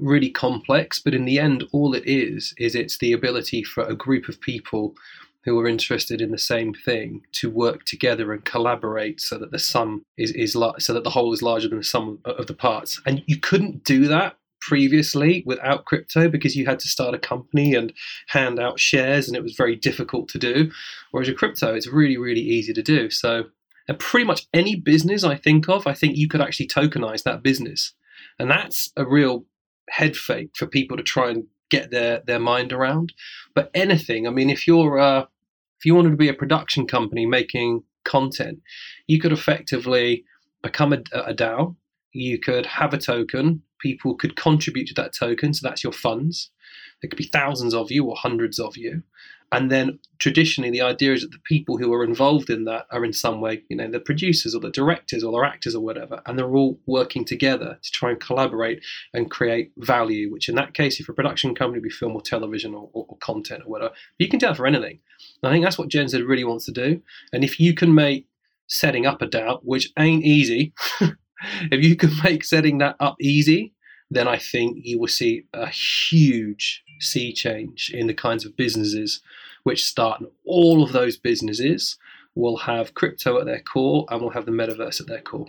really 0.00 0.30
complex, 0.30 0.98
but 0.98 1.14
in 1.14 1.24
the 1.24 1.38
end, 1.38 1.64
all 1.72 1.94
it 1.94 2.04
is, 2.06 2.54
is 2.58 2.74
it's 2.74 2.98
the 2.98 3.12
ability 3.12 3.62
for 3.62 3.84
a 3.84 3.94
group 3.94 4.28
of 4.28 4.40
people 4.40 4.94
who 5.44 5.58
are 5.58 5.68
interested 5.68 6.20
in 6.20 6.30
the 6.30 6.38
same 6.38 6.74
thing 6.74 7.22
to 7.32 7.48
work 7.48 7.84
together 7.84 8.32
and 8.32 8.44
collaborate 8.44 9.20
so 9.20 9.38
that 9.38 9.50
the 9.50 9.58
sum 9.58 10.04
is, 10.16 10.32
is 10.32 10.52
so 10.52 10.92
that 10.92 11.04
the 11.04 11.10
whole 11.10 11.32
is 11.32 11.42
larger 11.42 11.68
than 11.68 11.78
the 11.78 11.84
sum 11.84 12.18
of 12.24 12.46
the 12.46 12.54
parts. 12.54 13.00
And 13.06 13.22
you 13.26 13.38
couldn't 13.38 13.84
do 13.84 14.06
that 14.08 14.36
previously 14.60 15.42
without 15.46 15.84
crypto 15.84 16.28
because 16.28 16.56
you 16.56 16.66
had 16.66 16.80
to 16.80 16.88
start 16.88 17.14
a 17.14 17.18
company 17.18 17.74
and 17.74 17.92
hand 18.26 18.58
out 18.58 18.78
shares 18.78 19.28
and 19.28 19.36
it 19.36 19.42
was 19.42 19.54
very 19.54 19.76
difficult 19.76 20.28
to 20.28 20.38
do. 20.38 20.70
Whereas 21.10 21.28
with 21.28 21.38
crypto 21.38 21.74
it's 21.74 21.86
really 21.86 22.18
really 22.18 22.40
easy 22.40 22.72
to 22.72 22.82
do. 22.82 23.08
So 23.08 23.44
and 23.86 23.98
pretty 23.98 24.26
much 24.26 24.46
any 24.52 24.76
business 24.76 25.24
i 25.24 25.34
think 25.34 25.66
of 25.66 25.86
i 25.86 25.94
think 25.94 26.14
you 26.16 26.28
could 26.28 26.42
actually 26.42 26.66
tokenize 26.66 27.22
that 27.22 27.42
business. 27.42 27.94
And 28.38 28.50
that's 28.50 28.92
a 28.96 29.06
real 29.06 29.44
head 29.90 30.16
fake 30.16 30.50
for 30.54 30.66
people 30.66 30.96
to 30.96 31.02
try 31.02 31.30
and 31.30 31.44
get 31.70 31.90
their 31.90 32.22
their 32.26 32.38
mind 32.38 32.72
around 32.72 33.12
but 33.54 33.70
anything 33.74 34.26
i 34.26 34.30
mean 34.30 34.50
if 34.50 34.66
you're 34.66 34.98
uh, 34.98 35.20
if 35.78 35.84
you 35.84 35.94
wanted 35.94 36.10
to 36.10 36.16
be 36.16 36.28
a 36.28 36.34
production 36.34 36.86
company 36.86 37.26
making 37.26 37.82
content 38.04 38.60
you 39.06 39.20
could 39.20 39.32
effectively 39.32 40.24
become 40.62 40.92
a, 40.92 41.02
a 41.12 41.34
dao 41.34 41.76
you 42.12 42.38
could 42.38 42.64
have 42.64 42.94
a 42.94 42.98
token 42.98 43.62
people 43.78 44.14
could 44.14 44.36
contribute 44.36 44.88
to 44.88 44.94
that 44.94 45.14
token. 45.14 45.54
So 45.54 45.66
that's 45.66 45.82
your 45.82 45.92
funds. 45.92 46.50
There 47.00 47.08
could 47.08 47.18
be 47.18 47.30
thousands 47.32 47.74
of 47.74 47.90
you 47.90 48.04
or 48.04 48.16
hundreds 48.16 48.58
of 48.58 48.76
you. 48.76 49.02
And 49.50 49.70
then 49.70 49.98
traditionally, 50.18 50.70
the 50.70 50.82
idea 50.82 51.14
is 51.14 51.22
that 51.22 51.30
the 51.30 51.38
people 51.44 51.78
who 51.78 51.92
are 51.94 52.04
involved 52.04 52.50
in 52.50 52.64
that 52.64 52.86
are 52.90 53.04
in 53.04 53.14
some 53.14 53.40
way, 53.40 53.62
you 53.68 53.76
know, 53.76 53.90
the 53.90 54.00
producers 54.00 54.54
or 54.54 54.60
the 54.60 54.70
directors 54.70 55.24
or 55.24 55.32
the 55.32 55.46
actors 55.46 55.74
or 55.74 55.80
whatever, 55.82 56.20
and 56.26 56.38
they're 56.38 56.54
all 56.54 56.78
working 56.86 57.24
together 57.24 57.78
to 57.82 57.90
try 57.90 58.10
and 58.10 58.20
collaborate 58.20 58.84
and 59.14 59.30
create 59.30 59.72
value. 59.78 60.30
Which, 60.30 60.48
in 60.48 60.54
that 60.56 60.74
case, 60.74 61.00
if 61.00 61.08
a 61.08 61.14
production 61.14 61.54
company, 61.54 61.80
be 61.80 61.88
film 61.88 62.14
or 62.14 62.20
television 62.20 62.74
or, 62.74 62.90
or, 62.92 63.06
or 63.08 63.16
content 63.18 63.62
or 63.64 63.70
whatever, 63.70 63.94
you 64.18 64.28
can 64.28 64.38
do 64.38 64.46
that 64.46 64.56
for 64.56 64.66
anything. 64.66 64.98
And 65.42 65.50
I 65.50 65.52
think 65.52 65.64
that's 65.64 65.78
what 65.78 65.88
Gen 65.88 66.08
Z 66.08 66.20
really 66.22 66.44
wants 66.44 66.66
to 66.66 66.72
do. 66.72 67.00
And 67.32 67.42
if 67.42 67.58
you 67.58 67.74
can 67.74 67.94
make 67.94 68.26
setting 68.66 69.06
up 69.06 69.22
a 69.22 69.26
DAO, 69.26 69.60
which 69.62 69.90
ain't 69.98 70.24
easy, 70.24 70.74
if 71.00 71.84
you 71.84 71.96
can 71.96 72.10
make 72.22 72.44
setting 72.44 72.78
that 72.78 72.96
up 73.00 73.16
easy, 73.20 73.72
then 74.10 74.28
I 74.28 74.38
think 74.38 74.78
you 74.82 74.98
will 74.98 75.08
see 75.08 75.44
a 75.52 75.68
huge 75.68 76.82
sea 77.00 77.32
change 77.32 77.90
in 77.94 78.06
the 78.06 78.14
kinds 78.14 78.44
of 78.44 78.56
businesses 78.56 79.20
which 79.62 79.84
start. 79.84 80.20
And 80.20 80.30
all 80.44 80.82
of 80.82 80.92
those 80.92 81.16
businesses 81.16 81.98
will 82.34 82.56
have 82.56 82.94
crypto 82.94 83.38
at 83.38 83.46
their 83.46 83.60
core 83.60 84.06
and 84.10 84.20
will 84.20 84.30
have 84.30 84.46
the 84.46 84.52
metaverse 84.52 85.00
at 85.00 85.06
their 85.06 85.20
core. 85.20 85.46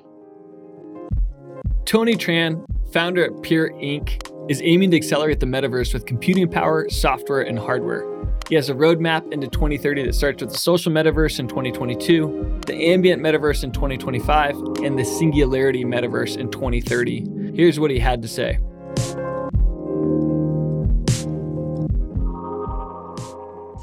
Tony 1.86 2.16
Tran, 2.16 2.66
founder 2.92 3.26
at 3.26 3.42
Peer 3.42 3.70
Inc., 3.72 4.22
is 4.50 4.62
aiming 4.64 4.92
to 4.92 4.98
accelerate 4.98 5.40
the 5.40 5.46
metaverse 5.46 5.94
with 5.94 6.06
computing 6.06 6.50
power, 6.50 6.90
software, 6.90 7.42
and 7.42 7.58
hardware. 7.58 8.06
He 8.50 8.56
has 8.56 8.70
a 8.70 8.74
roadmap 8.74 9.32
into 9.32 9.48
2030 9.48 10.06
that 10.06 10.14
starts 10.14 10.42
with 10.42 10.52
the 10.52 10.58
social 10.58 10.92
metaverse 10.92 11.40
in 11.40 11.48
2022, 11.48 12.62
the 12.66 12.74
ambient 12.92 13.22
metaverse 13.22 13.64
in 13.64 13.72
2025, 13.72 14.56
and 14.84 14.98
the 14.98 15.06
singularity 15.06 15.86
metaverse 15.86 16.36
in 16.36 16.50
2030. 16.50 17.54
Here's 17.56 17.80
what 17.80 17.92
he 17.92 18.00
had 18.00 18.24
to 18.24 18.28
say. 18.28 18.58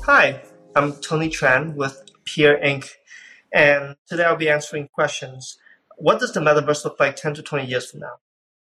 Hi, 0.07 0.41
I'm 0.77 0.93
Tony 1.01 1.29
Tran 1.29 1.75
with 1.75 2.01
Peer 2.25 2.61
Inc. 2.65 2.93
And 3.53 3.97
today 4.09 4.23
I'll 4.23 4.37
be 4.37 4.49
answering 4.49 4.87
questions. 4.87 5.59
What 5.97 6.21
does 6.21 6.33
the 6.33 6.39
metaverse 6.39 6.85
look 6.85 7.01
like 7.01 7.17
10 7.17 7.35
to 7.35 7.43
20 7.43 7.67
years 7.67 7.91
from 7.91 7.99
now? 7.99 8.13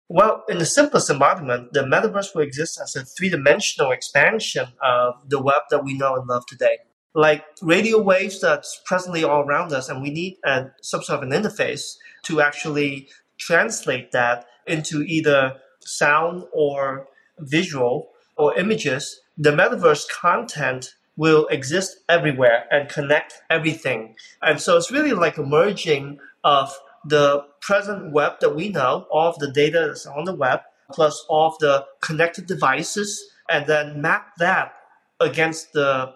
Well, 0.07 0.43
in 0.47 0.59
the 0.59 0.67
simplest 0.67 1.09
embodiment, 1.09 1.73
the 1.73 1.79
metaverse 1.79 2.35
will 2.35 2.43
exist 2.43 2.79
as 2.79 2.95
a 2.95 3.03
three 3.03 3.29
dimensional 3.29 3.89
expansion 3.89 4.67
of 4.83 5.15
the 5.27 5.41
web 5.41 5.63
that 5.71 5.83
we 5.83 5.97
know 5.97 6.13
and 6.13 6.27
love 6.27 6.45
today. 6.45 6.77
Like 7.15 7.43
radio 7.63 7.99
waves 7.99 8.39
that's 8.39 8.79
presently 8.85 9.23
all 9.23 9.41
around 9.41 9.73
us, 9.73 9.89
and 9.89 9.99
we 9.99 10.11
need 10.11 10.37
a, 10.45 10.67
some 10.83 11.01
sort 11.01 11.23
of 11.23 11.27
an 11.27 11.31
interface 11.31 11.95
to 12.25 12.39
actually 12.39 13.09
translate 13.39 14.11
that 14.11 14.45
into 14.67 15.01
either 15.01 15.55
sound 15.79 16.43
or 16.53 17.07
visual 17.39 18.09
or 18.37 18.55
images. 18.59 19.21
The 19.39 19.49
metaverse 19.49 20.07
content 20.07 20.93
will 21.17 21.47
exist 21.47 21.97
everywhere 22.07 22.65
and 22.71 22.89
connect 22.89 23.41
everything. 23.49 24.15
And 24.41 24.59
so 24.59 24.77
it's 24.77 24.91
really 24.91 25.11
like 25.11 25.37
a 25.37 25.43
merging 25.43 26.19
of 26.43 26.73
the 27.05 27.45
present 27.61 28.13
web 28.13 28.39
that 28.39 28.55
we 28.55 28.69
know, 28.69 29.07
all 29.11 29.29
of 29.29 29.39
the 29.39 29.51
data 29.51 29.85
that's 29.87 30.05
on 30.05 30.25
the 30.25 30.35
web, 30.35 30.61
plus 30.91 31.25
all 31.29 31.49
of 31.49 31.57
the 31.59 31.85
connected 32.01 32.47
devices, 32.47 33.31
and 33.49 33.65
then 33.67 34.01
map 34.01 34.35
that 34.37 34.73
against 35.19 35.73
the 35.73 36.13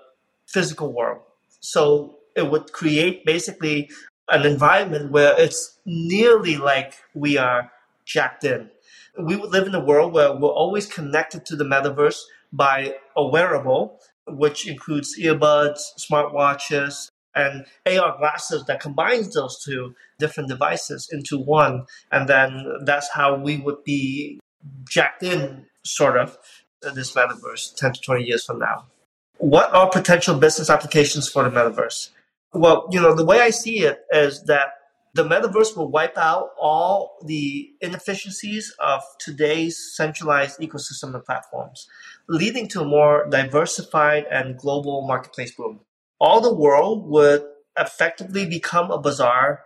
physical 0.48 0.94
world. 0.94 1.22
So 1.60 2.18
it 2.36 2.50
would 2.50 2.72
create 2.72 3.26
basically 3.26 3.90
an 4.30 4.46
environment 4.46 5.12
where 5.12 5.40
it's 5.40 5.80
nearly 5.86 6.58
like 6.58 6.96
we 7.14 7.38
are 7.38 7.72
jacked 8.06 8.44
in. 8.44 8.70
We 9.18 9.36
would 9.36 9.52
live 9.52 9.68
in 9.68 9.76
a 9.76 9.84
world 9.84 10.14
where 10.14 10.34
we're 10.34 10.50
always 10.50 10.86
connected 10.86 11.46
to 11.48 11.56
the 11.56 11.64
metaverse 11.64 12.22
by 12.52 12.96
a 13.16 13.26
wearable, 13.26 14.00
which 14.28 14.68
includes 14.68 15.18
earbuds, 15.20 15.80
smartwatches, 16.00 17.10
and 17.36 17.66
AR 17.86 18.18
glasses 18.18 18.64
that 18.66 18.80
combines 18.80 19.34
those 19.34 19.62
two 19.64 19.94
different 20.20 20.50
devices 20.50 21.10
into 21.12 21.38
one. 21.38 21.86
And 22.12 22.30
then 22.30 22.66
that's 22.86 23.10
how 23.10 23.36
we 23.36 23.58
would 23.58 23.84
be 23.84 24.40
jacked 24.90 25.24
in, 25.24 25.66
sort 25.84 26.18
of, 26.18 26.38
this 26.94 27.14
metaverse 27.14 27.76
10 27.76 27.94
to 27.94 28.02
20 28.02 28.24
years 28.24 28.46
from 28.46 28.60
now. 28.60 28.86
What 29.38 29.74
are 29.74 29.90
potential 29.90 30.36
business 30.36 30.70
applications 30.70 31.28
for 31.28 31.44
the 31.44 31.50
metaverse? 31.50 32.10
Well, 32.54 32.88
you 32.90 33.02
know, 33.02 33.14
the 33.14 33.26
way 33.26 33.42
I 33.42 33.50
see 33.50 33.80
it 33.80 34.06
is 34.12 34.44
that 34.44 34.70
the 35.14 35.24
metaverse 35.24 35.76
will 35.76 35.90
wipe 35.90 36.18
out 36.18 36.52
all 36.60 37.18
the 37.26 37.72
inefficiencies 37.82 38.74
of 38.80 39.02
today's 39.20 39.78
centralized 39.96 40.60
ecosystem 40.60 41.14
and 41.16 41.24
platforms, 41.24 41.88
leading 42.28 42.68
to 42.68 42.82
a 42.82 42.86
more 42.86 43.28
diversified 43.30 44.26
and 44.32 44.58
global 44.58 45.06
marketplace 45.08 45.54
boom 45.56 45.80
all 46.20 46.42
the 46.42 46.54
world 46.54 47.08
would 47.08 47.44
effectively 47.78 48.46
become 48.46 48.92
a 48.92 49.00
bazaar 49.00 49.64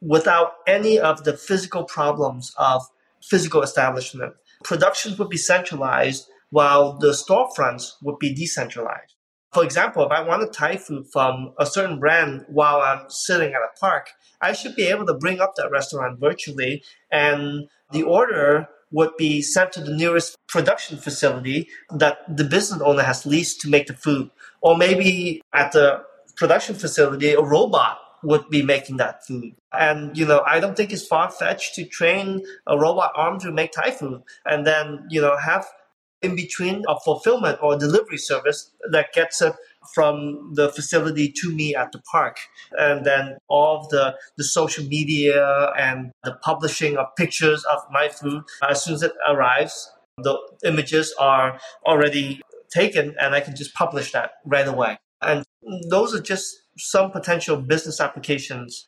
without 0.00 0.52
any 0.66 0.98
of 0.98 1.24
the 1.24 1.36
physical 1.36 1.84
problems 1.84 2.52
of 2.56 2.82
physical 3.22 3.62
establishment. 3.62 4.34
Productions 4.62 5.18
would 5.18 5.28
be 5.28 5.36
centralized 5.36 6.28
while 6.50 6.96
the 6.98 7.08
storefronts 7.10 7.92
would 8.02 8.18
be 8.18 8.32
decentralized. 8.32 9.14
For 9.52 9.64
example, 9.64 10.04
if 10.04 10.12
I 10.12 10.22
want 10.22 10.52
Thai 10.52 10.76
food 10.76 11.06
from 11.12 11.52
a 11.58 11.66
certain 11.66 11.98
brand 11.98 12.44
while 12.48 12.80
I'm 12.80 13.08
sitting 13.08 13.48
at 13.48 13.62
a 13.62 13.78
park, 13.80 14.10
I 14.40 14.52
should 14.52 14.76
be 14.76 14.86
able 14.86 15.06
to 15.06 15.14
bring 15.14 15.40
up 15.40 15.54
that 15.56 15.70
restaurant 15.70 16.20
virtually 16.20 16.84
and 17.10 17.68
the 17.92 18.02
order 18.02 18.68
would 18.90 19.16
be 19.16 19.42
sent 19.42 19.72
to 19.72 19.80
the 19.80 19.94
nearest 19.94 20.36
production 20.48 20.98
facility 20.98 21.68
that 21.90 22.18
the 22.34 22.44
business 22.44 22.80
owner 22.80 23.02
has 23.02 23.26
leased 23.26 23.60
to 23.60 23.68
make 23.68 23.86
the 23.86 23.94
food. 23.94 24.30
Or 24.60 24.76
maybe 24.76 25.42
at 25.52 25.72
the 25.72 26.02
production 26.36 26.74
facility, 26.74 27.32
a 27.32 27.42
robot 27.42 27.98
would 28.22 28.48
be 28.48 28.62
making 28.62 28.96
that 28.96 29.24
food. 29.26 29.54
And, 29.72 30.16
you 30.16 30.26
know, 30.26 30.42
I 30.46 30.58
don't 30.60 30.76
think 30.76 30.92
it's 30.92 31.06
far 31.06 31.30
fetched 31.30 31.74
to 31.76 31.84
train 31.84 32.44
a 32.66 32.78
robot 32.78 33.12
arm 33.14 33.38
to 33.40 33.52
make 33.52 33.72
Thai 33.72 33.92
food 33.92 34.22
and 34.44 34.66
then, 34.66 35.06
you 35.10 35.20
know, 35.20 35.36
have 35.36 35.66
in 36.20 36.34
between 36.34 36.84
a 36.88 36.98
fulfillment 36.98 37.58
or 37.62 37.78
delivery 37.78 38.18
service 38.18 38.72
that 38.90 39.12
gets 39.12 39.40
it 39.40 39.54
from 39.94 40.52
the 40.54 40.70
facility 40.70 41.32
to 41.32 41.54
me 41.54 41.74
at 41.74 41.92
the 41.92 42.00
park. 42.10 42.38
And 42.72 43.04
then 43.04 43.38
all 43.48 43.80
of 43.80 43.88
the, 43.88 44.16
the 44.36 44.44
social 44.44 44.84
media 44.84 45.72
and 45.78 46.12
the 46.24 46.32
publishing 46.42 46.96
of 46.96 47.06
pictures 47.16 47.64
of 47.64 47.80
my 47.90 48.08
food, 48.08 48.44
as 48.68 48.84
soon 48.84 48.94
as 48.94 49.02
it 49.02 49.12
arrives, 49.28 49.90
the 50.18 50.38
images 50.64 51.14
are 51.18 51.58
already 51.86 52.40
taken 52.70 53.14
and 53.20 53.34
I 53.34 53.40
can 53.40 53.56
just 53.56 53.74
publish 53.74 54.12
that 54.12 54.32
right 54.44 54.66
away. 54.68 54.98
And 55.22 55.44
those 55.88 56.14
are 56.14 56.20
just 56.20 56.56
some 56.76 57.10
potential 57.10 57.56
business 57.56 58.00
applications 58.00 58.86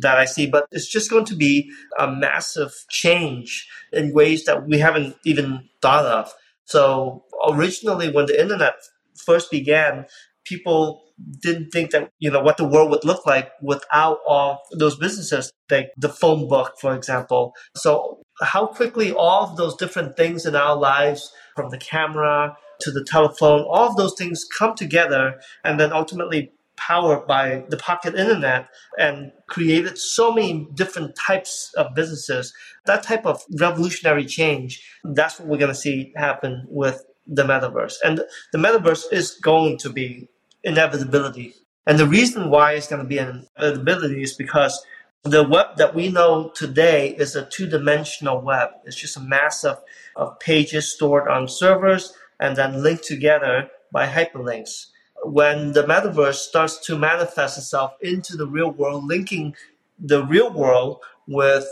that 0.00 0.18
I 0.18 0.26
see, 0.26 0.46
but 0.46 0.66
it's 0.70 0.88
just 0.88 1.10
going 1.10 1.24
to 1.26 1.34
be 1.34 1.70
a 1.98 2.10
massive 2.10 2.72
change 2.90 3.68
in 3.92 4.12
ways 4.12 4.44
that 4.44 4.66
we 4.66 4.78
haven't 4.78 5.16
even 5.24 5.68
thought 5.80 6.04
of. 6.04 6.32
So 6.66 7.24
originally, 7.48 8.10
when 8.10 8.26
the 8.26 8.40
internet 8.40 8.74
first 9.16 9.50
began, 9.50 10.06
people 10.44 11.02
didn't 11.42 11.70
think 11.70 11.90
that 11.90 12.10
you 12.18 12.30
know 12.30 12.40
what 12.40 12.56
the 12.56 12.66
world 12.66 12.90
would 12.90 13.04
look 13.04 13.26
like 13.26 13.50
without 13.62 14.18
all 14.26 14.62
those 14.72 14.96
businesses 14.96 15.52
like 15.70 15.90
the 15.96 16.08
phone 16.08 16.48
book 16.48 16.74
for 16.80 16.94
example 16.94 17.52
so 17.76 18.18
how 18.40 18.66
quickly 18.66 19.12
all 19.12 19.44
of 19.44 19.56
those 19.56 19.76
different 19.76 20.16
things 20.16 20.46
in 20.46 20.56
our 20.56 20.76
lives 20.76 21.32
from 21.54 21.70
the 21.70 21.78
camera 21.78 22.56
to 22.80 22.90
the 22.90 23.04
telephone 23.04 23.60
all 23.68 23.88
of 23.88 23.96
those 23.96 24.14
things 24.18 24.44
come 24.58 24.74
together 24.74 25.40
and 25.64 25.78
then 25.78 25.92
ultimately 25.92 26.50
powered 26.76 27.26
by 27.28 27.62
the 27.68 27.76
pocket 27.76 28.14
internet 28.14 28.66
and 28.98 29.30
created 29.46 29.96
so 29.96 30.32
many 30.32 30.66
different 30.74 31.14
types 31.14 31.70
of 31.76 31.94
businesses 31.94 32.52
that 32.86 33.02
type 33.02 33.24
of 33.26 33.42
revolutionary 33.60 34.24
change 34.24 34.82
that's 35.14 35.38
what 35.38 35.48
we're 35.48 35.58
going 35.58 35.68
to 35.68 35.74
see 35.74 36.12
happen 36.16 36.66
with 36.68 37.04
the 37.26 37.44
metaverse. 37.44 37.94
And 38.04 38.22
the 38.52 38.58
metaverse 38.58 39.04
is 39.12 39.32
going 39.42 39.78
to 39.78 39.90
be 39.90 40.28
inevitability. 40.64 41.54
And 41.86 41.98
the 41.98 42.06
reason 42.06 42.50
why 42.50 42.72
it's 42.72 42.86
going 42.86 43.02
to 43.02 43.08
be 43.08 43.18
an 43.18 43.46
inevitability 43.58 44.22
is 44.22 44.34
because 44.34 44.84
the 45.24 45.44
web 45.46 45.76
that 45.76 45.94
we 45.94 46.08
know 46.08 46.50
today 46.54 47.10
is 47.10 47.36
a 47.36 47.46
two-dimensional 47.46 48.40
web. 48.40 48.70
It's 48.84 48.96
just 48.96 49.16
a 49.16 49.20
mass 49.20 49.64
of, 49.64 49.78
of 50.16 50.38
pages 50.40 50.92
stored 50.92 51.28
on 51.28 51.48
servers 51.48 52.12
and 52.40 52.56
then 52.56 52.82
linked 52.82 53.04
together 53.04 53.68
by 53.92 54.06
hyperlinks. 54.06 54.86
When 55.24 55.72
the 55.72 55.84
metaverse 55.84 56.34
starts 56.34 56.84
to 56.86 56.98
manifest 56.98 57.58
itself 57.58 57.92
into 58.00 58.36
the 58.36 58.46
real 58.46 58.72
world, 58.72 59.04
linking 59.04 59.54
the 59.98 60.24
real 60.24 60.52
world 60.52 60.98
with 61.28 61.64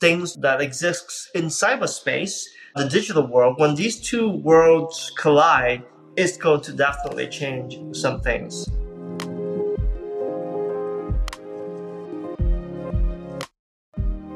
things 0.00 0.34
that 0.34 0.60
exist 0.60 1.30
in 1.34 1.46
cyberspace, 1.46 2.44
the 2.76 2.88
digital 2.88 3.26
world, 3.26 3.58
when 3.58 3.74
these 3.74 3.98
two 4.00 4.28
worlds 4.28 5.10
collide, 5.18 5.82
it's 6.18 6.36
going 6.36 6.60
to 6.60 6.72
definitely 6.72 7.28
change 7.28 7.78
some 7.96 8.20
things. 8.20 8.68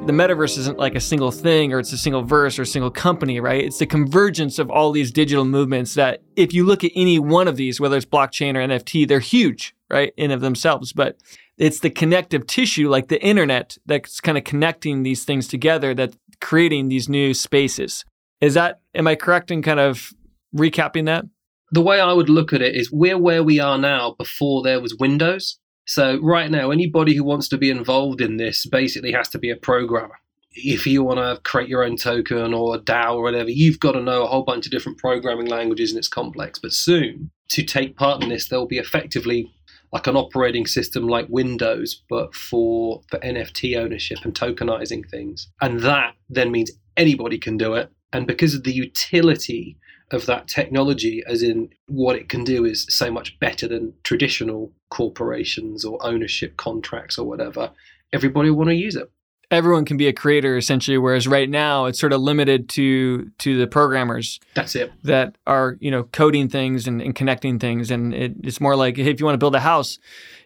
the 0.04 0.12
metaverse 0.12 0.58
isn't 0.58 0.78
like 0.78 0.96
a 0.96 1.00
single 1.00 1.30
thing 1.30 1.72
or 1.72 1.78
it's 1.78 1.92
a 1.92 1.96
single 1.96 2.22
verse 2.22 2.58
or 2.58 2.62
a 2.62 2.66
single 2.66 2.90
company, 2.90 3.38
right? 3.38 3.64
It's 3.64 3.78
the 3.78 3.86
convergence 3.86 4.58
of 4.58 4.68
all 4.68 4.90
these 4.90 5.12
digital 5.12 5.44
movements 5.44 5.94
that 5.94 6.22
if 6.34 6.52
you 6.52 6.66
look 6.66 6.82
at 6.82 6.90
any 6.96 7.20
one 7.20 7.46
of 7.46 7.54
these, 7.54 7.78
whether 7.78 7.96
it's 7.96 8.04
blockchain 8.04 8.56
or 8.56 8.66
NFT, 8.66 9.06
they're 9.06 9.20
huge, 9.20 9.76
right, 9.88 10.12
in 10.16 10.32
of 10.32 10.40
themselves. 10.40 10.92
But 10.92 11.18
it's 11.56 11.78
the 11.78 11.88
connective 11.88 12.48
tissue, 12.48 12.88
like 12.88 13.08
the 13.08 13.22
internet, 13.22 13.78
that's 13.86 14.20
kind 14.20 14.36
of 14.36 14.42
connecting 14.42 15.04
these 15.04 15.24
things 15.24 15.46
together, 15.46 15.94
that's 15.94 16.16
creating 16.40 16.88
these 16.88 17.08
new 17.08 17.32
spaces. 17.32 18.04
Is 18.40 18.54
that, 18.54 18.80
am 18.96 19.06
I 19.06 19.14
correct 19.14 19.52
in 19.52 19.62
kind 19.62 19.78
of 19.78 20.12
recapping 20.52 21.06
that? 21.06 21.26
The 21.72 21.80
way 21.80 22.00
I 22.00 22.12
would 22.12 22.28
look 22.28 22.52
at 22.52 22.60
it 22.60 22.74
is 22.74 22.92
we're 22.92 23.16
where 23.16 23.42
we 23.42 23.58
are 23.58 23.78
now 23.78 24.14
before 24.18 24.62
there 24.62 24.78
was 24.78 24.94
Windows. 25.00 25.58
So 25.86 26.20
right 26.20 26.50
now, 26.50 26.70
anybody 26.70 27.16
who 27.16 27.24
wants 27.24 27.48
to 27.48 27.56
be 27.56 27.70
involved 27.70 28.20
in 28.20 28.36
this 28.36 28.66
basically 28.66 29.12
has 29.12 29.30
to 29.30 29.38
be 29.38 29.48
a 29.48 29.56
programmer. 29.56 30.18
If 30.52 30.86
you 30.86 31.02
want 31.02 31.18
to 31.18 31.40
create 31.50 31.70
your 31.70 31.82
own 31.82 31.96
token 31.96 32.52
or 32.52 32.74
a 32.74 32.78
DAO 32.78 33.14
or 33.14 33.22
whatever, 33.22 33.48
you've 33.48 33.80
got 33.80 33.92
to 33.92 34.02
know 34.02 34.22
a 34.22 34.26
whole 34.26 34.44
bunch 34.44 34.66
of 34.66 34.70
different 34.70 34.98
programming 34.98 35.46
languages 35.46 35.90
and 35.90 35.98
it's 35.98 36.08
complex. 36.08 36.58
But 36.58 36.74
soon, 36.74 37.30
to 37.48 37.62
take 37.62 37.96
part 37.96 38.22
in 38.22 38.28
this, 38.28 38.48
there'll 38.48 38.66
be 38.66 38.78
effectively 38.78 39.50
like 39.94 40.06
an 40.06 40.16
operating 40.16 40.66
system 40.66 41.08
like 41.08 41.26
Windows, 41.30 42.02
but 42.10 42.34
for, 42.34 43.00
for 43.10 43.18
NFT 43.20 43.78
ownership 43.78 44.18
and 44.24 44.34
tokenizing 44.34 45.08
things. 45.10 45.48
And 45.62 45.80
that 45.80 46.14
then 46.28 46.50
means 46.50 46.70
anybody 46.98 47.38
can 47.38 47.56
do 47.56 47.72
it. 47.74 47.90
And 48.12 48.26
because 48.26 48.54
of 48.54 48.64
the 48.64 48.72
utility 48.72 49.78
of 50.12 50.26
that 50.26 50.48
technology, 50.48 51.22
as 51.26 51.42
in 51.42 51.70
what 51.86 52.16
it 52.16 52.28
can 52.28 52.44
do, 52.44 52.64
is 52.64 52.86
so 52.88 53.10
much 53.10 53.38
better 53.38 53.68
than 53.68 53.94
traditional 54.04 54.72
corporations 54.90 55.84
or 55.84 56.04
ownership 56.04 56.56
contracts 56.56 57.18
or 57.18 57.26
whatever. 57.26 57.70
Everybody 58.12 58.50
will 58.50 58.58
want 58.58 58.70
to 58.70 58.74
use 58.74 58.96
it. 58.96 59.10
Everyone 59.50 59.84
can 59.84 59.98
be 59.98 60.08
a 60.08 60.14
creator 60.14 60.56
essentially, 60.56 60.96
whereas 60.96 61.28
right 61.28 61.48
now 61.48 61.84
it's 61.84 62.00
sort 62.00 62.14
of 62.14 62.22
limited 62.22 62.70
to 62.70 63.30
to 63.38 63.58
the 63.58 63.66
programmers. 63.66 64.40
That's 64.54 64.74
it. 64.74 64.90
That 65.04 65.36
are 65.46 65.76
you 65.80 65.90
know 65.90 66.04
coding 66.04 66.48
things 66.48 66.86
and, 66.86 67.02
and 67.02 67.14
connecting 67.14 67.58
things, 67.58 67.90
and 67.90 68.14
it, 68.14 68.32
it's 68.42 68.62
more 68.62 68.76
like 68.76 68.98
if 68.98 69.20
you 69.20 69.26
want 69.26 69.34
to 69.34 69.38
build 69.38 69.54
a 69.54 69.60
house, 69.60 69.98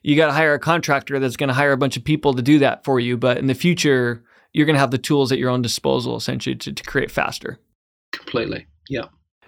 you 0.02 0.16
got 0.16 0.26
to 0.26 0.32
hire 0.32 0.54
a 0.54 0.58
contractor 0.58 1.20
that's 1.20 1.36
going 1.36 1.48
to 1.48 1.54
hire 1.54 1.72
a 1.72 1.76
bunch 1.76 1.96
of 1.96 2.02
people 2.02 2.34
to 2.34 2.42
do 2.42 2.58
that 2.58 2.84
for 2.84 2.98
you. 2.98 3.16
But 3.16 3.38
in 3.38 3.46
the 3.46 3.54
future, 3.54 4.24
you're 4.52 4.66
going 4.66 4.74
to 4.74 4.80
have 4.80 4.90
the 4.90 4.98
tools 4.98 5.30
at 5.30 5.38
your 5.38 5.50
own 5.50 5.62
disposal 5.62 6.16
essentially 6.16 6.56
to, 6.56 6.72
to 6.72 6.82
create 6.82 7.10
faster. 7.10 7.58
Completely. 8.12 8.66
Yeah. 8.88 9.06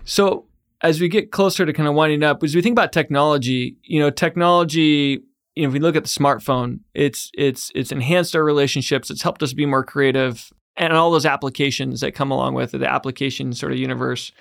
So 0.09 0.47
as 0.81 1.03
we 1.03 1.09
get 1.11 1.33
closer 1.33 1.67
to 1.67 1.73
kind 1.73 1.87
of 1.87 1.95
winding 1.95 2.23
up, 2.23 2.43
as 2.43 2.55
we 2.55 2.63
think 2.63 2.73
about 2.73 2.93
technology, 2.93 3.77
you 3.83 4.01
know, 4.01 4.09
technology, 4.09 5.21
you 5.55 5.63
know, 5.63 5.69
if 5.69 5.75
we 5.75 5.81
look 5.81 5.97
at 5.97 6.05
the 6.05 6.09
smartphone, 6.09 6.81
it's 6.95 7.31
it's 7.35 7.71
it's 7.75 7.93
enhanced 7.93 8.35
our 8.35 8.43
relationships, 8.43 9.11
it's 9.11 9.21
helped 9.21 9.43
us 9.43 9.53
be 9.53 9.67
more 9.67 9.85
creative, 9.85 10.51
and 10.79 10.95
all 10.95 11.11
those 11.11 11.27
applications 11.27 12.01
that 12.01 12.15
come 12.15 12.31
along 12.31 12.55
with 12.55 12.73
it, 12.73 12.79
the 12.79 12.91
application 12.91 13.53
sort 13.53 13.73
of 13.73 13.79
universe, 13.79 14.33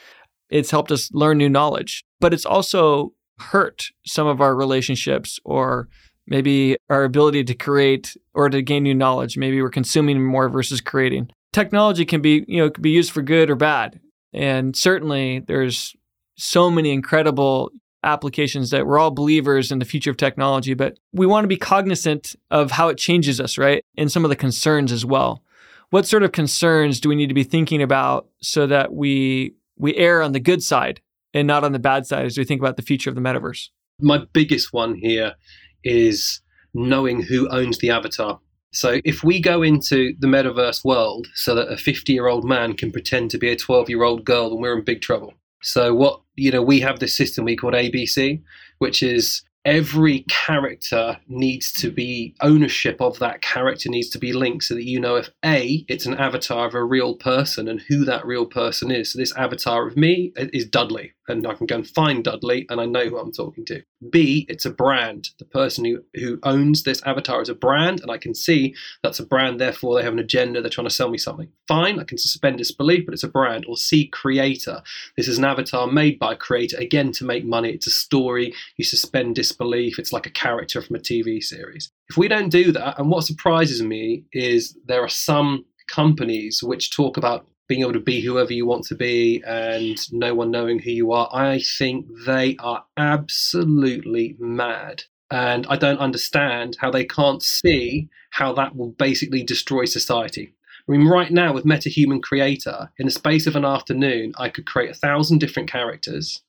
it's 0.49 0.71
helped 0.71 0.89
us 0.89 1.11
learn 1.11 1.37
new 1.37 1.49
knowledge. 1.49 2.05
But 2.21 2.33
it's 2.33 2.45
also 2.45 3.11
hurt 3.39 3.87
some 4.05 4.25
of 4.25 4.39
our 4.39 4.55
relationships 4.55 5.37
or 5.43 5.89
maybe 6.27 6.77
our 6.89 7.03
ability 7.03 7.43
to 7.43 7.53
create 7.53 8.15
or 8.33 8.49
to 8.49 8.61
gain 8.61 8.83
new 8.83 8.95
knowledge. 8.95 9.37
Maybe 9.37 9.61
we're 9.61 9.69
consuming 9.69 10.23
more 10.23 10.47
versus 10.47 10.79
creating. 10.79 11.29
Technology 11.51 12.05
can 12.05 12.21
be, 12.21 12.45
you 12.47 12.59
know, 12.59 12.67
it 12.67 12.75
can 12.75 12.81
be 12.81 12.91
used 12.91 13.11
for 13.11 13.21
good 13.21 13.49
or 13.49 13.55
bad. 13.55 13.99
And 14.33 14.75
certainly 14.75 15.39
there's 15.39 15.95
so 16.35 16.69
many 16.69 16.91
incredible 16.91 17.71
applications 18.03 18.69
that 18.69 18.85
we're 18.85 18.99
all 18.99 19.11
believers 19.11 19.71
in 19.71 19.79
the 19.79 19.85
future 19.85 20.11
of 20.11 20.17
technology, 20.17 20.73
but 20.73 20.97
we 21.13 21.25
want 21.25 21.43
to 21.43 21.47
be 21.47 21.57
cognizant 21.57 22.35
of 22.51 22.71
how 22.71 22.89
it 22.89 22.97
changes 22.97 23.39
us, 23.39 23.57
right? 23.57 23.83
And 23.97 24.11
some 24.11 24.23
of 24.23 24.29
the 24.29 24.35
concerns 24.35 24.91
as 24.91 25.05
well. 25.05 25.43
What 25.89 26.05
sort 26.05 26.23
of 26.23 26.31
concerns 26.31 26.99
do 26.99 27.09
we 27.09 27.15
need 27.15 27.27
to 27.27 27.33
be 27.33 27.43
thinking 27.43 27.81
about 27.81 28.27
so 28.41 28.67
that 28.67 28.93
we 28.93 29.55
we 29.77 29.95
err 29.95 30.21
on 30.21 30.31
the 30.33 30.39
good 30.39 30.63
side 30.63 31.01
and 31.33 31.47
not 31.47 31.63
on 31.63 31.71
the 31.71 31.79
bad 31.79 32.05
side 32.05 32.25
as 32.25 32.37
we 32.37 32.43
think 32.43 32.61
about 32.61 32.77
the 32.77 32.81
future 32.81 33.09
of 33.09 33.15
the 33.15 33.21
metaverse? 33.21 33.69
My 34.01 34.25
biggest 34.33 34.73
one 34.73 34.95
here 34.95 35.35
is 35.83 36.41
knowing 36.73 37.21
who 37.21 37.49
owns 37.49 37.77
the 37.77 37.89
avatar. 37.89 38.39
So 38.77 39.01
if 39.03 39.23
we 39.23 39.41
go 39.41 39.63
into 39.63 40.13
the 40.19 40.27
metaverse 40.27 40.85
world 40.85 41.27
so 41.33 41.55
that 41.55 41.71
a 41.71 41.77
50 41.77 42.13
year 42.13 42.27
old 42.27 42.45
man 42.45 42.73
can 42.73 42.91
pretend 42.91 43.31
to 43.31 43.39
be 43.39 43.49
a 43.49 43.55
12 43.55 43.89
year 43.89 44.03
old 44.03 44.23
girl, 44.23 44.51
then 44.51 44.59
we're 44.59 44.77
in 44.77 44.83
big 44.83 45.01
trouble. 45.01 45.33
So 45.63 45.95
what 45.95 46.21
you 46.35 46.51
know, 46.51 46.61
we 46.61 46.79
have 46.81 46.99
this 46.99 47.17
system 47.17 47.45
we 47.45 47.55
call 47.55 47.71
ABC, 47.71 48.39
which 48.77 49.01
is 49.01 49.41
every 49.65 50.23
character 50.29 51.19
needs 51.27 51.73
to 51.73 51.91
be 51.91 52.33
ownership 52.41 53.01
of 53.01 53.19
that 53.19 53.41
character 53.41 53.89
needs 53.89 54.09
to 54.09 54.17
be 54.17 54.31
linked 54.31 54.63
so 54.63 54.73
that 54.73 54.85
you 54.85 54.97
know 54.97 55.17
if 55.17 55.29
a 55.43 55.83
it's 55.89 56.05
an 56.05 56.13
avatar 56.13 56.67
of 56.67 56.73
a 56.73 56.81
real 56.81 57.15
person 57.15 57.67
and 57.67 57.81
who 57.81 58.05
that 58.05 58.25
real 58.25 58.45
person 58.45 58.89
is 58.89 59.11
so 59.11 59.19
this 59.19 59.35
avatar 59.35 59.85
of 59.85 59.97
me 59.97 60.31
is 60.37 60.65
dudley 60.65 61.11
and 61.27 61.45
i 61.45 61.53
can 61.53 61.67
go 61.67 61.75
and 61.75 61.89
find 61.89 62.23
dudley 62.23 62.65
and 62.69 62.79
i 62.79 62.85
know 62.85 63.09
who 63.09 63.17
i'm 63.17 63.33
talking 63.33 63.65
to 63.65 63.83
b 64.09 64.45
it's 64.49 64.65
a 64.65 64.69
brand. 64.69 65.29
The 65.39 65.45
person 65.45 65.85
who, 65.85 66.03
who 66.15 66.39
owns 66.43 66.83
this 66.83 67.01
avatar 67.03 67.41
is 67.41 67.49
a 67.49 67.55
brand 67.55 68.01
and 68.01 68.11
i 68.11 68.17
can 68.17 68.33
see 68.35 68.75
that's 69.03 69.19
a 69.19 69.25
brand 69.25 69.59
therefore 69.59 69.95
they 69.95 70.03
have 70.03 70.13
an 70.13 70.19
agenda 70.19 70.61
they're 70.61 70.69
trying 70.69 70.87
to 70.87 70.93
sell 70.93 71.09
me 71.09 71.17
something. 71.17 71.49
Fine 71.67 71.99
i 71.99 72.03
can 72.03 72.17
suspend 72.17 72.57
disbelief 72.57 73.05
but 73.05 73.13
it's 73.13 73.23
a 73.23 73.27
brand. 73.27 73.65
Or 73.67 73.75
c 73.75 74.07
creator. 74.07 74.81
This 75.15 75.27
is 75.27 75.37
an 75.37 75.45
avatar 75.45 75.87
made 75.87 76.19
by 76.19 76.33
a 76.33 76.35
creator 76.35 76.77
again 76.77 77.11
to 77.13 77.25
make 77.25 77.45
money. 77.45 77.71
It's 77.71 77.87
a 77.87 77.91
story. 77.91 78.53
You 78.77 78.85
suspend 78.85 79.35
disbelief. 79.35 79.57
Disbelief. 79.57 79.99
It's 79.99 80.13
like 80.13 80.25
a 80.25 80.31
character 80.31 80.81
from 80.81 80.97
a 80.97 80.99
TV 80.99 81.41
series. 81.41 81.91
If 82.09 82.17
we 82.17 82.27
don't 82.27 82.49
do 82.49 82.71
that, 82.73 82.99
and 82.99 83.09
what 83.09 83.23
surprises 83.23 83.81
me 83.81 84.23
is 84.31 84.77
there 84.85 85.03
are 85.03 85.09
some 85.09 85.65
companies 85.87 86.61
which 86.61 86.95
talk 86.95 87.17
about 87.17 87.47
being 87.67 87.81
able 87.81 87.93
to 87.93 87.99
be 87.99 88.21
whoever 88.21 88.53
you 88.53 88.65
want 88.65 88.85
to 88.85 88.95
be 88.95 89.43
and 89.45 89.97
no 90.13 90.33
one 90.33 90.51
knowing 90.51 90.79
who 90.79 90.91
you 90.91 91.11
are, 91.11 91.29
I 91.33 91.59
think 91.59 92.07
they 92.25 92.55
are 92.59 92.85
absolutely 92.95 94.35
mad. 94.39 95.03
And 95.29 95.67
I 95.67 95.75
don't 95.75 95.99
understand 95.99 96.77
how 96.79 96.91
they 96.91 97.03
can't 97.03 97.43
see 97.43 98.09
how 98.31 98.53
that 98.53 98.75
will 98.75 98.91
basically 98.91 99.43
destroy 99.43 99.85
society. 99.85 100.53
I 100.87 100.91
mean, 100.91 101.07
right 101.07 101.31
now 101.31 101.53
with 101.53 101.65
MetaHuman 101.65 102.23
Creator, 102.23 102.91
in 102.97 103.05
the 103.05 103.11
space 103.11 103.45
of 103.45 103.57
an 103.57 103.65
afternoon, 103.65 104.31
I 104.37 104.47
could 104.47 104.65
create 104.65 104.91
a 104.91 104.93
thousand 104.93 105.39
different 105.39 105.69
characters. 105.69 106.41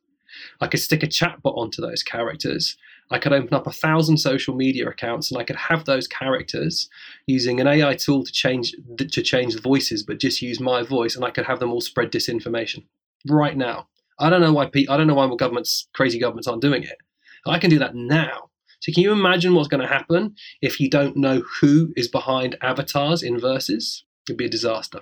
I 0.60 0.68
could 0.68 0.80
stick 0.80 1.02
a 1.02 1.08
chatbot 1.08 1.56
onto 1.56 1.82
those 1.82 2.04
characters. 2.04 2.76
I 3.10 3.18
could 3.18 3.32
open 3.32 3.54
up 3.54 3.66
a 3.66 3.72
thousand 3.72 4.18
social 4.18 4.54
media 4.54 4.88
accounts 4.88 5.30
and 5.30 5.40
I 5.40 5.44
could 5.44 5.56
have 5.56 5.84
those 5.84 6.06
characters 6.06 6.90
using 7.26 7.60
an 7.60 7.66
AI 7.66 7.94
tool 7.94 8.24
to 8.24 8.32
change 8.32 8.74
to 8.98 9.22
change 9.22 9.60
voices, 9.60 10.02
but 10.02 10.20
just 10.20 10.42
use 10.42 10.60
my 10.60 10.82
voice, 10.82 11.16
and 11.16 11.24
I 11.24 11.30
could 11.30 11.46
have 11.46 11.60
them 11.60 11.72
all 11.72 11.80
spread 11.80 12.12
disinformation 12.12 12.84
right 13.26 13.56
now. 13.56 13.88
I 14.18 14.30
don't 14.30 14.40
know 14.40 14.52
why 14.52 14.70
I 14.88 14.96
don't 14.96 15.06
know 15.06 15.14
why 15.14 15.34
governments, 15.36 15.88
crazy 15.94 16.18
governments, 16.18 16.48
aren't 16.48 16.62
doing 16.62 16.82
it. 16.82 16.98
I 17.46 17.58
can 17.58 17.70
do 17.70 17.78
that 17.78 17.94
now. 17.94 18.50
So 18.80 18.92
can 18.92 19.02
you 19.02 19.12
imagine 19.12 19.54
what's 19.54 19.68
going 19.68 19.80
to 19.80 19.88
happen 19.88 20.34
if 20.60 20.78
you 20.78 20.88
don't 20.88 21.16
know 21.16 21.42
who 21.60 21.92
is 21.96 22.08
behind 22.08 22.56
avatars 22.62 23.22
in 23.22 23.38
verses? 23.38 24.04
It'd 24.28 24.36
be 24.36 24.44
a 24.44 24.50
disaster. 24.50 25.00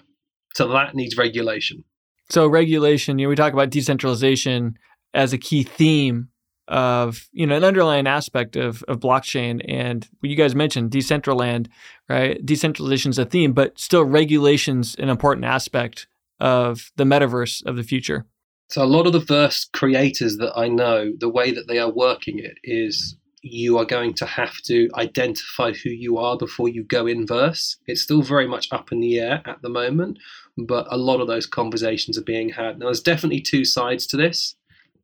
So 0.55 0.69
that 0.69 0.95
needs 0.95 1.17
regulation. 1.17 1.85
So 2.31 2.47
regulation, 2.47 3.19
you 3.19 3.27
know, 3.27 3.31
we 3.31 3.37
talk 3.37 3.53
about 3.53 3.71
decentralization 3.71 4.79
as 5.13 5.33
a 5.33 5.39
key 5.39 5.63
theme 5.63 6.29
of 6.69 7.29
you 7.33 7.47
know 7.47 7.57
an 7.57 7.65
underlying 7.65 8.07
aspect 8.07 8.57
of 8.57 8.83
of 8.85 9.01
blockchain 9.01 9.65
and 9.69 10.09
what 10.21 10.31
you 10.31 10.37
guys 10.37 10.55
mentioned 10.55 10.91
decentraland 10.91 11.69
right? 12.09 12.45
Decentralization 12.45 13.11
is 13.11 13.19
a 13.19 13.25
theme 13.25 13.53
but 13.53 13.79
still 13.79 14.05
regulations 14.05 14.97
an 14.99 15.09
important 15.09 15.45
aspect 15.45 16.07
of 16.41 16.93
the 16.97 17.05
metaverse 17.05 17.65
of 17.67 17.77
the 17.77 17.83
future. 17.83 18.27
So 18.69 18.83
a 18.83 18.85
lot 18.85 19.07
of 19.07 19.13
the 19.13 19.21
verse 19.21 19.69
creators 19.73 20.39
that 20.39 20.53
i 20.57 20.69
know 20.69 21.13
the 21.19 21.29
way 21.29 21.53
that 21.53 21.69
they 21.69 21.79
are 21.79 21.91
working 21.91 22.39
it 22.39 22.59
is 22.65 23.17
you 23.43 23.79
are 23.79 23.85
going 23.85 24.13
to 24.13 24.27
have 24.27 24.57
to 24.63 24.89
identify 24.97 25.71
who 25.71 25.91
you 25.91 26.19
are 26.19 26.37
before 26.37 26.69
you 26.69 26.83
go 26.83 27.07
in 27.07 27.27
verse 27.27 27.77
it's 27.87 28.03
still 28.03 28.23
very 28.23 28.49
much 28.49 28.67
up 28.73 28.91
in 28.91 28.99
the 28.99 29.21
air 29.21 29.41
at 29.47 29.63
the 29.63 29.69
moment 29.69 30.19
but 30.57 30.87
a 30.91 30.97
lot 30.97 31.21
of 31.21 31.27
those 31.27 31.47
conversations 31.47 32.17
are 32.17 32.23
being 32.23 32.49
had. 32.49 32.79
Now 32.79 32.87
there's 32.87 33.01
definitely 33.01 33.41
two 33.41 33.65
sides 33.65 34.07
to 34.09 34.17
this 34.17 34.57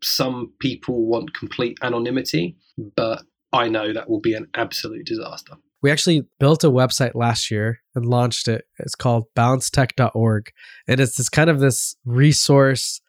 some 0.03 0.53
people 0.61 1.07
want 1.07 1.35
complete 1.35 1.79
anonymity, 1.83 2.57
but 2.97 3.23
I 3.53 3.69
know 3.69 3.93
that 3.93 4.09
will 4.09 4.21
be 4.21 4.35
an 4.35 4.49
absolute 4.55 5.07
disaster. 5.07 5.55
We 5.83 5.91
actually 5.91 6.23
built 6.39 6.65
a 6.65 6.71
website 6.71 7.15
last 7.15 7.51
year 7.51 7.81
and 7.95 8.07
launched 8.07 8.49
it. 8.49 8.65
It's 8.79 8.95
called 8.95 9.25
balancetech.org. 9.37 10.53
And 10.87 11.01
it's 11.01 11.17
this 11.17 11.29
kind 11.29 11.51
of 11.51 11.61
this 11.61 11.97
resource 12.05 13.01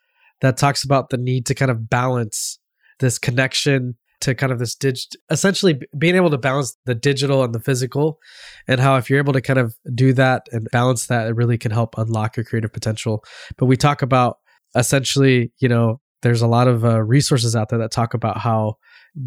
that 0.41 0.57
talks 0.57 0.83
about 0.83 1.09
the 1.09 1.17
need 1.17 1.45
to 1.47 1.55
kind 1.55 1.71
of 1.71 1.89
balance 1.89 2.59
this 2.99 3.19
connection 3.19 3.95
to 4.21 4.33
kind 4.33 4.53
of 4.53 4.59
this 4.59 4.73
digit 4.73 5.15
essentially 5.29 5.81
being 5.97 6.15
able 6.15 6.29
to 6.29 6.37
balance 6.37 6.77
the 6.85 6.95
digital 6.95 7.43
and 7.43 7.53
the 7.53 7.59
physical 7.59 8.19
and 8.69 8.79
how 8.79 8.95
if 8.95 9.09
you're 9.09 9.19
able 9.19 9.33
to 9.33 9.41
kind 9.41 9.59
of 9.59 9.75
do 9.93 10.13
that 10.13 10.47
and 10.53 10.67
balance 10.71 11.07
that 11.07 11.27
it 11.27 11.35
really 11.35 11.57
can 11.57 11.71
help 11.71 11.97
unlock 11.97 12.37
your 12.37 12.45
creative 12.45 12.71
potential 12.71 13.21
but 13.57 13.65
we 13.65 13.75
talk 13.75 14.01
about 14.01 14.37
essentially 14.77 15.51
you 15.59 15.67
know 15.67 15.99
there's 16.23 16.41
a 16.41 16.47
lot 16.47 16.67
of 16.67 16.83
uh, 16.83 17.01
resources 17.03 17.55
out 17.55 17.69
there 17.69 17.79
that 17.79 17.91
talk 17.91 18.13
about 18.13 18.39
how 18.39 18.77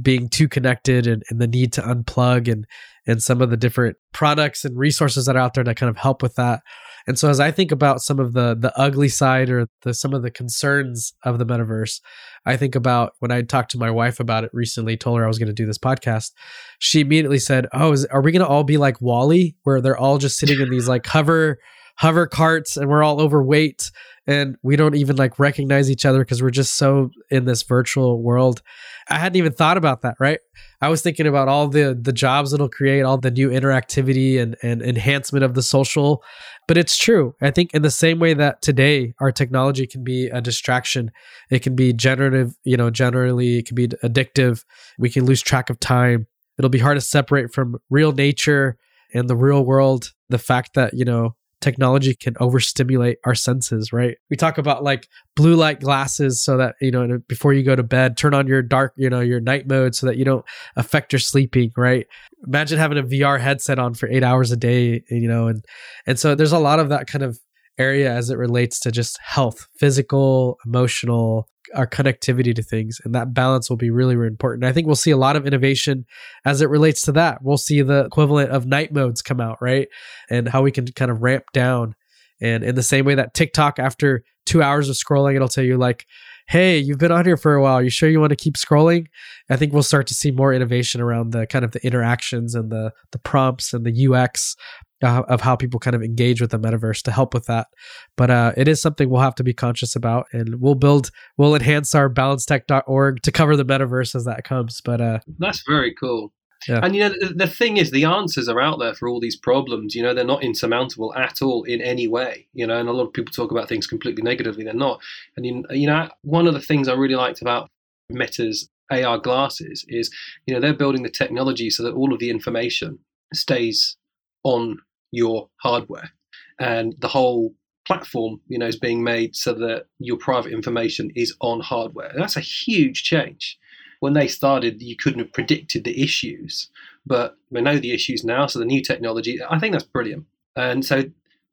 being 0.03 0.29
too 0.29 0.49
connected 0.49 1.07
and, 1.07 1.23
and 1.31 1.41
the 1.41 1.47
need 1.47 1.73
to 1.75 1.83
unplug 1.83 2.51
and 2.51 2.67
and 3.07 3.23
some 3.23 3.41
of 3.41 3.51
the 3.51 3.57
different 3.57 3.97
products 4.13 4.65
and 4.65 4.77
resources 4.77 5.27
that 5.27 5.37
are 5.37 5.41
out 5.41 5.55
there 5.55 5.63
that 5.63 5.77
kind 5.77 5.89
of 5.89 5.97
help 5.97 6.23
with 6.23 6.35
that. 6.35 6.61
And 7.07 7.17
so 7.17 7.31
as 7.31 7.39
I 7.39 7.53
think 7.53 7.71
about 7.71 8.01
some 8.01 8.19
of 8.19 8.33
the 8.33 8.57
the 8.59 8.77
ugly 8.77 9.09
side 9.09 9.49
or 9.49 9.69
the 9.83 9.95
some 9.95 10.13
of 10.13 10.23
the 10.23 10.31
concerns 10.31 11.15
of 11.23 11.39
the 11.39 11.47
metaverse, 11.47 12.01
I 12.45 12.57
think 12.57 12.75
about 12.75 13.13
when 13.21 13.31
I 13.31 13.43
talked 13.43 13.71
to 13.73 13.79
my 13.79 13.91
wife 13.91 14.19
about 14.19 14.43
it 14.43 14.51
recently, 14.53 14.97
told 14.97 15.19
her 15.19 15.25
I 15.25 15.29
was 15.29 15.39
going 15.39 15.47
to 15.47 15.53
do 15.53 15.67
this 15.67 15.79
podcast. 15.79 16.33
She 16.81 17.01
immediately 17.01 17.39
said, 17.39 17.67
"Oh, 17.73 17.93
is, 17.93 18.07
are 18.07 18.23
we 18.23 18.33
going 18.33 18.45
to 18.45 18.49
all 18.49 18.65
be 18.65 18.77
like 18.77 19.01
WALL-E 19.01 19.55
where 19.63 19.81
they're 19.81 19.97
all 19.97 20.19
just 20.19 20.39
sitting 20.39 20.61
in 20.61 20.71
these 20.71 20.89
like 20.89 21.07
hover 21.07 21.59
hover 21.99 22.27
carts 22.27 22.77
and 22.77 22.89
we're 22.89 23.03
all 23.03 23.21
overweight 23.21 23.91
and 24.27 24.57
we 24.63 24.77
don't 24.77 24.97
even 24.97 25.17
like 25.17 25.39
recognize 25.39 25.91
each 25.91 26.05
other 26.05 26.19
because 26.19 26.43
we're 26.43 26.51
just 26.51 26.77
so 26.77 27.11
in 27.31 27.45
this 27.45 27.63
virtual 27.63 28.23
world. 28.23 28.63
I 29.09 29.19
hadn't 29.19 29.37
even 29.37 29.53
thought 29.53 29.77
about 29.77 30.03
that, 30.03 30.17
right? 30.19 30.41
I 30.81 30.89
was 30.89 31.01
thinking 31.01 31.27
about 31.27 31.49
all 31.49 31.69
the 31.69 31.99
the 32.01 32.13
jobs 32.13 32.53
it'll 32.53 32.69
create, 32.69 33.03
all 33.03 33.19
the 33.19 33.31
new 33.31 33.51
interactivity 33.51 34.41
and, 34.41 34.57
and 34.63 34.83
enhancement 34.83 35.45
of 35.45 35.55
the 35.55 35.63
social. 35.63 36.23
But 36.67 36.77
it's 36.77 36.97
true. 36.97 37.35
I 37.41 37.53
think 37.53 37.73
in 37.73 37.83
the 37.83 37.91
same 37.91 38.19
way 38.19 38.35
that 38.35 38.63
today 38.63 39.15
our 39.21 39.31
technology 39.31 39.87
can 39.87 40.03
be 40.03 40.27
a 40.27 40.41
distraction, 40.41 41.13
it 41.51 41.61
can 41.61 41.77
be 41.77 41.93
generative, 41.93 42.55
you 42.65 42.77
know, 42.77 42.91
generally 42.91 43.59
it 43.59 43.67
can 43.67 43.77
be 43.77 43.89
addictive. 43.89 44.65
We 44.99 45.11
can 45.11 45.25
lose 45.25 45.43
track 45.43 45.71
of 45.71 45.79
time. 45.79 46.27
It'll 46.59 46.71
be 46.71 46.79
hard 46.79 46.97
to 46.97 47.03
separate 47.03 47.53
from 47.53 47.77
real 47.91 48.13
nature 48.13 48.77
and 49.15 49.29
the 49.29 49.37
real 49.37 49.65
world. 49.65 50.13
The 50.29 50.39
fact 50.39 50.75
that, 50.75 50.95
you 50.95 51.05
know, 51.05 51.37
technology 51.67 52.15
can 52.15 52.37
overstimulate 52.39 53.19
our 53.25 53.35
senses, 53.35 53.93
right? 53.93 54.17
We 54.31 54.37
talk 54.37 54.57
about 54.57 54.85
like 54.85 55.09
blue 55.35 55.57
light 55.57 55.81
glasses 55.81 56.41
so 56.41 56.57
that, 56.59 56.77
you 56.81 56.93
know, 56.93 57.19
before 57.27 57.53
you 57.53 57.65
go 57.65 57.75
to 57.75 57.83
bed, 57.83 58.17
turn 58.17 58.35
on 58.35 58.47
your 58.47 58.63
dark, 58.63 58.93
you 58.97 59.11
know, 59.11 59.19
your 59.19 59.41
night 59.41 59.67
mode 59.67 59.97
so 59.97 60.07
that 60.07 60.17
you 60.17 60.25
don't 60.25 60.45
affect 60.77 61.13
your 61.13 61.19
sleeping, 61.19 61.73
right? 61.77 62.07
Imagine 62.47 62.79
having 62.79 62.99
a 62.99 63.03
VR 63.03 63.41
headset 63.41 63.81
on 63.81 63.95
for 63.95 64.09
8 64.09 64.23
hours 64.23 64.53
a 64.53 64.57
day, 64.57 65.03
you 65.11 65.27
know, 65.27 65.49
and 65.49 65.65
and 66.07 66.21
so 66.21 66.37
there's 66.37 66.53
a 66.53 66.61
lot 66.61 66.79
of 66.79 66.89
that 66.91 67.09
kind 67.09 67.25
of 67.25 67.37
area 67.79 68.13
as 68.13 68.31
it 68.31 68.39
relates 68.39 68.79
to 68.81 68.93
just 68.93 69.19
health, 69.21 69.67
physical, 69.77 70.59
emotional, 70.65 71.49
our 71.75 71.87
connectivity 71.87 72.55
to 72.55 72.63
things 72.63 73.01
and 73.05 73.15
that 73.15 73.35
balance 73.35 73.69
will 73.69 73.77
be 73.77 73.91
really, 73.91 74.17
really 74.17 74.29
important. 74.29 74.65
I 74.65 74.73
think 74.73 74.87
we'll 74.87 74.97
see 74.97 75.11
a 75.11 75.17
lot 75.17 75.37
of 75.37 75.47
innovation 75.47 76.07
as 76.45 76.61
it 76.61 76.69
relates 76.69 77.03
to 77.03 77.13
that. 77.13 77.43
We'll 77.43 77.59
see 77.59 77.83
the 77.83 78.05
equivalent 78.05 78.51
of 78.51 78.67
night 78.67 78.93
modes 78.93 79.23
come 79.23 79.41
out 79.41 79.59
right? 79.61 79.89
And 80.31 80.49
how 80.49 80.63
we 80.63 80.73
can 80.73 80.87
kind 80.87 81.11
of 81.11 81.23
ramp 81.23 81.45
down. 81.53 81.95
And 82.41 82.63
in 82.63 82.75
the 82.75 82.83
same 82.83 83.05
way 83.05 83.15
that 83.15 83.35
tiktok 83.35 83.79
after 83.79 84.23
two 84.45 84.63
hours 84.63 84.89
of 84.89 84.97
scrolling 84.97 85.35
it'll 85.35 85.49
tell 85.49 85.65
you 85.65 85.77
like 85.77 86.07
hey 86.49 86.79
you've 86.79 86.99
been 86.99 87.11
on 87.11 87.25
here 87.25 87.37
for 87.37 87.55
a 87.55 87.63
while. 87.63 87.83
You 87.83 87.91
sure 87.91 88.09
you 88.09 88.21
want 88.21 88.31
to 88.31 88.37
keep 88.37 88.55
scrolling? 88.55 89.07
I 89.51 89.57
think 89.57 89.73
we'll 89.73 89.83
start 89.83 90.07
to 90.09 90.15
see 90.15 90.31
more 90.31 90.53
innovation 90.53 91.01
around 91.01 91.33
the 91.33 91.47
kind 91.47 91.65
of 91.65 91.73
the 91.73 91.85
interactions 91.85 92.55
and 92.55 92.71
the 92.71 92.93
the 93.13 93.19
prompts 93.19 93.73
and 93.73 93.85
the 93.85 94.07
ux 94.07 94.55
uh, 95.03 95.23
of 95.29 95.41
how 95.41 95.57
people 95.57 95.81
kind 95.81 95.97
of 95.97 96.03
engage 96.03 96.41
with 96.41 96.51
the 96.51 96.59
metaverse 96.59 97.03
to 97.03 97.13
help 97.13 97.35
with 97.35 97.47
that. 97.47 97.69
But 98.17 98.31
uh, 98.31 98.53
it 98.57 98.69
is 98.69 98.81
something 98.81 99.09
we'll 99.09 99.21
have 99.21 99.35
to 99.37 99.45
be 99.45 99.55
conscious 99.55 99.97
about, 99.97 100.27
and 100.33 100.61
we'll 100.61 100.75
build, 100.75 101.11
we'll 101.37 101.55
enhance 101.55 101.95
our 101.95 102.09
balancetech.org 102.09 103.23
to 103.23 103.33
cover 103.33 103.57
the 103.57 103.65
metaverse 103.65 104.15
as 104.15 104.25
that 104.25 104.45
comes. 104.45 104.81
But 104.81 105.01
uh, 105.01 105.19
that's 105.39 105.63
very 105.67 105.95
cool. 105.95 106.33
Yeah. 106.69 106.81
And 106.83 106.97
you 106.97 107.03
know, 107.03 107.15
the, 107.21 107.35
the 107.35 107.47
thing 107.47 107.77
is, 107.77 107.91
the 107.91 108.05
answers 108.05 108.49
are 108.49 108.61
out 108.61 108.79
there 108.79 108.95
for 108.95 109.09
all 109.09 109.21
these 109.21 109.37
problems. 109.37 109.95
You 109.95 110.03
know, 110.03 110.15
they're 110.15 110.25
not 110.25 110.43
insurmountable 110.43 111.15
at 111.15 111.43
all 111.43 111.65
in 111.65 111.81
any 111.81 112.09
way. 112.09 112.49
You 112.55 112.67
know, 112.67 112.79
and 112.79 112.89
a 112.89 112.93
lot 112.93 113.07
of 113.07 113.13
people 113.13 113.33
talk 113.33 113.51
about 113.51 113.69
things 113.69 113.87
completely 113.87 114.23
negatively. 114.23 114.65
They're 114.65 114.75
not. 114.75 115.01
And 115.37 115.47
you, 115.47 115.65
you 115.71 115.87
know, 115.87 116.09
one 116.23 116.47
of 116.47 116.55
the 116.55 116.61
things 116.61 116.89
I 116.89 116.95
really 116.95 117.15
liked 117.15 117.43
about 117.43 117.69
Meta's 118.09 118.69
AR 118.91 119.19
glasses 119.19 119.85
is, 119.89 120.11
you 120.47 120.55
know, 120.55 120.61
they're 120.61 120.75
building 120.75 121.03
the 121.03 121.11
technology 121.11 121.71
so 121.71 121.83
that 121.83 121.95
all 121.95 122.13
of 122.13 122.21
the 122.21 122.31
information 122.31 122.99
stays 123.35 123.97
on 124.45 124.79
your 125.11 125.49
hardware. 125.59 126.11
And 126.59 126.95
the 126.99 127.09
whole 127.09 127.55
platform, 127.87 128.41
you 128.49 128.59
know, 128.59 128.67
is 128.67 128.79
being 128.79 129.05
made 129.05 129.37
so 129.37 129.55
that 129.55 129.87
your 129.99 130.17
private 130.17 130.53
information 130.53 131.11
is 131.15 131.35
on 131.41 131.61
hardware. 131.61 132.09
And 132.09 132.21
that's 132.21 132.37
a 132.37 132.41
huge 132.41 133.05
change. 133.05 133.59
When 134.01 134.13
they 134.13 134.29
started, 134.29 134.83
you 134.83 134.97
couldn't 134.97 135.21
have 135.21 135.33
predicted 135.33 135.85
the 135.85 136.03
issues, 136.03 136.69
but 137.07 137.37
we 137.51 137.61
know 137.61 137.79
the 137.79 137.93
issues 137.93 138.25
now. 138.25 138.47
So 138.47 138.59
the 138.59 138.65
new 138.65 138.83
technology, 138.83 139.39
I 139.49 139.59
think 139.59 139.73
that's 139.73 139.85
brilliant. 139.85 140.27
And 140.55 140.85
so 140.85 141.05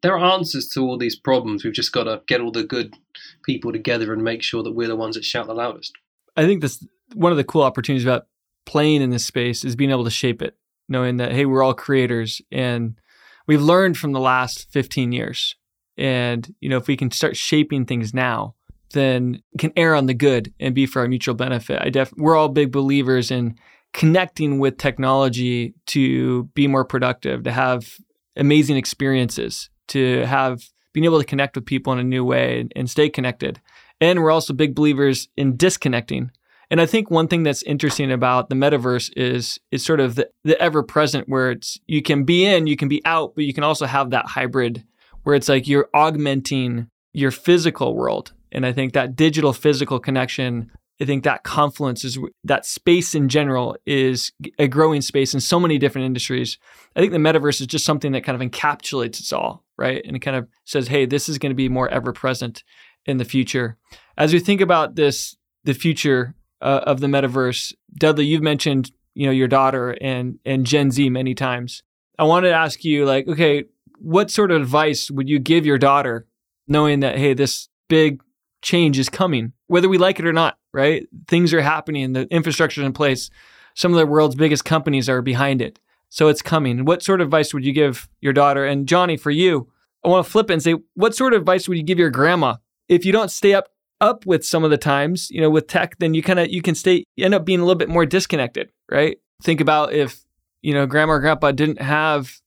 there 0.02 0.18
are 0.18 0.34
answers 0.34 0.68
to 0.70 0.82
all 0.82 0.98
these 0.98 1.16
problems. 1.16 1.64
We've 1.64 1.74
just 1.74 1.94
got 1.94 2.04
to 2.04 2.22
get 2.28 2.42
all 2.42 2.52
the 2.52 2.64
good 2.64 2.96
people 3.44 3.72
together 3.72 4.12
and 4.12 4.24
make 4.24 4.44
sure 4.44 4.62
that 4.64 4.74
we're 4.74 4.88
the 4.88 4.96
ones 4.96 5.16
that 5.16 5.24
shout 5.24 5.48
the 5.48 5.54
loudest. 5.54 5.94
I 6.36 6.46
think 6.46 6.62
this 6.62 6.86
one 7.14 7.32
of 7.32 7.38
the 7.38 7.44
cool 7.44 7.62
opportunities 7.62 8.06
about 8.06 8.28
playing 8.66 9.02
in 9.02 9.12
this 9.12 9.26
space 9.26 9.64
is 9.64 9.76
being 9.76 9.92
able 9.92 10.04
to 10.04 10.10
shape 10.10 10.42
it, 10.42 10.58
knowing 10.90 11.18
that 11.18 11.32
hey, 11.32 11.46
we're 11.46 11.64
all 11.64 11.74
creators 11.74 12.42
and 12.52 13.00
we've 13.48 13.62
learned 13.62 13.98
from 13.98 14.14
the 14.14 14.20
last 14.20 14.72
15 14.72 15.12
years. 15.12 15.56
And, 15.98 16.54
you 16.60 16.70
know, 16.70 16.78
if 16.78 16.88
we 16.88 16.98
can 16.98 17.12
start 17.12 17.38
shaping 17.38 17.86
things 17.86 18.14
now, 18.14 18.56
then 18.92 19.42
can 19.58 19.72
err 19.76 19.96
on 19.96 20.06
the 20.06 20.14
good 20.14 20.54
and 20.60 20.74
be 20.74 20.86
for 20.86 21.02
our 21.02 21.08
mutual 21.08 21.36
benefit. 21.36 21.82
I 21.82 21.90
def 21.90 22.14
we're 22.16 22.36
all 22.36 22.50
big 22.50 22.72
believers 22.72 23.32
in 23.32 23.56
connecting 23.94 24.60
with 24.60 24.78
technology 24.78 25.74
to 25.88 26.46
be 26.56 26.68
more 26.68 26.86
productive, 26.86 27.44
to 27.44 27.52
have 27.52 27.96
amazing 28.36 28.78
experiences, 28.78 29.70
to 29.90 30.26
have 30.26 30.64
being 30.94 31.06
able 31.06 31.20
to 31.20 31.26
connect 31.26 31.56
with 31.56 31.66
people 31.66 31.94
in 31.94 32.00
a 32.00 32.04
new 32.04 32.24
way 32.24 32.60
and, 32.62 32.72
and 32.76 32.90
stay 32.90 33.10
connected. 33.10 33.60
And 34.00 34.22
we're 34.22 34.32
also 34.32 34.54
big 34.54 34.76
believers 34.76 35.28
in 35.38 35.58
disconnecting 35.58 36.32
and 36.74 36.82
I 36.82 36.88
think 36.88 37.12
one 37.12 37.28
thing 37.28 37.44
that's 37.44 37.62
interesting 37.62 38.12
about 38.12 38.50
the 38.50 38.56
metaverse 38.56 39.14
is 39.16 39.60
it's 39.70 39.86
sort 39.86 40.00
of 40.00 40.16
the, 40.16 40.28
the 40.44 40.60
ever 40.60 40.82
present 40.82 41.30
where 41.30 41.52
it's 41.52 41.80
you 41.86 42.02
can 42.02 42.24
be 42.24 42.48
in, 42.48 42.66
you 42.66 42.76
can 42.76 42.88
be 42.88 43.00
out, 43.06 43.36
but 43.36 43.44
you 43.44 43.54
can 43.54 43.64
also 43.64 43.86
have 43.86 44.10
that 44.10 44.26
hybrid 44.26 44.84
where 45.22 45.36
it's 45.36 45.48
like 45.48 45.68
you're 45.68 45.88
augmenting 45.94 46.88
your 47.14 47.30
physical 47.30 47.96
world. 47.96 48.34
And 48.52 48.66
I 48.66 48.74
think 48.74 48.94
that 48.94 49.16
digital 49.16 49.54
physical 49.54 50.00
connection, 50.00 50.72
I 51.00 51.06
think 51.06 51.26
that 51.26 51.44
confluence 51.44 52.04
is 52.04 52.18
that 52.44 52.66
space 52.66 53.14
in 53.14 53.30
general 53.30 53.78
is 53.86 54.32
a 54.58 54.68
growing 54.68 55.02
space 55.02 55.36
in 55.36 55.42
so 55.42 55.60
many 55.60 55.78
different 55.78 56.08
industries. 56.08 56.58
I 56.96 57.02
think 57.02 57.12
the 57.12 57.20
metaverse 57.20 57.62
is 57.62 57.68
just 57.68 57.86
something 57.86 58.14
that 58.14 58.24
kind 58.24 58.42
of 58.42 58.50
encapsulates 58.50 59.22
it 59.22 59.32
all, 59.32 59.64
right? 59.78 60.02
And 60.04 60.16
it 60.16 60.22
kind 60.22 60.38
of 60.38 60.48
says, 60.66 60.88
hey, 60.88 61.06
this 61.06 61.30
is 61.30 61.38
going 61.38 61.52
to 61.52 61.56
be 61.56 61.70
more 61.70 61.88
ever 61.90 62.14
present 62.14 62.64
in 63.06 63.18
the 63.18 63.26
future. 63.26 63.78
As 64.18 64.34
we 64.34 64.40
think 64.40 64.60
about 64.60 64.96
this, 64.96 65.38
the 65.66 65.76
future 65.76 66.34
uh, 66.64 66.82
of 66.86 67.02
the 67.02 67.08
metaverse. 67.08 67.74
Dudley, 67.96 68.26
you've 68.26 68.42
mentioned 68.42 68.92
you 69.14 69.28
know 69.28 69.32
your 69.32 69.48
daughter 69.48 69.96
and 70.02 70.40
and 70.46 70.66
Gen 70.66 70.90
Z 70.90 71.08
many 71.10 71.36
times. 71.36 71.84
I 72.18 72.24
wanted 72.24 72.50
to 72.50 72.56
ask 72.56 72.84
you 72.84 73.06
like, 73.06 73.28
okay, 73.28 73.66
what 74.00 74.32
sort 74.32 74.52
of 74.52 74.62
advice 74.62 75.12
would 75.12 75.30
you 75.30 75.40
give 75.40 75.66
your 75.66 75.78
daughter, 75.78 76.26
knowing 76.68 77.02
that 77.02 77.18
hey, 77.18 77.34
this 77.34 77.70
big 77.90 78.22
change 78.62 78.98
is 78.98 79.10
coming, 79.10 79.54
whether 79.68 79.90
we 79.90 79.98
like 79.98 80.20
it 80.20 80.26
or 80.26 80.34
not, 80.34 80.58
right? 80.74 81.08
Things 81.28 81.54
are 81.54 81.62
happening, 81.62 82.14
the 82.14 82.28
infrastructure 82.34 82.82
is 82.82 82.88
in 82.88 82.94
place. 82.94 83.30
Some 83.76 83.92
of 83.92 83.98
the 83.98 84.06
world's 84.06 84.36
biggest 84.36 84.66
companies 84.66 85.10
are 85.10 85.22
behind 85.22 85.62
it. 85.62 85.80
So 86.10 86.28
it's 86.28 86.44
coming. 86.44 86.86
What 86.86 87.02
sort 87.02 87.22
of 87.22 87.28
advice 87.28 87.54
would 87.54 87.66
you 87.66 87.74
give 87.74 88.08
your 88.22 88.34
daughter? 88.34 88.66
And 88.66 88.88
Johnny, 88.88 89.18
for 89.18 89.32
you, 89.32 89.68
I 90.06 90.10
want 90.10 90.26
to 90.26 90.32
flip 90.32 90.50
it 90.50 90.54
and 90.54 90.62
say, 90.62 90.76
what 90.94 91.16
sort 91.16 91.34
of 91.34 91.42
advice 91.42 91.68
would 91.68 91.78
you 91.78 91.84
give 91.84 91.98
your 91.98 92.12
grandma 92.12 92.58
if 92.88 93.04
you 93.04 93.12
don't 93.12 93.32
stay 93.32 93.56
up 93.56 93.70
up 94.04 94.26
with 94.26 94.46
some 94.46 94.64
of 94.64 94.70
the 94.70 94.78
times, 94.78 95.30
you 95.32 95.42
know, 95.42 95.50
with 95.50 95.68
tech, 95.68 95.98
then 96.00 96.14
you 96.14 96.22
kind 96.22 96.40
of 96.40 96.50
you 96.50 96.62
can 96.62 96.76
stay 96.76 97.06
you 97.16 97.26
end 97.26 97.34
up 97.34 97.46
being 97.46 97.60
a 97.60 97.64
little 97.64 97.78
bit 97.78 97.90
more 97.90 98.06
disconnected, 98.06 98.70
right? 98.92 99.18
Think 99.42 99.62
about 99.62 99.94
if, 99.94 100.22
you 100.62 100.74
know, 100.74 100.86
grandma 100.86 101.14
or 101.14 101.20
grandpa 101.20 101.52
didn't 101.52 101.82
have 101.82 102.40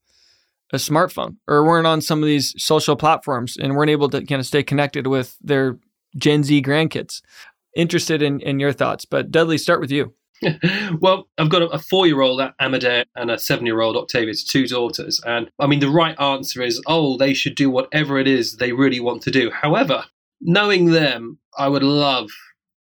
a 0.72 0.76
smartphone 0.76 1.36
or 1.48 1.64
weren't 1.64 1.86
on 1.86 2.00
some 2.00 2.22
of 2.22 2.26
these 2.26 2.54
social 2.62 2.96
platforms 2.96 3.56
and 3.56 3.74
weren't 3.74 3.90
able 3.90 4.08
to 4.10 4.24
kind 4.24 4.40
of 4.40 4.46
stay 4.46 4.62
connected 4.62 5.06
with 5.06 5.36
their 5.40 5.78
Gen 6.16 6.44
Z 6.44 6.62
grandkids. 6.62 7.22
Interested 7.74 8.22
in, 8.22 8.40
in 8.40 8.60
your 8.60 8.72
thoughts, 8.72 9.04
but 9.04 9.30
Dudley, 9.30 9.58
start 9.58 9.80
with 9.80 9.90
you. 9.90 10.14
well, 11.00 11.28
I've 11.38 11.48
got 11.48 11.62
a, 11.62 11.78
four 11.78 12.06
year 12.06 12.20
old 12.20 12.40
uh, 12.40 12.52
Amadeo 12.60 13.04
and 13.14 13.30
a 13.30 13.38
seven 13.38 13.64
year 13.64 13.80
old 13.80 13.96
Octavia, 13.96 14.34
two 14.34 14.66
daughters. 14.66 15.20
And 15.24 15.50
I 15.58 15.66
mean, 15.66 15.80
the 15.80 15.88
right 15.88 16.18
answer 16.20 16.62
is, 16.62 16.82
oh, 16.86 17.16
they 17.16 17.32
should 17.32 17.54
do 17.54 17.70
whatever 17.70 18.18
it 18.18 18.28
is 18.28 18.56
they 18.56 18.72
really 18.72 19.00
want 19.00 19.22
to 19.22 19.30
do. 19.30 19.50
However, 19.50 20.04
knowing 20.40 20.86
them, 20.86 21.38
I 21.58 21.68
would 21.68 21.82
love 21.82 22.30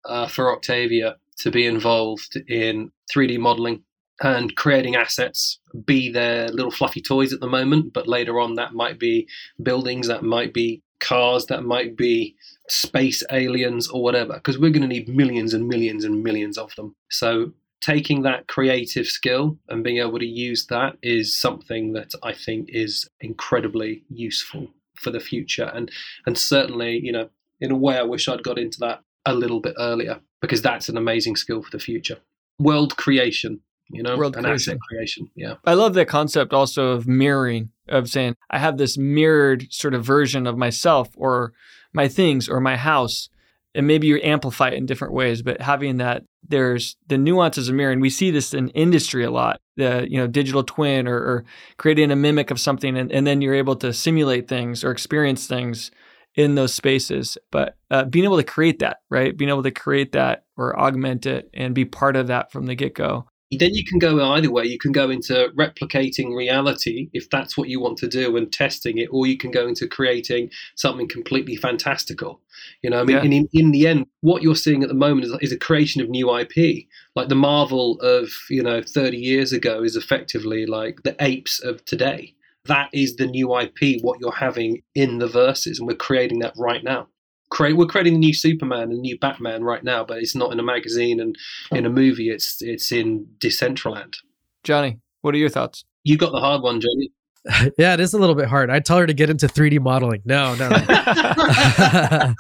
uh, 0.04 0.26
for 0.26 0.52
Octavia 0.52 1.16
to 1.38 1.50
be 1.50 1.66
involved 1.66 2.36
in 2.48 2.90
3D 3.14 3.38
modeling 3.38 3.82
and 4.22 4.54
creating 4.56 4.94
assets, 4.94 5.58
be 5.84 6.10
their 6.10 6.48
little 6.48 6.70
fluffy 6.70 7.00
toys 7.00 7.32
at 7.32 7.40
the 7.40 7.48
moment, 7.48 7.92
but 7.92 8.06
later 8.06 8.38
on 8.38 8.54
that 8.54 8.74
might 8.74 8.98
be 8.98 9.26
buildings, 9.62 10.06
that 10.06 10.22
might 10.22 10.54
be 10.54 10.82
cars, 11.00 11.46
that 11.46 11.64
might 11.64 11.96
be 11.96 12.36
space 12.68 13.24
aliens 13.32 13.88
or 13.88 14.02
whatever, 14.02 14.34
because 14.34 14.58
we're 14.58 14.70
going 14.70 14.82
to 14.82 14.88
need 14.88 15.08
millions 15.08 15.52
and 15.52 15.66
millions 15.66 16.04
and 16.04 16.22
millions 16.22 16.56
of 16.56 16.74
them. 16.76 16.94
So 17.10 17.52
taking 17.80 18.22
that 18.22 18.46
creative 18.46 19.06
skill 19.06 19.58
and 19.68 19.82
being 19.82 19.98
able 19.98 20.20
to 20.20 20.26
use 20.26 20.66
that 20.66 20.96
is 21.02 21.36
something 21.36 21.94
that 21.94 22.12
I 22.22 22.32
think 22.32 22.68
is 22.70 23.10
incredibly 23.20 24.04
useful 24.08 24.68
for 25.02 25.10
the 25.10 25.20
future. 25.20 25.70
And 25.74 25.90
and 26.26 26.38
certainly, 26.38 27.00
you 27.02 27.12
know, 27.12 27.28
in 27.60 27.70
a 27.70 27.76
way, 27.76 27.98
I 27.98 28.02
wish 28.02 28.28
I'd 28.28 28.42
got 28.42 28.58
into 28.58 28.78
that 28.80 29.02
a 29.26 29.34
little 29.34 29.60
bit 29.60 29.74
earlier 29.78 30.20
because 30.40 30.62
that's 30.62 30.88
an 30.88 30.96
amazing 30.96 31.36
skill 31.36 31.62
for 31.62 31.70
the 31.70 31.78
future. 31.78 32.18
World 32.58 32.96
creation, 32.96 33.60
you 33.90 34.02
know, 34.02 34.16
World 34.16 34.36
and 34.36 34.44
creation. 34.44 34.72
asset 34.72 34.80
creation. 34.88 35.28
Yeah. 35.36 35.54
I 35.64 35.74
love 35.74 35.94
that 35.94 36.08
concept 36.08 36.52
also 36.52 36.88
of 36.88 37.06
mirroring, 37.06 37.70
of 37.88 38.08
saying, 38.08 38.36
I 38.50 38.58
have 38.58 38.78
this 38.78 38.96
mirrored 38.98 39.72
sort 39.72 39.94
of 39.94 40.04
version 40.04 40.46
of 40.46 40.56
myself 40.58 41.10
or 41.16 41.52
my 41.92 42.08
things 42.08 42.48
or 42.48 42.60
my 42.60 42.76
house. 42.76 43.28
And 43.74 43.86
maybe 43.86 44.06
you 44.06 44.20
amplify 44.22 44.68
it 44.68 44.74
in 44.74 44.86
different 44.86 45.14
ways, 45.14 45.40
but 45.42 45.60
having 45.60 45.96
that 45.96 46.24
there's 46.46 46.96
the 47.06 47.16
nuances 47.16 47.68
of 47.68 47.74
mirroring. 47.74 48.00
We 48.00 48.10
see 48.10 48.30
this 48.30 48.52
in 48.52 48.68
industry 48.70 49.24
a 49.24 49.30
lot, 49.30 49.60
the 49.76 50.06
you 50.10 50.18
know 50.18 50.26
digital 50.26 50.62
twin 50.62 51.08
or, 51.08 51.16
or 51.16 51.44
creating 51.78 52.10
a 52.10 52.16
mimic 52.16 52.50
of 52.50 52.60
something, 52.60 52.96
and, 52.96 53.10
and 53.10 53.26
then 53.26 53.40
you're 53.40 53.54
able 53.54 53.76
to 53.76 53.92
simulate 53.92 54.48
things 54.48 54.84
or 54.84 54.90
experience 54.90 55.46
things 55.46 55.90
in 56.34 56.54
those 56.54 56.74
spaces. 56.74 57.38
But 57.50 57.76
uh, 57.90 58.04
being 58.04 58.24
able 58.24 58.38
to 58.38 58.44
create 58.44 58.80
that, 58.80 58.98
right? 59.10 59.36
Being 59.36 59.50
able 59.50 59.62
to 59.62 59.70
create 59.70 60.12
that 60.12 60.44
or 60.56 60.78
augment 60.78 61.26
it 61.26 61.48
and 61.54 61.74
be 61.74 61.84
part 61.84 62.16
of 62.16 62.26
that 62.26 62.50
from 62.52 62.66
the 62.66 62.74
get 62.74 62.94
go 62.94 63.26
then 63.58 63.74
you 63.74 63.84
can 63.84 63.98
go 63.98 64.22
either 64.32 64.50
way. 64.50 64.64
You 64.64 64.78
can 64.78 64.92
go 64.92 65.10
into 65.10 65.48
replicating 65.56 66.34
reality 66.36 67.08
if 67.12 67.28
that's 67.30 67.56
what 67.56 67.68
you 67.68 67.80
want 67.80 67.98
to 67.98 68.08
do 68.08 68.36
and 68.36 68.52
testing 68.52 68.98
it, 68.98 69.08
or 69.10 69.26
you 69.26 69.36
can 69.36 69.50
go 69.50 69.66
into 69.66 69.86
creating 69.86 70.50
something 70.76 71.08
completely 71.08 71.56
fantastical. 71.56 72.40
You 72.82 72.90
know, 72.90 73.00
I 73.00 73.04
mean, 73.04 73.16
Yeah. 73.16 73.24
in, 73.24 73.48
in 73.52 73.70
the 73.72 73.86
end, 73.86 74.06
what 74.20 74.42
you're 74.42 74.54
seeing 74.56 74.82
at 74.82 74.88
the 74.88 74.94
moment 74.94 75.26
is, 75.26 75.32
is 75.40 75.52
a 75.52 75.58
creation 75.58 76.00
of 76.00 76.08
new 76.08 76.34
IP. 76.36 76.86
Like 77.14 77.28
the 77.28 77.34
Marvel 77.34 78.00
of 78.00 78.28
you 78.50 78.62
know 78.62 78.82
30 78.82 79.16
years 79.16 79.52
ago 79.52 79.82
is 79.82 79.96
effectively 79.96 80.66
like 80.66 81.02
the 81.02 81.16
apes 81.20 81.60
of 81.62 81.84
today. 81.84 82.34
That 82.66 82.90
is 82.92 83.16
the 83.16 83.26
new 83.26 83.58
IP. 83.58 84.00
What 84.02 84.20
you're 84.20 84.32
having 84.32 84.82
in 84.94 85.18
the 85.18 85.26
verses, 85.28 85.78
and 85.78 85.88
we're 85.88 85.96
creating 85.96 86.38
that 86.40 86.54
right 86.56 86.84
now. 86.84 87.08
Create, 87.52 87.76
we're 87.76 87.86
creating 87.86 88.14
a 88.14 88.18
new 88.18 88.32
Superman 88.32 88.84
and 88.84 88.92
a 88.92 89.00
new 89.00 89.18
Batman 89.18 89.62
right 89.62 89.84
now, 89.84 90.04
but 90.04 90.18
it's 90.18 90.34
not 90.34 90.52
in 90.52 90.58
a 90.58 90.62
magazine 90.62 91.20
and 91.20 91.36
hmm. 91.68 91.76
in 91.76 91.86
a 91.86 91.90
movie. 91.90 92.30
It's 92.30 92.62
it's 92.62 92.90
in 92.90 93.26
Decentraland. 93.38 94.16
Johnny, 94.64 95.00
what 95.20 95.34
are 95.34 95.38
your 95.38 95.50
thoughts? 95.50 95.84
You 96.02 96.16
got 96.16 96.32
the 96.32 96.40
hard 96.40 96.62
one, 96.62 96.80
Johnny. 96.80 97.12
yeah, 97.78 97.92
it 97.92 98.00
is 98.00 98.14
a 98.14 98.18
little 98.18 98.34
bit 98.34 98.48
hard. 98.48 98.70
I 98.70 98.80
tell 98.80 98.96
her 98.98 99.06
to 99.06 99.12
get 99.12 99.28
into 99.28 99.46
3D 99.46 99.80
modeling. 99.80 100.22
No, 100.24 100.54
no. 100.54 100.68
no. 100.70 102.34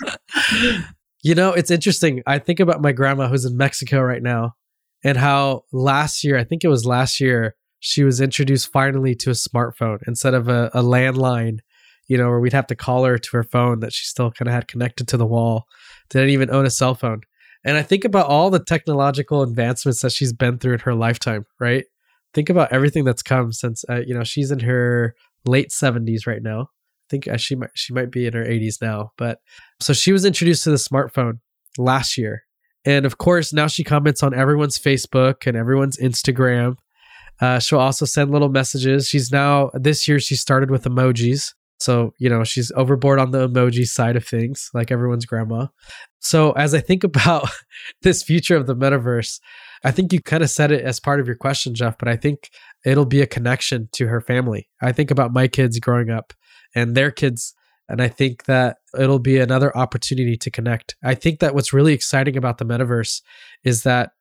you 1.22 1.34
know, 1.34 1.52
it's 1.52 1.70
interesting. 1.70 2.22
I 2.26 2.38
think 2.38 2.60
about 2.60 2.80
my 2.80 2.92
grandma 2.92 3.28
who's 3.28 3.44
in 3.44 3.56
Mexico 3.56 4.00
right 4.00 4.22
now 4.22 4.54
and 5.04 5.18
how 5.18 5.64
last 5.72 6.24
year, 6.24 6.38
I 6.38 6.44
think 6.44 6.64
it 6.64 6.68
was 6.68 6.86
last 6.86 7.20
year, 7.20 7.56
she 7.80 8.04
was 8.04 8.20
introduced 8.20 8.70
finally 8.70 9.14
to 9.16 9.30
a 9.30 9.34
smartphone 9.34 9.98
instead 10.06 10.34
of 10.34 10.48
a, 10.48 10.70
a 10.72 10.82
landline, 10.82 11.58
you 12.12 12.18
know, 12.18 12.28
where 12.28 12.40
we'd 12.40 12.52
have 12.52 12.66
to 12.66 12.74
call 12.74 13.04
her 13.04 13.16
to 13.16 13.30
her 13.32 13.42
phone 13.42 13.80
that 13.80 13.94
she 13.94 14.04
still 14.04 14.30
kind 14.30 14.46
of 14.46 14.52
had 14.52 14.68
connected 14.68 15.08
to 15.08 15.16
the 15.16 15.24
wall. 15.24 15.66
Didn't 16.10 16.28
even 16.28 16.50
own 16.50 16.66
a 16.66 16.70
cell 16.70 16.94
phone. 16.94 17.22
And 17.64 17.78
I 17.78 17.82
think 17.82 18.04
about 18.04 18.26
all 18.26 18.50
the 18.50 18.62
technological 18.62 19.40
advancements 19.40 20.02
that 20.02 20.12
she's 20.12 20.34
been 20.34 20.58
through 20.58 20.74
in 20.74 20.80
her 20.80 20.94
lifetime, 20.94 21.46
right? 21.58 21.86
Think 22.34 22.50
about 22.50 22.70
everything 22.70 23.04
that's 23.04 23.22
come 23.22 23.50
since, 23.50 23.82
uh, 23.88 24.02
you 24.06 24.12
know, 24.12 24.24
she's 24.24 24.50
in 24.50 24.58
her 24.58 25.14
late 25.46 25.70
70s 25.70 26.26
right 26.26 26.42
now. 26.42 26.64
I 26.64 27.08
think 27.08 27.28
uh, 27.28 27.38
she 27.38 27.54
might 27.54 27.70
she 27.72 27.94
might 27.94 28.10
be 28.10 28.26
in 28.26 28.34
her 28.34 28.44
80s 28.44 28.82
now, 28.82 29.12
but 29.16 29.38
so 29.80 29.94
she 29.94 30.12
was 30.12 30.26
introduced 30.26 30.64
to 30.64 30.70
the 30.70 30.76
smartphone 30.76 31.40
last 31.78 32.18
year, 32.18 32.42
and 32.84 33.06
of 33.06 33.16
course 33.18 33.52
now 33.52 33.66
she 33.68 33.84
comments 33.84 34.22
on 34.22 34.34
everyone's 34.34 34.78
Facebook 34.78 35.46
and 35.46 35.56
everyone's 35.56 35.98
Instagram. 35.98 36.76
Uh, 37.40 37.58
she'll 37.58 37.80
also 37.80 38.04
send 38.04 38.30
little 38.30 38.48
messages. 38.48 39.08
She's 39.08 39.32
now 39.32 39.70
this 39.74 40.06
year 40.06 40.20
she 40.20 40.36
started 40.36 40.70
with 40.70 40.84
emojis, 40.84 41.52
so 41.82 42.14
you 42.18 42.28
know 42.28 42.44
she's 42.44 42.70
overboard 42.76 43.18
on 43.18 43.30
the 43.30 43.48
emoji 43.48 43.86
side 43.86 44.16
of 44.16 44.26
things, 44.26 44.70
like 44.72 44.90
everyone's 44.90 45.26
grandma. 45.26 45.66
So 46.20 46.52
as 46.52 46.74
I 46.74 46.80
think 46.80 47.04
about 47.12 47.48
this 48.02 48.22
future 48.22 48.56
of 48.56 48.66
the 48.66 48.76
metaverse, 48.76 49.40
I 49.84 49.90
think 49.90 50.12
you 50.12 50.20
kind 50.20 50.42
of 50.42 50.50
said 50.50 50.72
it 50.72 50.84
as 50.84 51.00
part 51.00 51.20
of 51.20 51.26
your 51.26 51.36
question, 51.36 51.74
Jeff, 51.74 51.98
but 51.98 52.08
I 52.08 52.16
think 52.16 52.50
it'll 52.84 53.06
be 53.06 53.20
a 53.20 53.26
connection 53.26 53.88
to 53.92 54.06
her 54.06 54.20
family. 54.20 54.68
I 54.80 54.92
think 54.92 55.10
about 55.10 55.32
my 55.32 55.48
kids 55.48 55.78
growing 55.78 56.10
up 56.10 56.32
and 56.74 56.94
their 56.94 57.10
kids, 57.10 57.54
and 57.88 58.00
I 58.00 58.08
think 58.08 58.44
that 58.44 58.76
it'll 58.98 59.18
be 59.18 59.38
another 59.38 59.76
opportunity 59.76 60.36
to 60.36 60.50
connect. 60.50 60.96
I 61.02 61.14
think 61.14 61.40
that 61.40 61.54
what's 61.54 61.72
really 61.72 61.92
exciting 61.92 62.36
about 62.36 62.58
the 62.58 62.64
metaverse 62.64 63.22
is 63.64 63.82
that 63.82 64.12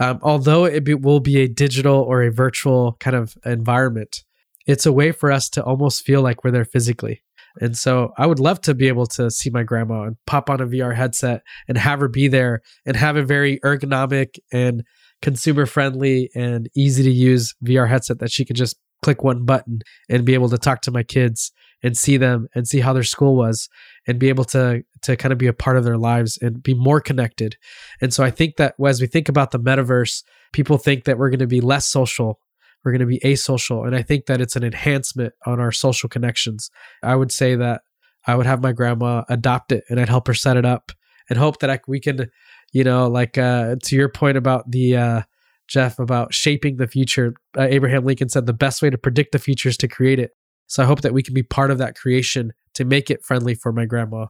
um, 0.00 0.20
although 0.22 0.64
it 0.64 0.84
be, 0.84 0.94
will 0.94 1.20
be 1.20 1.40
a 1.40 1.48
digital 1.48 2.00
or 2.00 2.22
a 2.22 2.30
virtual 2.30 2.96
kind 3.00 3.16
of 3.16 3.36
environment, 3.44 4.22
it's 4.68 4.86
a 4.86 4.92
way 4.92 5.10
for 5.10 5.32
us 5.32 5.48
to 5.48 5.64
almost 5.64 6.04
feel 6.04 6.22
like 6.22 6.44
we're 6.44 6.52
there 6.52 6.64
physically. 6.64 7.24
And 7.60 7.76
so 7.76 8.12
I 8.16 8.26
would 8.26 8.38
love 8.38 8.60
to 8.62 8.74
be 8.74 8.86
able 8.86 9.06
to 9.06 9.30
see 9.30 9.50
my 9.50 9.64
grandma 9.64 10.02
and 10.02 10.16
pop 10.26 10.48
on 10.50 10.60
a 10.60 10.66
VR 10.66 10.94
headset 10.94 11.42
and 11.66 11.76
have 11.76 11.98
her 12.00 12.08
be 12.08 12.28
there 12.28 12.60
and 12.86 12.94
have 12.94 13.16
a 13.16 13.24
very 13.24 13.58
ergonomic 13.60 14.38
and 14.52 14.84
consumer 15.22 15.66
friendly 15.66 16.30
and 16.36 16.68
easy 16.76 17.02
to 17.02 17.10
use 17.10 17.54
VR 17.64 17.88
headset 17.88 18.20
that 18.20 18.30
she 18.30 18.44
can 18.44 18.54
just 18.54 18.76
click 19.02 19.24
one 19.24 19.44
button 19.44 19.80
and 20.08 20.24
be 20.24 20.34
able 20.34 20.50
to 20.50 20.58
talk 20.58 20.82
to 20.82 20.90
my 20.90 21.02
kids 21.02 21.50
and 21.82 21.96
see 21.96 22.16
them 22.16 22.48
and 22.54 22.68
see 22.68 22.80
how 22.80 22.92
their 22.92 23.04
school 23.04 23.36
was 23.36 23.68
and 24.06 24.18
be 24.18 24.28
able 24.28 24.44
to 24.44 24.82
to 25.02 25.16
kind 25.16 25.32
of 25.32 25.38
be 25.38 25.46
a 25.46 25.52
part 25.52 25.76
of 25.76 25.84
their 25.84 25.96
lives 25.96 26.38
and 26.42 26.62
be 26.62 26.74
more 26.74 27.00
connected. 27.00 27.56
And 28.00 28.12
so 28.12 28.24
I 28.24 28.30
think 28.30 28.56
that 28.56 28.74
as 28.84 29.00
we 29.00 29.06
think 29.06 29.28
about 29.28 29.52
the 29.52 29.60
metaverse, 29.60 30.24
people 30.52 30.76
think 30.76 31.04
that 31.04 31.18
we're 31.18 31.30
going 31.30 31.38
to 31.38 31.46
be 31.46 31.60
less 31.60 31.86
social, 31.86 32.40
we're 32.84 32.92
going 32.92 33.00
to 33.00 33.06
be 33.06 33.20
asocial, 33.20 33.86
and 33.86 33.94
I 33.94 34.02
think 34.02 34.26
that 34.26 34.40
it's 34.40 34.56
an 34.56 34.64
enhancement 34.64 35.34
on 35.46 35.60
our 35.60 35.72
social 35.72 36.08
connections. 36.08 36.70
I 37.02 37.16
would 37.16 37.32
say 37.32 37.56
that 37.56 37.82
I 38.26 38.34
would 38.34 38.46
have 38.46 38.62
my 38.62 38.72
grandma 38.72 39.24
adopt 39.28 39.72
it 39.72 39.84
and 39.88 39.98
I'd 39.98 40.08
help 40.08 40.26
her 40.26 40.34
set 40.34 40.56
it 40.56 40.66
up 40.66 40.92
and 41.30 41.38
hope 41.38 41.60
that 41.60 41.70
I, 41.70 41.80
we 41.88 41.98
can, 41.98 42.30
you 42.72 42.84
know, 42.84 43.08
like 43.08 43.38
uh, 43.38 43.76
to 43.84 43.96
your 43.96 44.10
point 44.10 44.36
about 44.36 44.70
the 44.70 44.96
uh, 44.96 45.22
Jeff 45.66 45.98
about 45.98 46.34
shaping 46.34 46.76
the 46.76 46.86
future. 46.86 47.34
Uh, 47.56 47.62
Abraham 47.62 48.04
Lincoln 48.04 48.28
said 48.28 48.46
the 48.46 48.52
best 48.52 48.82
way 48.82 48.90
to 48.90 48.98
predict 48.98 49.32
the 49.32 49.38
future 49.38 49.70
is 49.70 49.78
to 49.78 49.88
create 49.88 50.18
it. 50.18 50.32
So 50.66 50.82
I 50.82 50.86
hope 50.86 51.00
that 51.00 51.14
we 51.14 51.22
can 51.22 51.32
be 51.32 51.42
part 51.42 51.70
of 51.70 51.78
that 51.78 51.96
creation 51.96 52.52
to 52.74 52.84
make 52.84 53.10
it 53.10 53.24
friendly 53.24 53.54
for 53.54 53.72
my 53.72 53.86
grandma 53.86 54.26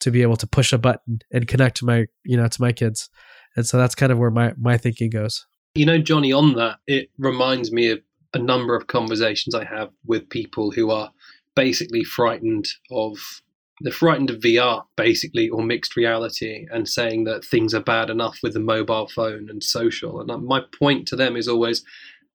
to 0.00 0.10
be 0.12 0.22
able 0.22 0.36
to 0.36 0.46
push 0.46 0.72
a 0.72 0.78
button 0.78 1.18
and 1.32 1.48
connect 1.48 1.78
to 1.78 1.84
my, 1.84 2.06
you 2.24 2.36
know, 2.36 2.46
to 2.46 2.62
my 2.62 2.72
kids. 2.72 3.10
And 3.56 3.66
so 3.66 3.76
that's 3.76 3.96
kind 3.96 4.12
of 4.12 4.18
where 4.18 4.30
my 4.30 4.54
my 4.56 4.76
thinking 4.76 5.10
goes. 5.10 5.44
You 5.74 5.86
know, 5.86 5.98
Johnny, 5.98 6.32
on 6.32 6.54
that, 6.54 6.78
it 6.86 7.10
reminds 7.18 7.70
me 7.70 7.90
of 7.90 8.00
a 8.34 8.38
number 8.38 8.74
of 8.74 8.88
conversations 8.88 9.54
I 9.54 9.64
have 9.64 9.90
with 10.04 10.28
people 10.28 10.70
who 10.70 10.90
are 10.90 11.12
basically 11.54 12.04
frightened 12.04 12.66
of 12.90 13.18
they're 13.82 13.92
frightened 13.92 14.28
of 14.28 14.40
VR 14.40 14.84
basically 14.96 15.48
or 15.48 15.62
mixed 15.62 15.96
reality 15.96 16.66
and 16.70 16.86
saying 16.86 17.24
that 17.24 17.44
things 17.44 17.72
are 17.72 17.80
bad 17.80 18.10
enough 18.10 18.38
with 18.42 18.52
the 18.52 18.60
mobile 18.60 19.08
phone 19.08 19.48
and 19.48 19.64
social. 19.64 20.20
And 20.20 20.30
uh, 20.30 20.36
my 20.36 20.60
point 20.78 21.08
to 21.08 21.16
them 21.16 21.34
is 21.34 21.48
always 21.48 21.82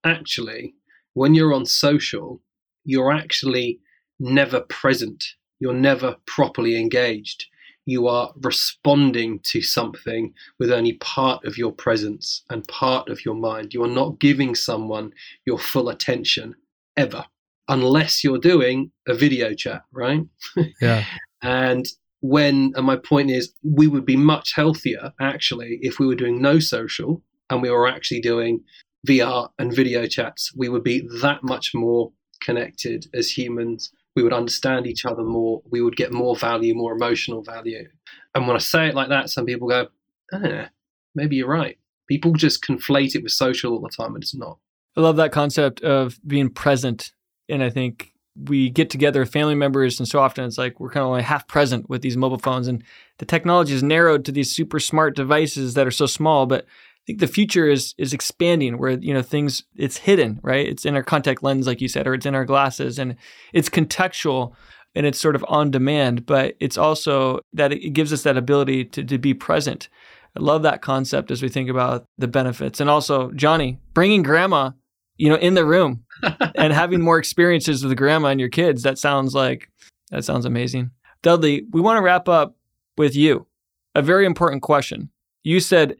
actually 0.04 0.74
when 1.14 1.36
you're 1.36 1.54
on 1.54 1.66
social, 1.66 2.42
you're 2.84 3.12
actually 3.12 3.80
never 4.20 4.62
present. 4.62 5.24
You're 5.60 5.74
never 5.74 6.16
properly 6.26 6.80
engaged. 6.80 7.46
You 7.86 8.08
are 8.08 8.34
responding 8.42 9.40
to 9.46 9.62
something 9.62 10.34
with 10.60 10.72
only 10.72 10.94
part 10.94 11.46
of 11.46 11.58
your 11.58 11.72
presence 11.72 12.44
and 12.50 12.68
part 12.68 13.10
of 13.10 13.24
your 13.24 13.36
mind. 13.36 13.74
You 13.74 13.84
are 13.84 13.88
not 13.88 14.20
giving 14.20 14.56
someone 14.56 15.12
your 15.46 15.60
full 15.60 15.90
attention 15.90 16.56
ever, 16.98 17.26
unless 17.68 18.24
you're 18.24 18.40
doing 18.40 18.92
a 19.08 19.14
video 19.14 19.54
chat, 19.54 19.84
right? 19.92 20.22
Yeah. 20.82 21.06
And 21.42 21.86
when, 22.22 22.74
and 22.76 22.88
my 22.88 22.96
point 22.96 23.30
is, 23.30 23.54
we 23.64 23.86
would 23.88 24.06
be 24.06 24.16
much 24.16 24.54
healthier 24.56 25.14
actually 25.22 25.78
if 25.82 26.00
we 26.00 26.08
were 26.08 26.16
doing 26.16 26.42
no 26.42 26.58
social 26.58 27.22
and 27.52 27.62
we 27.62 27.70
were 27.70 27.88
actually 27.88 28.22
doing 28.22 28.64
VR 29.08 29.50
and 29.60 29.74
video 29.74 30.08
chats. 30.08 30.52
We 30.56 30.70
would 30.70 30.84
be 30.84 31.08
that 31.22 31.44
much 31.44 31.72
more 31.76 32.12
connected 32.42 33.06
as 33.14 33.30
humans. 33.30 33.92
We 34.16 34.24
would 34.24 34.34
understand 34.34 34.88
each 34.88 35.06
other 35.06 35.24
more. 35.24 35.62
We 35.70 35.82
would 35.82 35.98
get 35.98 36.14
more 36.14 36.36
value, 36.36 36.74
more 36.74 36.94
emotional 36.94 37.44
value. 37.44 37.88
And 38.34 38.48
when 38.48 38.56
I 38.56 38.60
say 38.60 38.88
it 38.88 38.96
like 38.96 39.10
that, 39.10 39.30
some 39.30 39.46
people 39.46 39.68
go, 39.68 39.88
ah, 40.34 40.70
maybe 41.16 41.36
you're 41.36 41.50
right. 41.50 41.78
People 42.08 42.34
just 42.34 42.64
conflate 42.64 43.16
it 43.16 43.24
with 43.24 43.32
social 43.32 43.74
all 43.74 43.82
the 43.82 43.90
time, 43.90 44.14
and 44.14 44.24
it's 44.24 44.36
not. 44.36 44.60
I 44.96 45.02
love 45.02 45.18
that 45.18 45.32
concept 45.32 45.82
of 45.82 46.20
being 46.26 46.50
present. 46.50 47.12
And 47.50 47.64
I 47.64 47.70
think 47.70 48.14
we 48.36 48.70
get 48.70 48.90
together 48.90 49.26
family 49.26 49.56
members, 49.56 50.00
and 50.00 50.08
so 50.08 50.20
often 50.20 50.46
it's 50.46 50.58
like 50.58 50.80
we're 50.80 50.92
kind 50.92 51.04
of 51.04 51.10
only 51.10 51.24
half 51.24 51.48
present 51.48 51.90
with 51.90 52.02
these 52.02 52.18
mobile 52.18 52.38
phones. 52.38 52.68
And 52.68 52.84
the 53.18 53.26
technology 53.26 53.74
is 53.74 53.84
narrowed 53.84 54.26
to 54.26 54.32
these 54.32 54.52
super 54.52 54.80
smart 54.80 55.16
devices 55.16 55.74
that 55.74 55.88
are 55.88 55.92
so 55.92 56.06
small. 56.06 56.46
But 56.46 56.66
think 57.06 57.20
the 57.20 57.28
future 57.28 57.68
is 57.68 57.94
is 57.98 58.14
expanding 58.14 58.78
where, 58.78 58.92
you 58.92 59.14
know, 59.14 59.22
things 59.22 59.64
it's 59.76 59.98
hidden, 59.98 60.40
right? 60.44 60.68
It's 60.68 60.86
in 60.86 60.96
our 60.96 61.04
contact 61.04 61.44
lens, 61.44 61.68
like 61.68 61.82
you 61.82 61.88
said, 61.88 62.08
or 62.08 62.14
it's 62.14 62.26
in 62.26 62.36
our 62.36 62.46
glasses, 62.46 63.00
and 63.00 63.16
it's 63.54 63.70
contextual 63.70 64.54
and 64.96 65.06
it's 65.06 65.20
sort 65.20 65.36
of 65.36 65.46
on 65.48 65.72
demand, 65.72 66.26
but 66.26 66.56
it's 66.60 66.78
also 66.78 67.40
that 67.54 67.74
it 67.74 67.90
gives 67.92 68.14
us 68.14 68.24
that 68.24 68.38
ability 68.38 68.86
to, 68.86 69.04
to 69.04 69.18
be 69.18 69.34
present. 69.34 69.90
I 70.38 70.42
love 70.42 70.64
that 70.64 70.82
concept 70.82 71.32
as 71.32 71.44
we 71.44 71.50
think 71.50 71.70
about 71.70 72.06
the 72.18 72.28
benefits. 72.28 72.80
And 72.80 72.90
also, 72.90 73.32
Johnny, 73.32 73.80
bringing 73.94 74.24
grandma, 74.24 74.72
you 75.18 75.30
know, 75.30 75.36
in 75.36 75.54
the 75.54 75.66
room 75.66 76.06
and 76.56 76.74
having 76.74 77.02
more 77.02 77.18
experiences 77.18 77.84
with 77.84 77.98
grandma 77.98 78.30
and 78.30 78.40
your 78.40 78.50
kids. 78.50 78.84
That 78.84 78.98
sounds 78.98 79.36
like 79.36 79.70
that 80.12 80.24
sounds 80.24 80.46
amazing. 80.46 80.92
Dudley, 81.22 81.66
we 81.72 81.82
want 81.82 81.98
to 81.98 82.04
wrap 82.04 82.30
up 82.30 82.56
with 82.98 83.16
you. 83.16 83.48
a 83.96 84.02
very 84.02 84.26
important 84.26 84.62
question. 84.62 85.10
You 85.44 85.60
said 85.60 85.98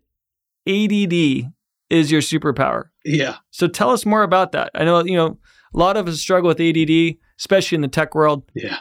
ADD 0.68 1.52
is 1.90 2.12
your 2.12 2.22
superpower. 2.22 2.86
Yeah. 3.04 3.38
So 3.52 3.68
tell 3.68 3.92
us 3.92 4.06
more 4.06 4.24
about 4.24 4.52
that. 4.54 4.72
I 4.74 4.84
know, 4.84 5.04
you 5.04 5.16
know, 5.16 5.38
a 5.74 5.78
lot 5.78 5.98
of 5.98 6.08
us 6.08 6.20
struggle 6.20 6.48
with 6.48 6.60
ADD, 6.60 7.18
especially 7.40 7.76
in 7.76 7.82
the 7.82 7.88
tech 7.88 8.16
world. 8.16 8.44
Yeah. 8.56 8.80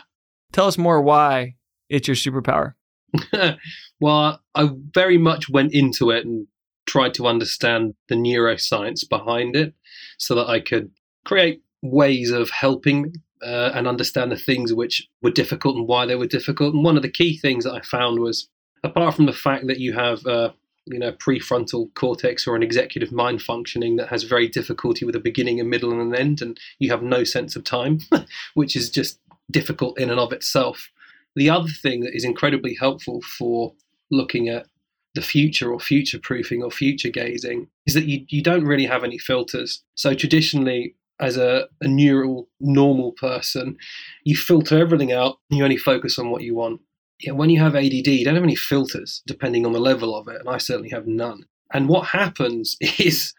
Tell 0.52 0.66
us 0.66 0.78
more 0.78 1.00
why 1.02 1.56
it's 1.88 2.08
your 2.08 2.16
superpower. 2.16 2.74
well, 4.00 4.40
I 4.54 4.70
very 4.94 5.18
much 5.18 5.48
went 5.48 5.74
into 5.74 6.10
it 6.10 6.24
and 6.24 6.46
tried 6.86 7.14
to 7.14 7.26
understand 7.26 7.94
the 8.08 8.14
neuroscience 8.14 9.08
behind 9.08 9.56
it 9.56 9.74
so 10.18 10.34
that 10.36 10.48
I 10.48 10.60
could 10.60 10.90
create 11.24 11.62
ways 11.82 12.30
of 12.30 12.50
helping 12.50 13.02
me 13.02 13.12
uh, 13.42 13.72
and 13.74 13.86
understand 13.86 14.32
the 14.32 14.36
things 14.36 14.72
which 14.72 15.06
were 15.22 15.30
difficult 15.30 15.76
and 15.76 15.86
why 15.86 16.06
they 16.06 16.16
were 16.16 16.26
difficult. 16.26 16.74
And 16.74 16.84
one 16.84 16.96
of 16.96 17.02
the 17.02 17.10
key 17.10 17.38
things 17.38 17.64
that 17.64 17.74
I 17.74 17.80
found 17.80 18.20
was, 18.20 18.48
apart 18.82 19.14
from 19.14 19.26
the 19.26 19.32
fact 19.32 19.66
that 19.66 19.80
you 19.80 19.92
have, 19.92 20.24
uh, 20.26 20.50
you 20.86 20.98
know, 20.98 21.12
prefrontal 21.12 21.92
cortex 21.94 22.46
or 22.46 22.56
an 22.56 22.62
executive 22.62 23.12
mind 23.12 23.42
functioning 23.42 23.96
that 23.96 24.08
has 24.08 24.24
very 24.24 24.48
difficulty 24.48 25.04
with 25.04 25.16
a 25.16 25.20
beginning, 25.20 25.60
a 25.60 25.64
middle, 25.64 25.90
and 25.92 26.00
an 26.00 26.14
end, 26.14 26.42
and 26.42 26.58
you 26.78 26.90
have 26.90 27.02
no 27.02 27.24
sense 27.24 27.56
of 27.56 27.64
time, 27.64 28.00
which 28.54 28.76
is 28.76 28.90
just 28.90 29.18
difficult 29.50 29.98
in 29.98 30.10
and 30.10 30.20
of 30.20 30.32
itself. 30.32 30.90
The 31.36 31.50
other 31.50 31.68
thing 31.68 32.00
that 32.00 32.14
is 32.14 32.24
incredibly 32.24 32.74
helpful 32.74 33.22
for 33.22 33.74
looking 34.10 34.48
at 34.48 34.66
the 35.14 35.22
future 35.22 35.72
or 35.72 35.80
future 35.80 36.18
proofing 36.18 36.62
or 36.62 36.70
future 36.70 37.08
gazing 37.08 37.68
is 37.86 37.94
that 37.94 38.04
you, 38.04 38.24
you 38.28 38.42
don't 38.42 38.64
really 38.64 38.86
have 38.86 39.04
any 39.04 39.18
filters. 39.18 39.82
So 39.94 40.14
traditionally, 40.14 40.96
as 41.20 41.36
a, 41.36 41.68
a 41.80 41.86
neural 41.88 42.48
normal 42.60 43.12
person, 43.12 43.76
you 44.24 44.36
filter 44.36 44.78
everything 44.78 45.12
out 45.12 45.38
you 45.48 45.62
only 45.62 45.76
focus 45.76 46.18
on 46.18 46.30
what 46.30 46.42
you 46.42 46.54
want. 46.54 46.80
Yeah, 47.20 47.32
when 47.32 47.50
you 47.50 47.60
have 47.60 47.76
ADD, 47.76 48.06
you 48.06 48.24
don't 48.24 48.34
have 48.34 48.44
any 48.44 48.56
filters 48.56 49.22
depending 49.26 49.64
on 49.64 49.72
the 49.72 49.80
level 49.80 50.16
of 50.16 50.28
it, 50.28 50.40
and 50.40 50.48
I 50.48 50.58
certainly 50.58 50.90
have 50.90 51.06
none. 51.06 51.46
And 51.72 51.88
what 51.88 52.08
happens 52.08 52.76
is 52.98 53.34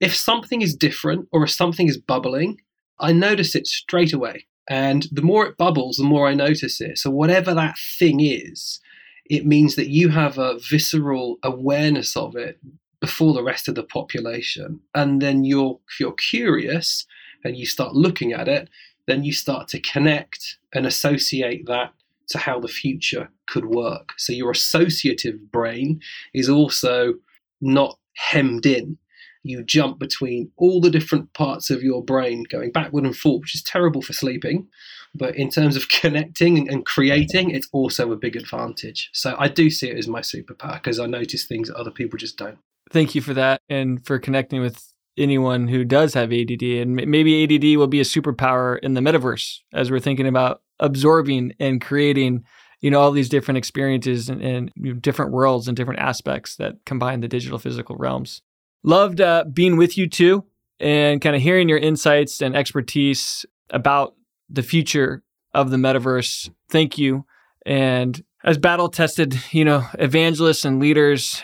if 0.00 0.14
something 0.14 0.62
is 0.62 0.74
different 0.74 1.28
or 1.32 1.44
if 1.44 1.50
something 1.50 1.88
is 1.88 1.98
bubbling, 1.98 2.60
I 2.98 3.12
notice 3.12 3.54
it 3.54 3.66
straight 3.66 4.12
away. 4.12 4.46
And 4.68 5.06
the 5.10 5.22
more 5.22 5.46
it 5.46 5.56
bubbles, 5.56 5.96
the 5.96 6.04
more 6.04 6.28
I 6.28 6.34
notice 6.34 6.80
it. 6.80 6.98
So, 6.98 7.10
whatever 7.10 7.54
that 7.54 7.76
thing 7.98 8.20
is, 8.20 8.80
it 9.26 9.46
means 9.46 9.76
that 9.76 9.88
you 9.88 10.10
have 10.10 10.38
a 10.38 10.58
visceral 10.58 11.38
awareness 11.42 12.16
of 12.16 12.36
it 12.36 12.58
before 13.00 13.32
the 13.32 13.42
rest 13.42 13.68
of 13.68 13.74
the 13.74 13.82
population. 13.82 14.80
And 14.94 15.20
then 15.20 15.44
you're, 15.44 15.80
you're 15.98 16.12
curious 16.12 17.06
and 17.44 17.56
you 17.56 17.66
start 17.66 17.94
looking 17.94 18.32
at 18.32 18.48
it, 18.48 18.68
then 19.06 19.24
you 19.24 19.32
start 19.32 19.68
to 19.68 19.80
connect 19.80 20.58
and 20.72 20.86
associate 20.86 21.66
that 21.66 21.92
to 22.30 22.38
how 22.38 22.58
the 22.58 22.68
future 22.68 23.30
could 23.46 23.66
work. 23.66 24.12
So 24.16 24.32
your 24.32 24.50
associative 24.50 25.50
brain 25.50 26.00
is 26.32 26.48
also 26.48 27.14
not 27.60 27.98
hemmed 28.16 28.66
in. 28.66 28.98
You 29.42 29.62
jump 29.62 29.98
between 29.98 30.50
all 30.56 30.80
the 30.80 30.90
different 30.90 31.32
parts 31.32 31.70
of 31.70 31.82
your 31.82 32.04
brain 32.04 32.44
going 32.50 32.72
backward 32.72 33.04
and 33.04 33.16
forward, 33.16 33.40
which 33.42 33.54
is 33.54 33.62
terrible 33.62 34.02
for 34.02 34.12
sleeping. 34.12 34.68
But 35.14 35.36
in 35.36 35.50
terms 35.50 35.76
of 35.76 35.88
connecting 35.88 36.68
and 36.68 36.84
creating, 36.84 37.50
it's 37.50 37.68
also 37.72 38.12
a 38.12 38.16
big 38.16 38.36
advantage. 38.36 39.10
So 39.12 39.34
I 39.38 39.48
do 39.48 39.70
see 39.70 39.88
it 39.88 39.98
as 39.98 40.08
my 40.08 40.20
superpower 40.20 40.74
because 40.74 41.00
I 41.00 41.06
notice 41.06 41.44
things 41.44 41.68
that 41.68 41.76
other 41.76 41.90
people 41.90 42.18
just 42.18 42.36
don't. 42.36 42.58
Thank 42.90 43.14
you 43.14 43.20
for 43.20 43.34
that 43.34 43.60
and 43.68 44.04
for 44.04 44.18
connecting 44.18 44.60
with 44.60 44.92
anyone 45.16 45.68
who 45.68 45.84
does 45.84 46.14
have 46.14 46.32
ADD. 46.32 46.62
And 46.62 46.94
maybe 46.94 47.44
ADD 47.44 47.78
will 47.78 47.86
be 47.86 48.00
a 48.00 48.04
superpower 48.04 48.78
in 48.80 48.94
the 48.94 49.00
metaverse 49.00 49.58
as 49.72 49.90
we're 49.90 50.00
thinking 50.00 50.26
about 50.26 50.62
absorbing 50.80 51.52
and 51.60 51.80
creating 51.80 52.44
you 52.80 52.90
know 52.90 53.00
all 53.00 53.12
these 53.12 53.28
different 53.28 53.58
experiences 53.58 54.28
and, 54.28 54.42
and 54.42 54.72
you 54.74 54.92
know, 54.92 54.98
different 54.98 55.32
worlds 55.32 55.68
and 55.68 55.76
different 55.76 56.00
aspects 56.00 56.56
that 56.56 56.74
combine 56.84 57.20
the 57.20 57.28
digital 57.28 57.58
physical 57.58 57.96
realms 57.96 58.42
loved 58.82 59.20
uh, 59.20 59.44
being 59.52 59.76
with 59.76 59.96
you 59.96 60.08
too 60.08 60.44
and 60.80 61.20
kind 61.20 61.36
of 61.36 61.42
hearing 61.42 61.68
your 61.68 61.78
insights 61.78 62.40
and 62.40 62.56
expertise 62.56 63.44
about 63.68 64.14
the 64.48 64.62
future 64.62 65.22
of 65.54 65.70
the 65.70 65.76
metaverse. 65.76 66.50
Thank 66.70 66.98
you. 66.98 67.26
And 67.66 68.22
as 68.42 68.56
battle 68.58 68.88
tested, 68.88 69.38
you 69.52 69.64
know, 69.64 69.86
evangelists 69.98 70.64
and 70.64 70.80
leaders, 70.80 71.42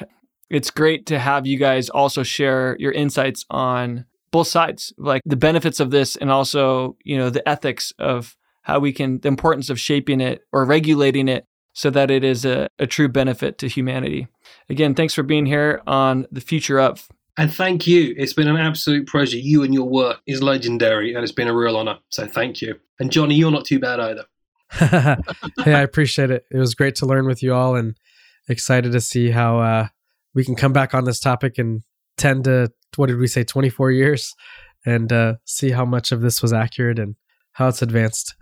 it's 0.48 0.70
great 0.70 1.06
to 1.06 1.18
have 1.18 1.46
you 1.46 1.58
guys 1.58 1.90
also 1.90 2.22
share 2.22 2.76
your 2.78 2.92
insights 2.92 3.44
on 3.50 4.06
both 4.30 4.48
sides, 4.48 4.92
like 4.96 5.22
the 5.24 5.36
benefits 5.36 5.80
of 5.80 5.90
this 5.90 6.16
and 6.16 6.30
also, 6.30 6.96
you 7.04 7.16
know, 7.16 7.30
the 7.30 7.46
ethics 7.48 7.92
of 7.98 8.36
how 8.66 8.80
we 8.80 8.92
can, 8.92 9.20
the 9.20 9.28
importance 9.28 9.70
of 9.70 9.78
shaping 9.78 10.20
it 10.20 10.42
or 10.52 10.64
regulating 10.64 11.28
it 11.28 11.46
so 11.72 11.88
that 11.88 12.10
it 12.10 12.24
is 12.24 12.44
a, 12.44 12.68
a 12.80 12.86
true 12.86 13.08
benefit 13.08 13.58
to 13.58 13.68
humanity. 13.68 14.26
Again, 14.68 14.92
thanks 14.92 15.14
for 15.14 15.22
being 15.22 15.46
here 15.46 15.82
on 15.86 16.26
the 16.32 16.40
future 16.40 16.80
of. 16.80 17.06
And 17.38 17.54
thank 17.54 17.86
you. 17.86 18.12
It's 18.18 18.32
been 18.32 18.48
an 18.48 18.56
absolute 18.56 19.06
pleasure. 19.06 19.36
You 19.36 19.62
and 19.62 19.72
your 19.72 19.88
work 19.88 20.20
is 20.26 20.42
legendary 20.42 21.14
and 21.14 21.22
it's 21.22 21.32
been 21.32 21.46
a 21.46 21.54
real 21.54 21.76
honor. 21.76 21.98
So 22.08 22.26
thank 22.26 22.60
you. 22.60 22.74
And 22.98 23.12
Johnny, 23.12 23.36
you're 23.36 23.52
not 23.52 23.66
too 23.66 23.78
bad 23.78 24.00
either. 24.00 24.24
hey, 25.64 25.74
I 25.74 25.82
appreciate 25.82 26.32
it. 26.32 26.44
It 26.50 26.58
was 26.58 26.74
great 26.74 26.96
to 26.96 27.06
learn 27.06 27.24
with 27.24 27.44
you 27.44 27.54
all 27.54 27.76
and 27.76 27.96
excited 28.48 28.90
to 28.90 29.00
see 29.00 29.30
how 29.30 29.60
uh, 29.60 29.86
we 30.34 30.44
can 30.44 30.56
come 30.56 30.72
back 30.72 30.92
on 30.92 31.04
this 31.04 31.20
topic 31.20 31.56
in 31.56 31.84
10 32.16 32.42
to, 32.44 32.72
what 32.96 33.06
did 33.06 33.18
we 33.18 33.28
say, 33.28 33.44
24 33.44 33.92
years 33.92 34.34
and 34.84 35.12
uh, 35.12 35.34
see 35.44 35.70
how 35.70 35.84
much 35.84 36.10
of 36.10 36.20
this 36.20 36.42
was 36.42 36.52
accurate 36.52 36.98
and 36.98 37.14
how 37.52 37.68
it's 37.68 37.80
advanced. 37.80 38.34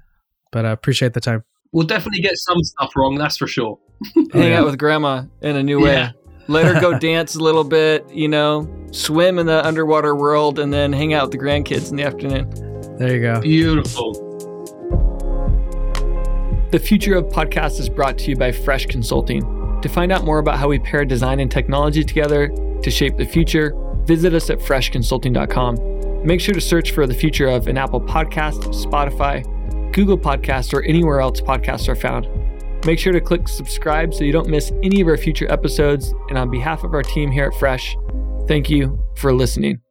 But 0.54 0.64
I 0.64 0.70
appreciate 0.70 1.14
the 1.14 1.20
time. 1.20 1.42
We'll 1.72 1.84
definitely 1.84 2.20
get 2.20 2.36
some 2.36 2.62
stuff 2.62 2.92
wrong, 2.94 3.16
that's 3.16 3.36
for 3.36 3.48
sure. 3.48 3.76
Hang 4.32 4.52
out 4.52 4.64
with 4.64 4.78
grandma 4.78 5.24
in 5.42 5.56
a 5.56 5.64
new 5.64 5.80
way. 5.80 5.94
Yeah. 5.94 6.12
Let 6.46 6.66
her 6.66 6.80
go 6.80 6.96
dance 7.00 7.34
a 7.34 7.40
little 7.40 7.64
bit, 7.64 8.08
you 8.08 8.28
know, 8.28 8.68
swim 8.92 9.40
in 9.40 9.46
the 9.46 9.66
underwater 9.66 10.14
world, 10.14 10.60
and 10.60 10.72
then 10.72 10.92
hang 10.92 11.12
out 11.12 11.24
with 11.24 11.32
the 11.32 11.38
grandkids 11.38 11.90
in 11.90 11.96
the 11.96 12.04
afternoon. 12.04 12.48
There 12.98 13.16
you 13.16 13.20
go. 13.20 13.40
Beautiful. 13.40 14.12
The 16.70 16.78
Future 16.78 17.16
of 17.16 17.24
Podcast 17.24 17.80
is 17.80 17.88
brought 17.88 18.16
to 18.18 18.30
you 18.30 18.36
by 18.36 18.52
Fresh 18.52 18.86
Consulting. 18.86 19.42
To 19.82 19.88
find 19.88 20.12
out 20.12 20.24
more 20.24 20.38
about 20.38 20.60
how 20.60 20.68
we 20.68 20.78
pair 20.78 21.04
design 21.04 21.40
and 21.40 21.50
technology 21.50 22.04
together 22.04 22.48
to 22.80 22.90
shape 22.92 23.16
the 23.16 23.26
future, 23.26 23.74
visit 24.04 24.34
us 24.34 24.50
at 24.50 24.60
freshconsulting.com. 24.60 26.24
Make 26.24 26.40
sure 26.40 26.54
to 26.54 26.60
search 26.60 26.92
for 26.92 27.08
the 27.08 27.14
future 27.14 27.48
of 27.48 27.66
an 27.66 27.76
Apple 27.76 28.00
Podcast, 28.00 28.62
Spotify, 28.72 29.44
Google 29.94 30.18
Podcasts, 30.18 30.74
or 30.74 30.82
anywhere 30.82 31.20
else 31.20 31.40
podcasts 31.40 31.88
are 31.88 31.94
found. 31.96 32.28
Make 32.84 32.98
sure 32.98 33.12
to 33.12 33.20
click 33.20 33.48
subscribe 33.48 34.12
so 34.12 34.24
you 34.24 34.32
don't 34.32 34.48
miss 34.48 34.72
any 34.82 35.00
of 35.00 35.08
our 35.08 35.16
future 35.16 35.50
episodes. 35.50 36.12
And 36.28 36.36
on 36.36 36.50
behalf 36.50 36.84
of 36.84 36.92
our 36.92 37.02
team 37.02 37.30
here 37.30 37.46
at 37.46 37.54
Fresh, 37.54 37.96
thank 38.46 38.68
you 38.68 38.98
for 39.16 39.32
listening. 39.32 39.83